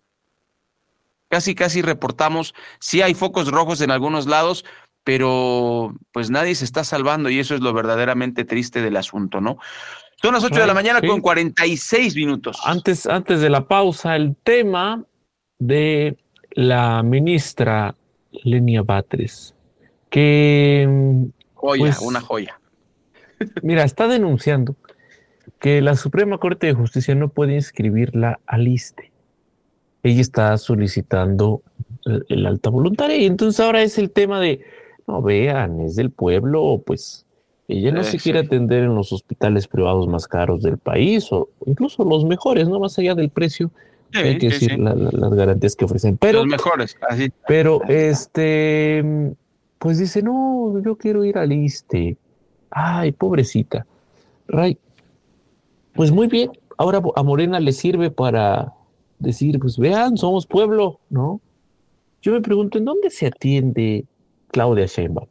casi, 1.28 1.56
casi 1.56 1.82
reportamos, 1.82 2.54
sí 2.78 3.02
hay 3.02 3.12
focos 3.12 3.50
rojos 3.50 3.80
en 3.80 3.90
algunos 3.90 4.28
lados, 4.28 4.64
pero 5.02 5.96
pues 6.12 6.30
nadie 6.30 6.54
se 6.54 6.64
está 6.64 6.84
salvando 6.84 7.28
y 7.28 7.40
eso 7.40 7.56
es 7.56 7.60
lo 7.60 7.72
verdaderamente 7.72 8.44
triste 8.44 8.82
del 8.82 8.96
asunto, 8.96 9.40
¿no? 9.40 9.58
Son 10.22 10.32
las 10.32 10.44
8 10.44 10.60
de 10.60 10.66
la 10.68 10.74
mañana 10.74 11.00
con 11.00 11.20
46 11.20 12.14
minutos. 12.14 12.60
Antes, 12.62 13.04
antes 13.04 13.40
de 13.40 13.50
la 13.50 13.66
pausa, 13.66 14.14
el 14.14 14.36
tema 14.44 15.04
de 15.58 16.18
la 16.52 17.02
ministra 17.02 17.96
Lenia 18.30 18.82
Batres, 18.82 19.56
que... 20.08 20.88
Joya, 21.54 21.80
pues, 21.80 21.98
una 21.98 22.20
joya. 22.20 22.60
Mira, 23.62 23.82
está 23.82 24.06
denunciando 24.06 24.76
que 25.58 25.82
la 25.82 25.96
Suprema 25.96 26.38
Corte 26.38 26.66
de 26.68 26.74
Justicia 26.74 27.14
no 27.14 27.28
puede 27.28 27.54
inscribirla 27.54 28.40
al 28.46 28.68
ISTE. 28.68 29.10
Ella 30.02 30.20
está 30.20 30.56
solicitando 30.58 31.62
el, 32.28 32.46
alta 32.46 32.70
voluntaria 32.70 33.16
y 33.16 33.26
entonces 33.26 33.60
ahora 33.60 33.82
es 33.82 33.98
el 33.98 34.10
tema 34.10 34.40
de, 34.40 34.64
no 35.06 35.20
vean, 35.22 35.80
es 35.80 35.96
del 35.96 36.10
pueblo, 36.10 36.82
pues 36.86 37.26
ella 37.66 37.92
no 37.92 38.02
se 38.02 38.18
quiere 38.18 38.38
atender 38.38 38.84
en 38.84 38.94
los 38.94 39.12
hospitales 39.12 39.66
privados 39.66 40.08
más 40.08 40.26
caros 40.26 40.62
del 40.62 40.78
país 40.78 41.30
o 41.32 41.50
incluso 41.66 42.04
los 42.04 42.24
mejores, 42.24 42.68
no 42.68 42.80
más 42.80 42.98
allá 42.98 43.14
del 43.14 43.28
precio. 43.28 43.70
hay 44.14 44.38
que 44.38 44.48
decir 44.48 44.78
las 44.78 45.34
garantías 45.34 45.76
que 45.76 45.84
ofrecen. 45.84 46.16
Pero, 46.16 46.38
los 46.38 46.46
mejores, 46.46 46.96
así. 47.08 47.30
Pero 47.46 47.82
este, 47.88 49.34
pues 49.78 49.98
dice, 49.98 50.22
no, 50.22 50.80
yo 50.82 50.96
quiero 50.96 51.24
ir 51.24 51.36
al 51.36 51.52
ISTE. 51.52 52.16
Ay, 52.70 53.12
pobrecita. 53.12 53.86
Ray, 54.46 54.78
pues 55.98 56.12
muy 56.12 56.28
bien, 56.28 56.52
ahora 56.76 57.02
a 57.16 57.22
Morena 57.24 57.58
le 57.58 57.72
sirve 57.72 58.08
para 58.12 58.72
decir, 59.18 59.58
pues 59.58 59.78
vean, 59.78 60.16
somos 60.16 60.46
pueblo, 60.46 61.00
¿no? 61.10 61.40
Yo 62.22 62.30
me 62.30 62.40
pregunto, 62.40 62.78
¿en 62.78 62.84
dónde 62.84 63.10
se 63.10 63.26
atiende 63.26 64.04
Claudia 64.52 64.86
Sheinbaum? 64.86 65.26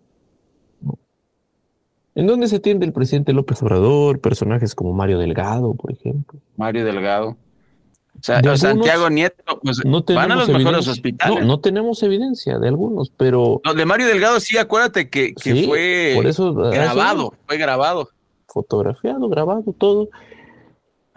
¿En 2.16 2.28
dónde 2.28 2.50
se 2.50 2.58
atiende 2.58 2.86
el 2.86 2.92
presidente 2.92 3.32
López 3.32 3.64
Obrador? 3.64 4.20
Personajes 4.20 4.76
como 4.76 4.92
Mario 4.92 5.20
Delgado, 5.20 5.74
por 5.74 5.94
ejemplo. 5.94 6.38
Mario 6.58 6.84
Delgado. 6.84 7.30
O 7.30 8.24
sea, 8.24 8.58
Santiago 8.58 9.10
Nieto, 9.10 9.62
pues 9.64 9.86
no 9.86 10.04
van 10.04 10.34
a 10.34 10.36
los 10.36 10.50
mejores 10.50 10.86
hospitales. 10.90 11.40
No, 11.40 11.46
no, 11.46 11.60
tenemos 11.62 12.04
evidencia 12.04 12.60
de 12.60 12.68
algunos, 12.68 13.10
pero. 13.16 13.62
No, 13.64 13.74
de 13.74 13.86
Mario 13.86 14.08
Delgado 14.08 14.42
sí, 14.42 14.58
acuérdate 14.58 15.10
que, 15.10 15.34
que 15.34 15.64
fue 15.66 16.12
por 16.14 16.28
eso, 16.28 16.54
grabado, 16.54 17.34
fue 17.46 17.58
grabado. 17.58 18.10
Fotografiado, 18.48 19.30
grabado, 19.30 19.74
todo 19.78 20.10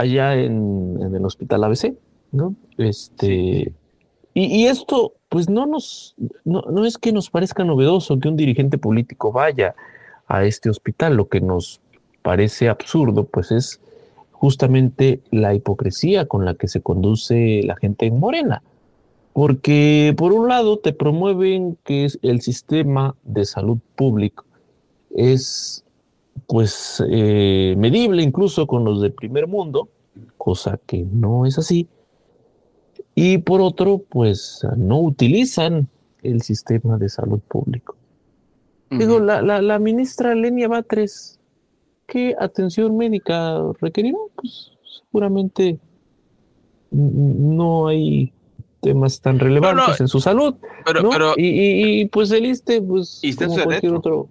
allá 0.01 0.34
en, 0.34 0.98
el 1.14 1.24
hospital 1.24 1.64
ABC, 1.64 1.94
¿no? 2.32 2.55
Este, 2.78 3.72
y, 4.32 4.66
esto, 4.66 5.12
pues 5.28 5.51
no 5.51 5.66
nos, 5.66 6.14
no, 6.44 6.62
no, 6.62 6.86
es 6.86 6.96
que 6.96 7.12
nos 7.12 7.28
parezca 7.28 7.64
novedoso 7.64 8.18
que 8.18 8.28
un 8.28 8.36
dirigente 8.36 8.78
político 8.78 9.30
vaya 9.32 9.74
a 10.26 10.44
este 10.44 10.70
hospital, 10.70 11.16
lo 11.16 11.28
que 11.28 11.40
nos 11.40 11.80
parece 12.22 12.68
absurdo, 12.68 13.24
pues 13.24 13.51
es 13.51 13.80
justamente 14.32 15.20
la 15.30 15.55
hipocresía 15.55 16.26
con 16.26 16.46
la 16.46 16.55
que 16.55 16.68
se 16.68 16.80
conduce 16.80 17.61
la 17.64 17.76
gente 17.76 18.07
en 18.07 18.18
Morena. 18.18 18.62
Porque 19.34 20.14
por 20.16 20.32
un 20.32 20.48
lado 20.48 20.78
te 20.78 20.92
promueven 20.92 21.76
que 21.84 22.09
el 22.22 22.40
sistema 22.40 23.16
de 23.22 23.44
salud 23.44 23.78
público 23.96 24.44
es 25.14 25.84
pues 26.47 27.03
eh, 27.09 27.74
medible 27.78 28.22
incluso 28.22 28.66
con 28.66 28.85
los 28.85 29.01
del 29.01 29.12
primer 29.12 29.47
mundo, 29.47 29.89
cosa 30.37 30.78
que 30.87 31.05
no 31.05 31.47
es 31.47 31.59
así. 31.59 31.89
Y 33.14 33.39
por 33.39 33.61
otro, 33.61 33.99
pues 34.09 34.66
no 34.76 35.01
utilizan 35.01 35.89
el 36.22 36.43
sistema 36.43 36.97
de 36.97 37.09
salud 37.09 37.41
público. 37.41 37.97
Digo, 38.91 39.20
la, 39.20 39.41
la, 39.43 39.78
ministra 39.78 40.35
Lenia 40.35 40.66
Batres, 40.66 41.39
¿qué 42.07 42.35
atención 42.39 42.97
médica 42.97 43.62
requerirá? 43.81 44.18
Pues 44.35 44.72
seguramente 45.07 45.78
no 46.91 47.87
hay 47.87 48.33
temas 48.81 49.20
tan 49.20 49.39
relevantes 49.39 50.01
en 50.01 50.09
su 50.09 50.20
salud. 50.20 50.57
Pero, 50.85 51.35
y, 51.37 52.05
pues 52.07 52.31
el 52.33 52.47
ISTE, 52.47 52.83
pues 52.83 53.20
como 53.39 53.62
cualquier 53.62 53.95
otro. 53.95 54.28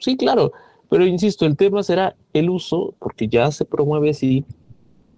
Sí, 0.00 0.16
claro, 0.16 0.52
pero 0.90 1.06
insisto, 1.06 1.46
el 1.46 1.56
tema 1.56 1.82
será 1.82 2.16
el 2.32 2.50
uso, 2.50 2.94
porque 2.98 3.28
ya 3.28 3.50
se 3.50 3.64
promueve 3.64 4.10
así, 4.10 4.44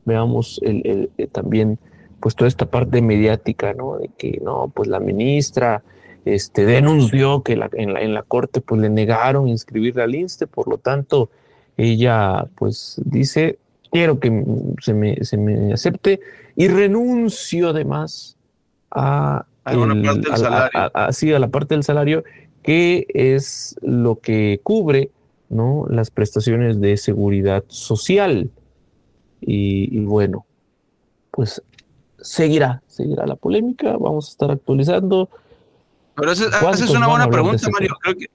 veamos 0.05 0.61
el, 0.63 1.11
eh, 1.17 1.27
también 1.29 1.79
pues 2.21 2.35
toda 2.35 2.49
esta 2.49 2.67
parte 2.67 3.01
mediática, 3.01 3.73
¿no? 3.73 3.99
De 3.99 4.09
que 4.09 4.41
no, 4.43 4.71
pues 4.75 4.89
la 4.89 5.01
ministra 5.01 5.83
este, 6.25 6.67
denunció 6.67 7.43
que 7.43 7.57
la, 7.57 7.71
en, 7.73 7.95
la, 7.95 8.03
en 8.03 8.13
la 8.13 8.23
corte 8.23 8.61
pues 8.61 8.81
le 8.81 8.91
negaron 8.91 9.49
inscribirla 9.49 10.05
al 10.05 10.15
INSTE, 10.15 10.47
por 10.47 10.69
lo 10.69 10.79
tanto 10.79 11.31
ella 11.77 12.47
pues 12.57 13.01
dice, 13.05 13.59
quiero 13.91 14.21
que 14.21 14.45
se 14.83 14.93
me, 14.93 15.25
se 15.25 15.37
me 15.37 15.73
acepte 15.73 16.21
y 16.57 16.69
renuncio 16.69 17.71
además 17.71 18.37
a, 18.91 19.47
a, 19.65 19.81
a 21.07 21.39
la 21.39 21.49
parte 21.49 21.75
del 21.75 21.85
salario 21.85 22.25
que 22.63 23.07
es 23.15 23.77
lo 23.81 24.21
que 24.21 24.61
cubre 24.63 25.11
¿no? 25.51 25.85
las 25.91 26.11
prestaciones 26.11 26.81
de 26.81 26.97
seguridad 26.97 27.65
social. 27.69 28.51
Y, 29.43 29.99
bueno, 30.01 30.47
pues 31.31 31.63
seguirá, 32.21 32.83
seguirá 32.87 33.27
la 33.27 33.37
polémica, 33.37 33.97
vamos 33.99 34.29
a 34.29 34.31
estar 34.31 34.51
actualizando. 34.51 35.29
Pero 36.15 36.33
esa, 36.33 36.71
es 36.73 36.91
una 36.91 37.09
buena 37.09 37.29
pregunta, 37.29 37.69
Mario. 37.71 37.97
Creo 38.01 38.17
que 38.17 38.27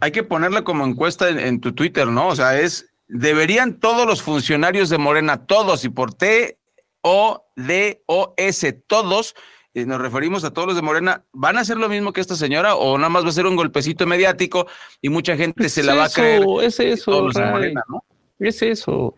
hay 0.00 0.10
que 0.10 0.24
ponerla 0.24 0.64
como 0.64 0.84
encuesta 0.84 1.28
en, 1.28 1.60
tu 1.60 1.72
Twitter, 1.72 2.08
¿no? 2.08 2.28
O 2.28 2.36
sea, 2.36 2.58
es, 2.60 2.92
¿deberían 3.06 3.78
todos 3.78 4.06
los 4.06 4.20
funcionarios 4.20 4.88
de 4.88 4.98
Morena, 4.98 5.46
todos, 5.46 5.84
y 5.84 5.88
por 5.88 6.12
T, 6.12 6.58
O, 7.02 7.46
D, 7.56 8.02
O, 8.06 8.34
S, 8.36 8.72
todos, 8.72 9.36
y 9.74 9.84
nos 9.86 10.00
referimos 10.00 10.44
a 10.44 10.52
todos 10.52 10.68
los 10.68 10.76
de 10.76 10.82
Morena, 10.82 11.24
¿van 11.32 11.56
a 11.56 11.60
hacer 11.60 11.78
lo 11.78 11.88
mismo 11.88 12.12
que 12.12 12.20
esta 12.20 12.36
señora 12.36 12.74
o 12.74 12.98
nada 12.98 13.08
más 13.08 13.24
va 13.24 13.30
a 13.30 13.32
ser 13.32 13.46
un 13.46 13.56
golpecito 13.56 14.06
mediático 14.06 14.66
y 15.00 15.08
mucha 15.08 15.36
gente 15.36 15.68
se 15.68 15.82
la 15.82 15.94
va 15.94 16.04
a 16.04 16.10
creer? 16.10 16.42
Es 16.62 16.78
eso, 16.78 17.28
de 17.28 17.46
Morena, 17.46 17.82
¿no? 17.88 18.04
Es 18.38 18.60
eso. 18.60 19.14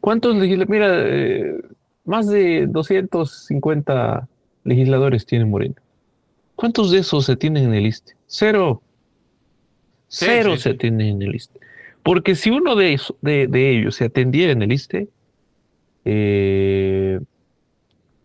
¿Cuántos 0.00 0.36
legisladores? 0.36 0.70
Mira, 0.70 0.88
eh, 0.94 1.60
más 2.04 2.28
de 2.28 2.66
250 2.68 4.28
legisladores 4.64 5.26
tiene 5.26 5.44
Morena. 5.44 5.74
¿Cuántos 6.54 6.90
de 6.90 6.98
esos 6.98 7.26
se 7.26 7.36
tienen 7.36 7.66
en 7.66 7.74
el 7.74 7.86
ISTE? 7.86 8.14
Cero. 8.26 8.82
Cero 10.08 10.56
se 10.56 10.74
tienen 10.74 11.16
en 11.16 11.22
el 11.22 11.34
ISTE. 11.34 11.60
Porque 12.02 12.34
si 12.34 12.50
uno 12.50 12.76
de, 12.76 12.98
de, 13.20 13.70
ellos 13.70 13.96
se 13.96 14.06
atendiera 14.06 14.52
en 14.52 14.62
el 14.62 14.72
ISTE, 14.72 15.08
eh, 16.06 17.20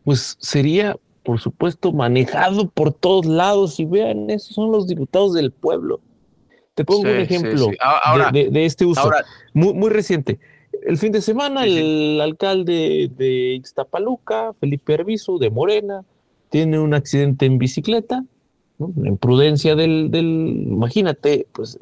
pues 0.06 0.38
sería 0.40 0.96
por 1.24 1.40
supuesto, 1.40 1.92
manejado 1.92 2.70
por 2.70 2.94
todos 2.94 3.26
lados. 3.26 3.80
Y 3.80 3.86
vean, 3.86 4.30
esos 4.30 4.56
son 4.56 4.72
los 4.72 4.88
diputados 4.88 5.34
del 5.34 5.52
pueblo. 5.52 6.02
Te 6.76 6.86
pongo 6.86 7.02
un 7.02 7.18
ejemplo 7.18 7.70
de, 8.32 8.66
este 8.66 8.86
uso, 8.86 9.12
muy, 9.54 9.74
muy, 9.74 9.90
reciente. 9.90 10.40
El 10.86 10.98
fin 10.98 11.12
de 11.12 11.22
semana, 11.22 11.66
el 11.66 12.20
alcalde 12.20 13.12
de 13.16 13.56
Iztapaluca, 13.56 14.54
Felipe 14.60 14.96
Arbizu, 14.96 15.38
de 15.38 15.52
Morena, 15.52 16.04
tiene 16.50 16.80
un 16.80 16.94
accidente 16.94 17.46
en 17.46 17.60
bicicleta, 17.60 18.26
en 18.80 19.18
prudencia 19.18 19.76
del, 19.76 20.10
del, 20.10 20.66
imagínate, 20.68 21.48
pues 21.52 21.78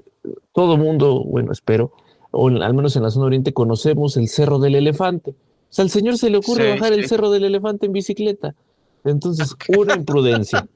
todo 0.52 0.78
mundo, 0.78 1.24
bueno, 1.24 1.52
espero, 1.52 1.94
o 2.32 2.50
al 2.50 2.74
menos 2.74 2.96
en 2.96 3.04
la 3.04 3.12
zona 3.12 3.28
oriente 3.28 3.54
conocemos 3.54 4.18
el 4.18 4.28
Cerro 4.28 4.60
del 4.60 4.76
Elefante. 4.76 5.32
O 5.32 5.74
sea, 5.74 5.84
al 5.84 5.90
señor 5.90 6.18
se 6.18 6.30
le 6.30 6.38
ocurre 6.38 6.70
bajar 6.70 6.94
el 6.94 7.08
Cerro 7.08 7.32
del 7.32 7.46
Elefante 7.46 7.86
en 7.86 7.94
bicicleta. 7.94 8.56
Entonces, 9.04 9.56
una 9.78 9.96
imprudencia. 9.96 10.68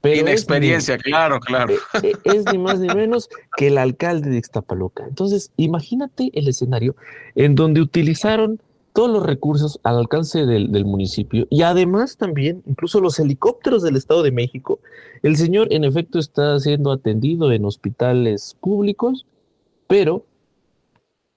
Pero 0.00 0.20
Inexperiencia, 0.20 0.98
claro, 0.98 1.38
claro. 1.38 1.74
Eh, 1.74 1.78
eh, 2.02 2.16
es, 2.24 2.44
ni 2.52 2.58
más 2.58 2.80
ni 2.80 2.88
menos 2.88 3.28
que 3.56 3.68
el 3.68 3.78
alcalde 3.78 4.30
de 4.30 4.38
Ixtapaluca. 4.38 5.04
Entonces, 5.06 5.52
imagínate 5.56 6.30
el 6.34 6.48
escenario 6.48 6.96
en 7.36 7.54
donde 7.54 7.80
utilizaron 7.80 8.60
todos 8.92 9.10
los 9.10 9.24
recursos 9.24 9.80
al 9.84 9.98
alcance 9.98 10.44
del, 10.44 10.84
municipio 10.84 11.46
y 11.48 11.62
además 11.62 12.16
también 12.16 12.62
incluso 12.66 13.00
los 13.00 13.18
helicópteros 13.18 13.82
del 13.82 13.96
Estado 13.96 14.22
de 14.22 14.32
México. 14.32 14.80
El 15.22 15.36
señor 15.36 15.68
en 15.72 15.84
efecto 15.84 16.18
está 16.18 16.58
siendo 16.58 16.92
atendido 16.92 17.52
en 17.52 17.64
hospitales 17.64 18.56
públicos, 18.60 19.24
pero 19.86 20.26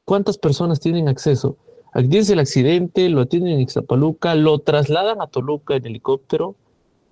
¿cuántas 0.03 0.38
personas 0.38 0.80
tienen 0.80 1.07
acceso? 1.07 1.57
Aquí 1.96 2.18
el 2.18 2.39
accidente, 2.39 3.08
lo 3.08 3.22
atienden 3.22 3.54
en 3.54 3.62
Ixtapaluca, 3.62 4.36
lo 4.36 4.60
trasladan 4.60 5.22
a 5.22 5.28
Toluca 5.28 5.78
en 5.78 5.86
helicóptero 5.86 6.56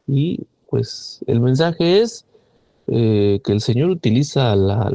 y 0.07 0.41
pues 0.69 1.23
el 1.25 1.39
mensaje 1.39 2.01
es 2.01 2.25
eh, 2.87 3.39
que 3.45 3.53
el 3.53 3.61
señor 3.61 3.91
utiliza 3.91 4.53
la, 4.57 4.89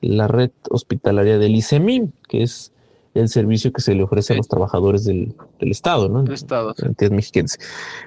la, 0.00 0.28
red 0.28 0.52
hospitalaria 0.70 1.36
del 1.38 1.56
ICEMIM, 1.56 2.12
que 2.28 2.44
es 2.44 2.72
el 3.14 3.28
servicio 3.28 3.72
que 3.72 3.80
se 3.80 3.96
le 3.96 4.04
ofrece 4.04 4.34
a 4.34 4.36
los 4.36 4.46
trabajadores 4.46 5.04
del, 5.04 5.34
Estado, 5.58 6.08
¿no? 6.08 6.22
Del 6.22 6.34
Estado. 6.34 6.72
mexiquense. 7.10 7.58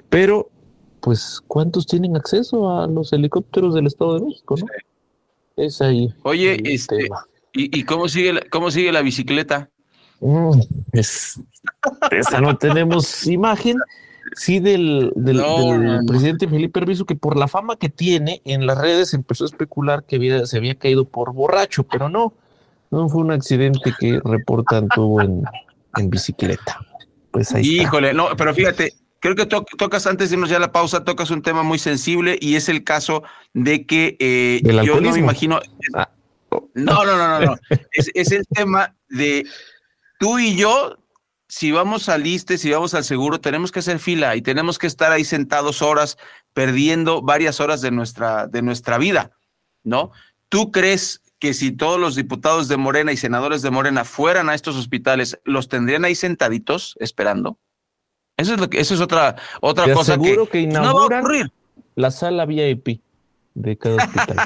Pero, 0.07 0.49
pues, 1.01 1.41
¿cuántos 1.45 1.87
tienen 1.87 2.15
acceso 2.15 2.71
a 2.71 2.87
los 2.87 3.11
helicópteros 3.11 3.75
del 3.75 3.87
Estado 3.87 4.17
de 4.17 4.25
México, 4.27 4.55
no? 4.57 4.65
Es 5.57 5.81
ahí. 5.81 6.13
Oye, 6.23 6.57
este, 6.63 7.09
¿y, 7.51 7.83
cómo, 7.83 8.07
sigue 8.07 8.31
la, 8.31 8.41
cómo 8.49 8.71
sigue 8.71 8.93
la 8.93 9.01
bicicleta? 9.01 9.69
Mm, 10.23 10.61
es, 10.93 11.37
esa 12.11 12.39
no 12.39 12.57
tenemos 12.57 13.27
imagen, 13.27 13.77
sí 14.35 14.61
del, 14.61 15.11
del, 15.17 15.41
presidente 16.07 16.47
Felipe 16.47 16.79
Herbizu, 16.79 17.05
que 17.05 17.15
por 17.15 17.35
la 17.35 17.49
fama 17.49 17.75
que 17.75 17.89
tiene 17.89 18.41
en 18.45 18.65
las 18.65 18.77
redes 18.77 19.13
empezó 19.13 19.43
a 19.43 19.47
especular 19.47 20.05
que 20.05 20.45
se 20.45 20.57
había 20.57 20.75
caído 20.75 21.03
por 21.03 21.33
borracho, 21.33 21.83
pero 21.83 22.07
no, 22.07 22.33
no 22.89 23.09
fue 23.09 23.21
un 23.21 23.31
accidente 23.31 23.93
que 23.99 24.21
reportan 24.23 24.87
tuvo 24.87 25.21
en, 25.21 25.43
bicicleta. 26.09 26.79
Pues 27.31 27.53
ahí 27.53 27.81
Híjole, 27.81 28.13
no, 28.13 28.29
pero 28.37 28.53
fíjate, 28.53 28.93
creo 29.19 29.35
que 29.35 29.45
tocas 29.45 30.07
antes 30.07 30.29
de 30.29 30.37
irnos 30.37 30.49
ya 30.49 30.55
a 30.55 30.61
la 30.61 30.71
pausa, 30.71 31.03
tocas 31.03 31.31
un 31.31 31.41
tema 31.41 31.63
muy 31.63 31.79
sensible 31.79 32.37
y 32.39 32.55
es 32.55 32.69
el 32.69 32.85
caso 32.85 33.23
de 33.53 33.85
que 33.85 34.15
eh, 34.19 34.61
yo 34.85 35.01
no 35.01 35.11
me 35.11 35.19
imagino. 35.19 35.59
Ah. 35.93 36.09
No, 36.75 37.03
no, 37.03 37.17
no, 37.17 37.39
no, 37.39 37.45
no. 37.45 37.55
es, 37.91 38.09
es 38.13 38.31
el 38.31 38.45
tema 38.47 38.95
de 39.09 39.43
tú 40.23 40.39
y 40.39 40.55
yo 40.55 40.97
si 41.49 41.73
vamos 41.73 42.07
al 42.07 42.25
ISTE, 42.25 42.57
si 42.57 42.71
vamos 42.71 42.93
al 42.93 43.03
seguro, 43.03 43.41
tenemos 43.41 43.73
que 43.73 43.79
hacer 43.79 43.99
fila 43.99 44.37
y 44.37 44.41
tenemos 44.41 44.79
que 44.79 44.87
estar 44.87 45.11
ahí 45.11 45.25
sentados 45.25 45.81
horas, 45.81 46.17
perdiendo 46.53 47.21
varias 47.21 47.59
horas 47.59 47.81
de 47.81 47.91
nuestra, 47.91 48.47
de 48.47 48.61
nuestra 48.61 48.97
vida, 48.97 49.31
¿no? 49.83 50.11
¿Tú 50.47 50.71
crees 50.71 51.21
que 51.39 51.53
si 51.53 51.73
todos 51.73 51.99
los 51.99 52.15
diputados 52.15 52.69
de 52.69 52.77
Morena 52.77 53.11
y 53.11 53.17
senadores 53.17 53.61
de 53.63 53.69
Morena 53.69 54.05
fueran 54.05 54.47
a 54.47 54.55
estos 54.55 54.77
hospitales, 54.77 55.41
los 55.43 55.67
tendrían 55.67 56.05
ahí 56.05 56.15
sentaditos 56.15 56.95
esperando? 57.01 57.59
Eso 58.37 58.53
es 58.53 58.61
lo 58.61 58.69
que, 58.69 58.79
eso 58.79 58.93
es 58.93 59.01
otra, 59.01 59.35
otra 59.59 59.93
cosa 59.93 60.17
que, 60.17 60.37
que 60.49 60.67
no 60.67 60.95
va 60.95 61.17
a 61.17 61.19
ocurrir. 61.19 61.51
La 61.95 62.11
sala 62.11 62.45
VIP 62.45 63.01
de 63.55 63.77
cada 63.77 63.97
hospital. 63.97 64.37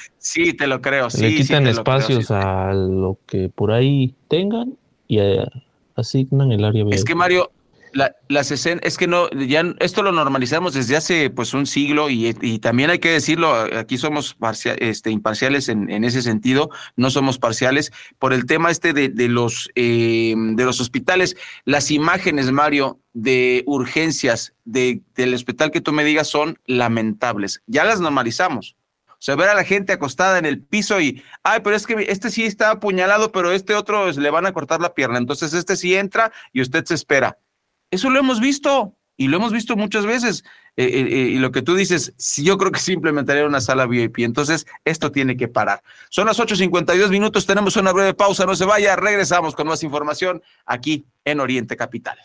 sí, 0.16 0.54
te 0.54 0.66
lo 0.66 0.80
creo. 0.80 1.08
Le 1.18 1.34
quitan 1.34 1.66
espacios 1.66 2.30
a 2.30 2.72
lo 2.72 3.18
que 3.26 3.50
por 3.50 3.70
ahí 3.70 4.14
tengan 4.28 4.78
y 5.08 5.18
a, 5.18 5.48
asignan 5.94 6.52
el 6.52 6.64
área 6.64 6.84
Es 6.90 7.04
que 7.04 7.14
Mario, 7.14 7.50
la, 7.92 8.14
las 8.28 8.50
es 8.50 8.96
que 8.96 9.06
no, 9.06 9.28
ya 9.30 9.62
esto 9.80 10.02
lo 10.02 10.12
normalizamos 10.12 10.74
desde 10.74 10.96
hace 10.96 11.30
pues 11.30 11.54
un 11.54 11.66
siglo 11.66 12.10
y, 12.10 12.58
también 12.60 12.90
hay 12.90 12.98
que 12.98 13.10
decirlo, 13.10 13.52
aquí 13.54 13.98
somos 13.98 14.36
este, 14.78 15.10
imparciales 15.10 15.68
en, 15.68 15.90
en, 15.90 16.04
ese 16.04 16.22
sentido, 16.22 16.70
no 16.96 17.10
somos 17.10 17.38
parciales, 17.38 17.92
por 18.18 18.32
el 18.32 18.46
tema 18.46 18.70
este 18.70 18.92
de, 18.92 19.08
de 19.08 19.28
los, 19.28 19.70
eh, 19.74 20.34
de 20.36 20.64
los 20.64 20.80
hospitales, 20.80 21.36
las 21.64 21.90
imágenes, 21.90 22.50
Mario, 22.52 23.00
de 23.12 23.62
urgencias 23.66 24.54
de, 24.64 25.00
del 25.14 25.34
hospital 25.34 25.70
que 25.70 25.80
tú 25.80 25.92
me 25.92 26.04
digas 26.04 26.28
son 26.28 26.58
lamentables, 26.66 27.62
ya 27.66 27.84
las 27.84 28.00
normalizamos. 28.00 28.75
O 29.18 29.22
sea, 29.26 29.34
ver 29.34 29.48
a 29.48 29.54
la 29.54 29.64
gente 29.64 29.92
acostada 29.92 30.38
en 30.38 30.44
el 30.44 30.60
piso 30.60 31.00
y, 31.00 31.22
ay, 31.42 31.60
pero 31.64 31.74
es 31.74 31.86
que 31.86 32.06
este 32.08 32.30
sí 32.30 32.44
está 32.44 32.70
apuñalado, 32.70 33.32
pero 33.32 33.50
este 33.52 33.74
otro 33.74 34.10
le 34.10 34.30
van 34.30 34.46
a 34.46 34.52
cortar 34.52 34.80
la 34.80 34.94
pierna. 34.94 35.18
Entonces 35.18 35.54
este 35.54 35.76
sí 35.76 35.94
entra 35.94 36.32
y 36.52 36.60
usted 36.60 36.84
se 36.84 36.94
espera. 36.94 37.38
Eso 37.90 38.10
lo 38.10 38.18
hemos 38.18 38.40
visto 38.40 38.94
y 39.16 39.28
lo 39.28 39.38
hemos 39.38 39.52
visto 39.52 39.76
muchas 39.76 40.04
veces. 40.04 40.44
Eh, 40.76 40.84
eh, 40.84 41.08
eh, 41.10 41.16
y 41.30 41.38
lo 41.38 41.52
que 41.52 41.62
tú 41.62 41.74
dices, 41.74 42.12
yo 42.36 42.58
creo 42.58 42.70
que 42.70 42.80
sí 42.80 42.92
implementaría 42.92 43.46
una 43.46 43.62
sala 43.62 43.86
VIP. 43.86 44.18
Entonces, 44.18 44.66
esto 44.84 45.10
tiene 45.10 45.36
que 45.36 45.48
parar. 45.48 45.82
Son 46.10 46.26
las 46.26 46.38
8.52 46.38 47.08
minutos, 47.08 47.46
tenemos 47.46 47.76
una 47.76 47.92
breve 47.92 48.12
pausa, 48.12 48.44
no 48.44 48.54
se 48.54 48.66
vaya, 48.66 48.94
regresamos 48.96 49.54
con 49.54 49.66
más 49.68 49.82
información 49.82 50.42
aquí 50.66 51.06
en 51.24 51.40
Oriente 51.40 51.76
Capital. 51.76 52.18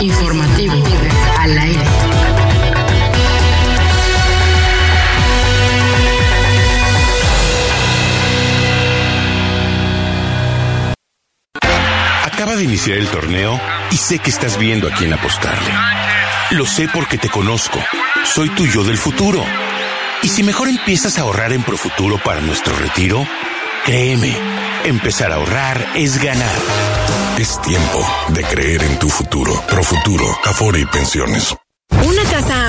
Informativo 0.00 0.74
al 1.38 1.58
aire. 1.58 2.11
De 12.56 12.64
iniciar 12.64 12.98
el 12.98 13.08
torneo 13.08 13.58
y 13.90 13.96
sé 13.96 14.18
que 14.18 14.28
estás 14.28 14.58
viendo 14.58 14.86
a 14.86 14.90
quién 14.90 15.10
apostarle. 15.14 15.70
Lo 16.50 16.66
sé 16.66 16.86
porque 16.86 17.16
te 17.16 17.30
conozco. 17.30 17.82
Soy 18.24 18.50
tu 18.50 18.66
yo 18.66 18.84
del 18.84 18.98
futuro. 18.98 19.42
Y 20.22 20.28
si 20.28 20.42
mejor 20.42 20.68
empiezas 20.68 21.16
a 21.16 21.22
ahorrar 21.22 21.54
en 21.54 21.62
Profuturo 21.62 22.18
para 22.22 22.42
nuestro 22.42 22.76
retiro, 22.76 23.26
créeme, 23.86 24.36
empezar 24.84 25.32
a 25.32 25.36
ahorrar 25.36 25.92
es 25.94 26.22
ganar. 26.22 26.54
Es 27.38 27.58
tiempo 27.62 28.06
de 28.28 28.44
creer 28.44 28.82
en 28.82 28.98
tu 28.98 29.08
futuro. 29.08 29.58
Profuturo, 29.66 30.26
Afore 30.44 30.80
y 30.80 30.84
Pensiones. 30.84 31.56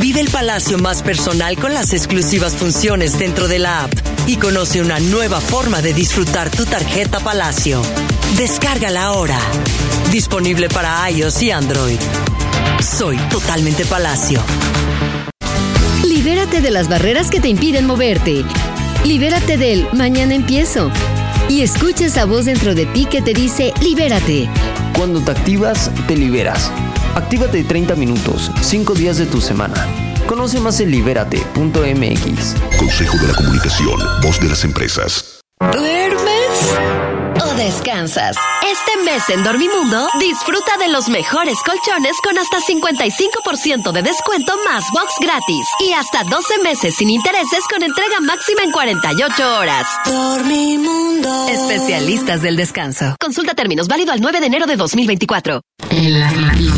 Vive 0.00 0.20
el 0.20 0.28
Palacio 0.30 0.78
más 0.78 1.02
personal 1.02 1.56
con 1.56 1.74
las 1.74 1.92
exclusivas 1.92 2.54
funciones 2.54 3.18
dentro 3.18 3.48
de 3.48 3.58
la 3.58 3.84
app 3.84 3.92
y 4.28 4.36
conoce 4.36 4.80
una 4.80 5.00
nueva 5.00 5.40
forma 5.40 5.82
de 5.82 5.92
disfrutar 5.92 6.50
tu 6.50 6.64
tarjeta 6.64 7.18
Palacio. 7.18 7.82
Descárgala 8.36 9.04
ahora. 9.04 9.38
Disponible 10.12 10.68
para 10.68 11.10
iOS 11.10 11.42
y 11.42 11.50
Android. 11.50 11.98
Soy 12.80 13.16
totalmente 13.28 13.84
Palacio. 13.86 14.40
Libérate 16.06 16.60
de 16.60 16.70
las 16.70 16.88
barreras 16.88 17.28
que 17.28 17.40
te 17.40 17.48
impiden 17.48 17.86
moverte. 17.86 18.44
Libérate 19.04 19.56
del 19.56 19.88
mañana 19.94 20.34
empiezo. 20.34 20.92
Y 21.48 21.62
escucha 21.62 22.06
esa 22.06 22.24
voz 22.24 22.44
dentro 22.44 22.76
de 22.76 22.86
ti 22.86 23.06
que 23.06 23.20
te 23.20 23.34
dice 23.34 23.72
libérate. 23.80 24.48
Cuando 24.96 25.20
te 25.20 25.32
activas, 25.32 25.90
te 26.06 26.16
liberas. 26.16 26.70
Actívate 27.14 27.64
30 27.64 27.94
minutos, 27.96 28.50
5 28.60 28.94
días 28.94 29.18
de 29.18 29.26
tu 29.26 29.40
semana. 29.40 29.74
Conoce 30.26 30.60
más 30.60 30.78
en 30.80 30.90
libérate.mx. 30.90 32.54
Consejo 32.78 33.16
de 33.18 33.28
la 33.28 33.34
Comunicación, 33.34 33.98
voz 34.22 34.38
de 34.40 34.48
las 34.48 34.62
empresas. 34.64 35.40
¿Duermes 35.60 36.78
o 37.42 37.54
descansas? 37.56 38.36
Este 38.62 39.02
mes 39.04 39.28
en 39.30 39.42
Dormimundo, 39.42 40.06
disfruta 40.20 40.76
de 40.78 40.88
los 40.88 41.08
mejores 41.08 41.58
colchones 41.64 42.16
con 42.22 42.38
hasta 42.38 42.58
55% 42.58 43.90
de 43.90 44.02
descuento 44.02 44.52
más 44.68 44.84
box 44.92 45.14
gratis 45.20 45.66
y 45.80 45.92
hasta 45.94 46.22
12 46.24 46.58
meses 46.62 46.94
sin 46.94 47.10
intereses 47.10 47.64
con 47.68 47.82
entrega 47.82 48.20
máxima 48.20 48.62
en 48.62 48.70
48 48.70 49.58
horas. 49.58 49.86
Dormimundo. 50.04 51.48
Especialistas 51.48 52.42
del 52.42 52.56
descanso. 52.56 53.16
Consulta 53.18 53.54
términos 53.54 53.88
válido 53.88 54.12
al 54.12 54.20
9 54.20 54.40
de 54.40 54.46
enero 54.46 54.66
de 54.66 54.76
2024. 54.76 55.62
En 55.90 56.20
las 56.20 56.36
noticias. 56.36 56.77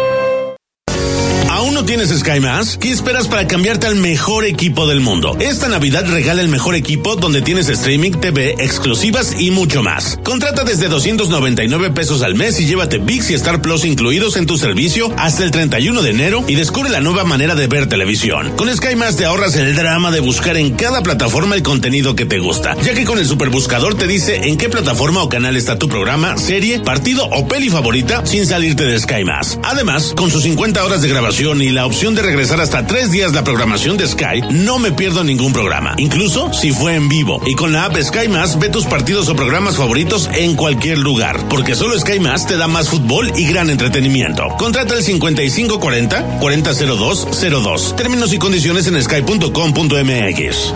¿Aún 1.81 1.87
no 1.87 1.97
tienes 1.97 2.19
Sky 2.19 2.39
Más? 2.39 2.77
¿Qué 2.77 2.91
esperas 2.91 3.27
para 3.27 3.47
cambiarte 3.47 3.87
al 3.87 3.95
mejor 3.95 4.45
equipo 4.45 4.85
del 4.85 4.99
mundo? 4.99 5.35
Esta 5.39 5.67
Navidad 5.67 6.05
regala 6.07 6.43
el 6.43 6.47
mejor 6.47 6.75
equipo 6.75 7.15
donde 7.15 7.41
tienes 7.41 7.69
streaming, 7.69 8.11
TV, 8.11 8.51
exclusivas 8.59 9.35
y 9.39 9.49
mucho 9.49 9.81
más. 9.81 10.19
Contrata 10.23 10.63
desde 10.63 10.89
299 10.89 11.89
pesos 11.89 12.21
al 12.21 12.35
mes 12.35 12.59
y 12.59 12.67
llévate 12.67 12.99
VIX 12.99 13.31
y 13.31 13.33
Star 13.33 13.63
Plus 13.63 13.83
incluidos 13.83 14.37
en 14.37 14.45
tu 14.45 14.59
servicio 14.59 15.11
hasta 15.17 15.43
el 15.43 15.49
31 15.49 16.03
de 16.03 16.09
enero 16.11 16.43
y 16.47 16.53
descubre 16.53 16.91
la 16.91 17.01
nueva 17.01 17.23
manera 17.23 17.55
de 17.55 17.65
ver 17.65 17.89
televisión. 17.89 18.51
Con 18.57 18.71
Sky 18.75 18.95
Más 18.95 19.17
te 19.17 19.25
ahorras 19.25 19.55
el 19.55 19.75
drama 19.75 20.11
de 20.11 20.19
buscar 20.19 20.57
en 20.57 20.75
cada 20.75 21.01
plataforma 21.01 21.55
el 21.55 21.63
contenido 21.63 22.15
que 22.15 22.25
te 22.25 22.37
gusta, 22.37 22.77
ya 22.83 22.93
que 22.93 23.05
con 23.05 23.17
el 23.17 23.25
superbuscador 23.25 23.95
te 23.95 24.05
dice 24.05 24.49
en 24.49 24.57
qué 24.57 24.69
plataforma 24.69 25.23
o 25.23 25.29
canal 25.29 25.57
está 25.57 25.79
tu 25.79 25.87
programa, 25.87 26.37
serie, 26.37 26.79
partido 26.79 27.25
o 27.25 27.47
peli 27.47 27.69
favorita 27.69 28.23
sin 28.23 28.45
salirte 28.45 28.83
de 28.83 28.99
Sky 28.99 29.23
Más. 29.23 29.57
Además, 29.63 30.13
con 30.15 30.29
sus 30.29 30.43
50 30.43 30.85
horas 30.85 31.01
de 31.01 31.09
grabación 31.09 31.59
y 31.63 31.70
la 31.71 31.85
opción 31.85 32.15
de 32.15 32.21
regresar 32.21 32.61
hasta 32.61 32.85
tres 32.85 33.11
días 33.11 33.33
la 33.33 33.43
programación 33.43 33.97
de 33.97 34.07
Sky, 34.07 34.41
no 34.51 34.79
me 34.79 34.91
pierdo 34.91 35.23
ningún 35.23 35.53
programa, 35.53 35.95
incluso 35.97 36.51
si 36.53 36.71
fue 36.71 36.95
en 36.95 37.09
vivo. 37.09 37.41
Y 37.45 37.55
con 37.55 37.71
la 37.71 37.85
app 37.85 37.97
Sky 37.97 38.27
ve 38.59 38.69
tus 38.69 38.85
partidos 38.85 39.29
o 39.29 39.35
programas 39.35 39.77
favoritos 39.77 40.29
en 40.33 40.55
cualquier 40.55 40.97
lugar, 40.97 41.39
porque 41.49 41.75
solo 41.75 41.99
Sky 41.99 42.19
te 42.47 42.57
da 42.57 42.67
más 42.67 42.89
fútbol 42.89 43.31
y 43.35 43.45
gran 43.45 43.69
entretenimiento. 43.69 44.47
Contrata 44.57 44.93
el 44.95 45.03
5540 45.03 46.39
400202. 46.39 47.95
Términos 47.95 48.33
y 48.33 48.37
condiciones 48.37 48.87
en 48.87 49.01
sky.com.mx. 49.01 50.73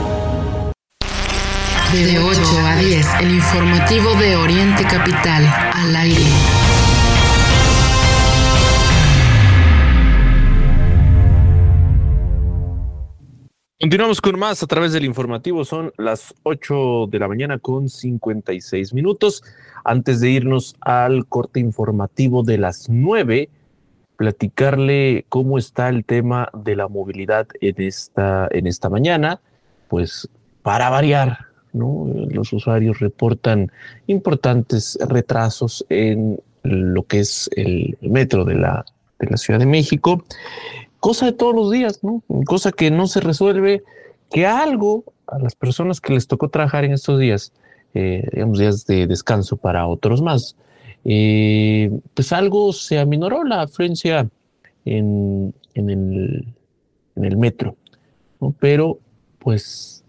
De 1.94 2.20
8 2.20 2.42
a 2.66 2.76
10, 2.76 3.08
el 3.22 3.36
informativo 3.36 4.16
de 4.16 4.36
Oriente 4.36 4.84
Capital, 4.84 5.72
al 5.74 5.96
aire. 5.96 6.75
Continuamos 13.78 14.22
con 14.22 14.40
más 14.40 14.64
a 14.64 14.68
través 14.68 14.94
del 14.94 15.04
informativo. 15.04 15.66
Son 15.66 15.92
las 15.98 16.34
8 16.44 17.08
de 17.08 17.20
la 17.20 17.28
mañana 17.28 17.60
con 17.60 17.90
56 17.90 18.94
minutos. 18.94 19.44
Antes 19.84 20.22
de 20.22 20.30
irnos 20.30 20.78
al 20.80 21.28
corte 21.28 21.60
informativo 21.60 22.42
de 22.42 22.58
las 22.58 22.88
9, 22.90 23.50
platicarle 24.16 25.26
cómo 25.28 25.58
está 25.58 25.90
el 25.90 26.06
tema 26.06 26.48
de 26.54 26.78
la 26.78 26.88
movilidad 26.88 27.48
en 27.60 27.76
esta, 27.80 28.48
en 28.52 28.66
esta 28.66 28.90
mañana. 28.90 29.42
Pues 29.90 30.30
para 30.64 30.90
variar, 30.90 31.40
¿no? 31.74 32.08
Los 32.30 32.54
usuarios 32.54 33.00
reportan 33.00 33.74
importantes 34.08 34.98
retrasos 35.06 35.86
en 35.90 36.40
lo 36.64 37.04
que 37.04 37.20
es 37.20 37.50
el 37.58 37.98
metro 38.00 38.46
de 38.46 38.56
la, 38.56 38.86
de 39.20 39.28
la 39.28 39.36
Ciudad 39.36 39.60
de 39.60 39.66
México 39.66 40.24
cosa 41.06 41.28
de 41.28 41.34
todos 41.34 41.54
los 41.54 41.70
días, 41.70 42.04
¿no? 42.04 42.24
Cosa 42.48 42.72
que 42.72 42.90
no 42.90 43.06
se 43.06 43.20
resuelve, 43.20 43.84
que 44.32 44.48
algo 44.48 45.04
a 45.28 45.38
las 45.38 45.54
personas 45.54 46.02
que 46.02 46.14
les 46.14 46.26
tocó 46.26 46.50
trabajar 46.50 46.84
en 46.84 46.94
estos 46.94 47.20
días, 47.20 47.54
eh, 47.94 48.28
digamos 48.34 48.58
días 48.58 48.88
de 48.88 49.06
descanso 49.06 49.56
para 49.56 49.86
otros 49.86 50.24
más, 50.24 50.56
eh, 51.04 51.92
pues 52.16 52.34
algo 52.34 52.74
se 52.74 52.98
aminoró 52.98 53.44
la 53.44 53.62
afluencia 53.62 54.28
en, 54.84 55.54
el, 55.76 56.48
metro, 57.38 57.76
¿no? 58.42 58.56
pero 58.60 58.98
pues 59.38 60.04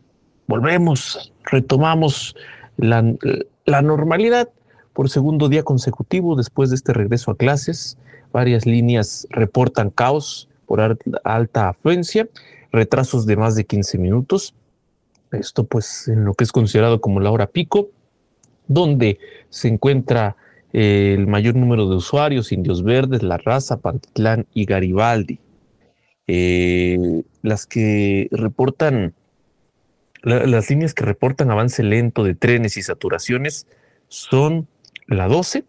volvemos, 0.46 1.30
retomamos 1.44 2.34
la 2.78 3.82
normalidad 3.82 4.48
por 4.94 5.10
segundo 5.10 5.50
día 5.50 5.62
consecutivo 5.62 6.36
después 6.36 6.70
de 6.70 6.76
este 6.76 6.94
regreso 6.94 7.32
a 7.32 7.36
clases. 7.36 7.98
Varias 8.32 8.64
líneas 8.64 9.26
reportan 9.28 9.90
caos, 9.90 10.48
por 10.66 10.98
alta 11.24 11.68
afluencia, 11.68 12.28
retrasos 12.72 13.26
de 13.26 13.36
más 13.36 13.54
de 13.54 13.64
15 13.64 13.98
minutos. 13.98 14.54
Esto 15.32 15.64
pues 15.64 16.08
en 16.08 16.24
lo 16.24 16.34
que 16.34 16.44
es 16.44 16.52
considerado 16.52 17.00
como 17.00 17.20
la 17.20 17.30
hora 17.30 17.46
pico, 17.46 17.88
donde 18.68 19.18
se 19.48 19.68
encuentra 19.68 20.36
eh, 20.72 21.14
el 21.16 21.26
mayor 21.26 21.54
número 21.56 21.88
de 21.88 21.96
usuarios, 21.96 22.52
Indios 22.52 22.82
Verdes, 22.82 23.22
La 23.22 23.38
Raza, 23.38 23.78
Pantitlán 23.78 24.46
y 24.52 24.64
Garibaldi. 24.64 25.40
Eh, 26.26 27.22
las 27.42 27.66
que 27.66 28.28
reportan, 28.32 29.14
las 30.22 30.68
líneas 30.70 30.92
que 30.92 31.04
reportan 31.04 31.50
avance 31.50 31.82
lento 31.82 32.24
de 32.24 32.34
trenes 32.34 32.76
y 32.76 32.82
saturaciones 32.82 33.66
son 34.08 34.66
la 35.06 35.28
12, 35.28 35.64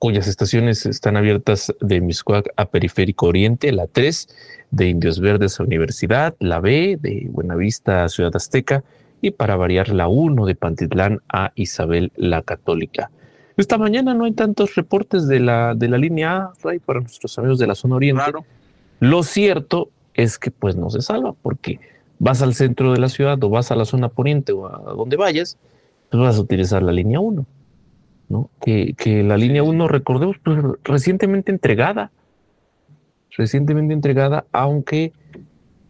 cuyas 0.00 0.26
estaciones 0.28 0.86
están 0.86 1.18
abiertas 1.18 1.74
de 1.82 2.00
Miscuac 2.00 2.48
a 2.56 2.64
Periférico 2.64 3.26
Oriente, 3.26 3.70
la 3.70 3.86
3 3.86 4.28
de 4.70 4.88
Indios 4.88 5.20
Verdes 5.20 5.60
a 5.60 5.62
Universidad, 5.62 6.34
la 6.40 6.58
B 6.58 6.98
de 6.98 7.26
Buenavista 7.30 8.04
a 8.04 8.08
Ciudad 8.08 8.34
Azteca 8.34 8.82
y 9.20 9.32
para 9.32 9.56
variar 9.56 9.90
la 9.90 10.08
1 10.08 10.46
de 10.46 10.54
Pantitlán 10.54 11.20
a 11.28 11.52
Isabel 11.54 12.12
la 12.16 12.40
Católica. 12.40 13.10
Esta 13.58 13.76
mañana 13.76 14.14
no 14.14 14.24
hay 14.24 14.32
tantos 14.32 14.74
reportes 14.74 15.28
de 15.28 15.38
la, 15.38 15.74
de 15.74 15.88
la 15.88 15.98
línea 15.98 16.36
A, 16.36 16.52
para 16.86 17.00
nuestros 17.00 17.38
amigos 17.38 17.58
de 17.58 17.66
la 17.66 17.74
zona 17.74 17.96
oriente. 17.96 18.22
Lo 19.00 19.22
cierto 19.22 19.90
es 20.14 20.38
que 20.38 20.50
pues 20.50 20.76
no 20.76 20.88
se 20.88 21.02
salva 21.02 21.34
porque 21.34 21.78
vas 22.18 22.40
al 22.40 22.54
centro 22.54 22.94
de 22.94 23.00
la 23.00 23.10
ciudad 23.10 23.42
o 23.44 23.50
vas 23.50 23.70
a 23.70 23.76
la 23.76 23.84
zona 23.84 24.08
poniente 24.08 24.52
o 24.52 24.66
a 24.66 24.94
donde 24.94 25.18
vayas, 25.18 25.58
pues 26.10 26.22
vas 26.22 26.38
a 26.38 26.40
utilizar 26.40 26.82
la 26.82 26.92
línea 26.92 27.20
1. 27.20 27.44
Que, 28.60 29.22
la 29.24 29.36
línea 29.36 29.62
1, 29.62 29.88
recordemos, 29.88 30.36
pues, 30.44 30.58
recientemente 30.84 31.50
entregada, 31.50 32.12
recientemente 33.36 33.92
entregada, 33.92 34.46
aunque 34.52 35.12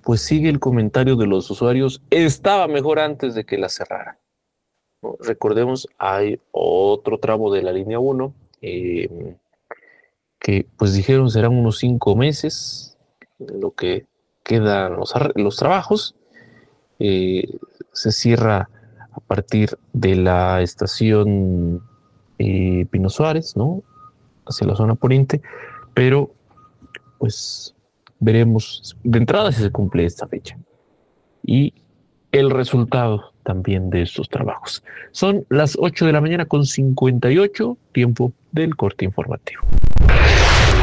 pues 0.02 0.22
sigue 0.22 0.48
el 0.48 0.58
comentario 0.58 1.16
de 1.16 1.26
los 1.26 1.50
usuarios, 1.50 2.02
estaba 2.10 2.66
mejor 2.66 2.98
antes 2.98 3.34
de 3.34 3.44
que 3.44 3.58
la 3.58 3.68
cerraran. 3.68 4.16
Recordemos, 5.20 5.88
hay 5.98 6.40
otro 6.50 7.18
tramo 7.18 7.52
de 7.52 7.62
la 7.62 7.72
línea 7.72 7.98
1 7.98 8.34
em, 8.62 9.36
que 10.38 10.66
pues 10.76 10.94
dijeron 10.94 11.30
serán 11.30 11.52
unos 11.52 11.78
cinco 11.78 12.16
meses, 12.16 12.98
lo 13.38 13.72
que 13.72 14.06
quedan 14.42 14.96
los, 14.96 15.14
los 15.34 15.56
trabajos. 15.56 16.16
Eh, 16.98 17.58
se 17.92 18.12
cierra 18.12 18.68
a 19.12 19.20
partir 19.20 19.78
de 19.92 20.16
la 20.16 20.62
estación 20.62 21.82
eh, 22.40 22.86
Pino 22.90 23.10
Suárez, 23.10 23.54
¿no? 23.54 23.82
Hacia 24.46 24.66
la 24.66 24.74
zona 24.74 24.94
poniente, 24.94 25.42
pero 25.92 26.30
pues 27.18 27.74
veremos 28.18 28.96
de 29.04 29.18
entrada 29.18 29.52
si 29.52 29.62
se 29.62 29.70
cumple 29.70 30.06
esta 30.06 30.26
fecha. 30.26 30.56
Y 31.44 31.74
el 32.32 32.50
resultado 32.50 33.32
también 33.42 33.90
de 33.90 34.02
estos 34.02 34.28
trabajos. 34.30 34.82
Son 35.12 35.44
las 35.50 35.76
8 35.78 36.06
de 36.06 36.12
la 36.12 36.20
mañana 36.22 36.46
con 36.46 36.64
58, 36.64 37.76
tiempo 37.92 38.32
del 38.52 38.74
corte 38.74 39.04
informativo. 39.04 39.62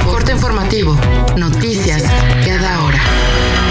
Corte 0.05 0.34
informativo, 0.34 0.95
noticias 1.38 2.03
cada 2.45 2.86
hora. 2.86 3.66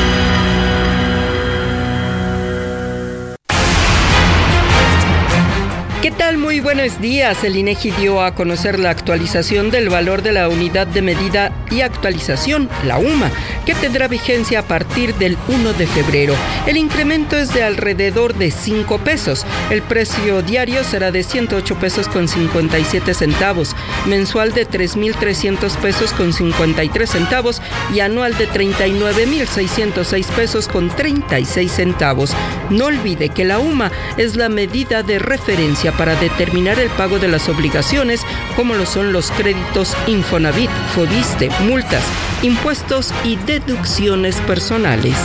¿Qué 6.06 6.12
tal? 6.12 6.38
Muy 6.38 6.60
buenos 6.60 7.00
días. 7.00 7.42
El 7.42 7.56
INEGI 7.56 7.90
dio 7.90 8.22
a 8.22 8.32
conocer 8.32 8.78
la 8.78 8.90
actualización 8.90 9.72
del 9.72 9.88
valor 9.88 10.22
de 10.22 10.30
la 10.30 10.48
unidad 10.48 10.86
de 10.86 11.02
medida 11.02 11.50
y 11.68 11.80
actualización, 11.80 12.68
la 12.84 12.98
UMA, 12.98 13.28
que 13.64 13.74
tendrá 13.74 14.06
vigencia 14.06 14.60
a 14.60 14.62
partir 14.62 15.16
del 15.16 15.36
1 15.48 15.72
de 15.72 15.88
febrero. 15.88 16.36
El 16.68 16.76
incremento 16.76 17.36
es 17.36 17.52
de 17.52 17.64
alrededor 17.64 18.34
de 18.34 18.52
5 18.52 18.98
pesos. 18.98 19.44
El 19.68 19.82
precio 19.82 20.42
diario 20.42 20.84
será 20.84 21.10
de 21.10 21.24
108 21.24 21.74
pesos 21.80 22.06
con 22.06 22.28
57 22.28 23.12
centavos, 23.12 23.74
mensual 24.06 24.52
de 24.52 24.64
3.300 24.68 25.76
pesos 25.78 26.12
con 26.12 26.32
53 26.32 27.10
centavos 27.10 27.60
y 27.92 27.98
anual 27.98 28.38
de 28.38 28.48
39.606 28.48 30.24
pesos 30.36 30.68
con 30.68 30.88
36 30.88 31.72
centavos. 31.72 32.30
No 32.70 32.86
olvide 32.86 33.30
que 33.30 33.44
la 33.44 33.58
UMA 33.58 33.90
es 34.16 34.36
la 34.36 34.48
medida 34.48 35.02
de 35.02 35.18
referencia 35.18 35.95
para 35.98 36.14
determinar 36.16 36.78
el 36.78 36.90
pago 36.90 37.18
de 37.18 37.28
las 37.28 37.48
obligaciones 37.48 38.22
como 38.54 38.74
lo 38.74 38.86
son 38.86 39.12
los 39.12 39.30
créditos 39.30 39.96
Infonavit, 40.06 40.70
Fobiste, 40.94 41.50
multas, 41.60 42.02
impuestos 42.42 43.12
y 43.24 43.36
deducciones 43.36 44.36
personales. 44.42 45.16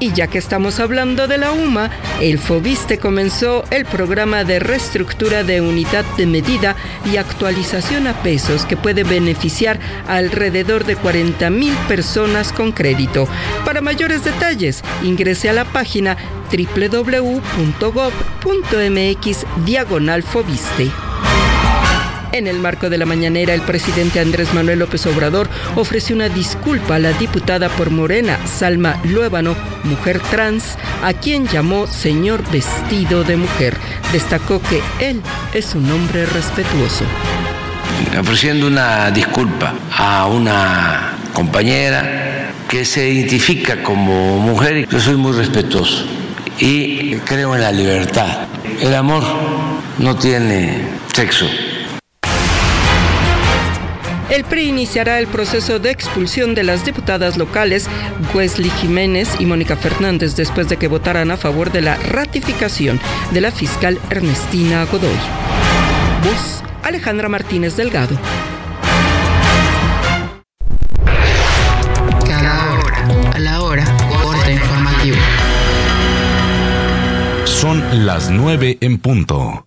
Y 0.00 0.12
ya 0.14 0.28
que 0.28 0.38
estamos 0.38 0.80
hablando 0.80 1.28
de 1.28 1.36
la 1.36 1.52
UMA, 1.52 1.90
el 2.22 2.38
FOBISTE 2.38 2.98
comenzó 2.98 3.64
el 3.70 3.84
programa 3.84 4.44
de 4.44 4.58
reestructura 4.58 5.44
de 5.44 5.60
unidad 5.60 6.06
de 6.16 6.24
medida 6.24 6.74
y 7.04 7.18
actualización 7.18 8.06
a 8.06 8.14
pesos 8.22 8.64
que 8.64 8.78
puede 8.78 9.04
beneficiar 9.04 9.78
a 10.08 10.16
alrededor 10.16 10.84
de 10.84 10.96
40 10.96 11.50
mil 11.50 11.74
personas 11.86 12.50
con 12.50 12.72
crédito. 12.72 13.28
Para 13.66 13.82
mayores 13.82 14.24
detalles, 14.24 14.82
ingrese 15.02 15.50
a 15.50 15.52
la 15.52 15.66
página 15.66 16.16
www.gov.mx 16.50 17.36
diagonal 19.66 20.22
FOBISTE. 20.22 20.90
En 22.32 22.46
el 22.46 22.60
marco 22.60 22.88
de 22.88 22.98
la 22.98 23.06
mañanera, 23.06 23.54
el 23.54 23.62
presidente 23.62 24.20
Andrés 24.20 24.54
Manuel 24.54 24.78
López 24.78 25.04
Obrador 25.06 25.48
ofreció 25.74 26.14
una 26.14 26.28
disculpa 26.28 26.94
a 26.94 26.98
la 27.00 27.12
diputada 27.12 27.68
por 27.70 27.90
Morena, 27.90 28.38
Salma 28.46 29.00
Luébano, 29.04 29.56
mujer 29.82 30.20
trans, 30.30 30.76
a 31.02 31.12
quien 31.12 31.48
llamó 31.48 31.88
señor 31.88 32.48
vestido 32.52 33.24
de 33.24 33.36
mujer. 33.36 33.76
Destacó 34.12 34.62
que 34.62 34.80
él 35.00 35.20
es 35.54 35.74
un 35.74 35.90
hombre 35.90 36.24
respetuoso. 36.26 37.04
Ofreciendo 38.18 38.68
una 38.68 39.10
disculpa 39.10 39.74
a 39.96 40.26
una 40.26 41.16
compañera 41.32 42.52
que 42.68 42.84
se 42.84 43.08
identifica 43.08 43.82
como 43.82 44.38
mujer 44.38 44.88
yo 44.88 45.00
soy 45.00 45.16
muy 45.16 45.32
respetuoso 45.32 46.06
y 46.60 47.16
creo 47.16 47.56
en 47.56 47.62
la 47.62 47.72
libertad. 47.72 48.46
El 48.80 48.94
amor 48.94 49.24
no 49.98 50.14
tiene 50.16 50.84
sexo. 51.12 51.46
El 54.30 54.44
PRI 54.44 54.68
iniciará 54.68 55.18
el 55.18 55.26
proceso 55.26 55.80
de 55.80 55.90
expulsión 55.90 56.54
de 56.54 56.62
las 56.62 56.84
diputadas 56.84 57.36
locales 57.36 57.88
Wesley 58.32 58.70
Jiménez 58.70 59.28
y 59.40 59.46
Mónica 59.46 59.76
Fernández 59.76 60.36
después 60.36 60.68
de 60.68 60.76
que 60.76 60.86
votaran 60.86 61.32
a 61.32 61.36
favor 61.36 61.72
de 61.72 61.80
la 61.80 61.96
ratificación 61.96 63.00
de 63.32 63.40
la 63.40 63.50
fiscal 63.50 63.98
Ernestina 64.08 64.84
Godoy. 64.84 65.10
Voz 66.22 66.62
Alejandra 66.84 67.28
Martínez 67.28 67.76
Delgado. 67.76 68.16
Cada 72.24 72.74
hora, 72.74 73.32
a 73.34 73.38
la 73.40 73.62
hora, 73.62 73.84
corte 74.22 74.52
informativo. 74.52 75.16
Son 77.44 78.06
las 78.06 78.30
nueve 78.30 78.78
en 78.80 78.98
punto. 78.98 79.66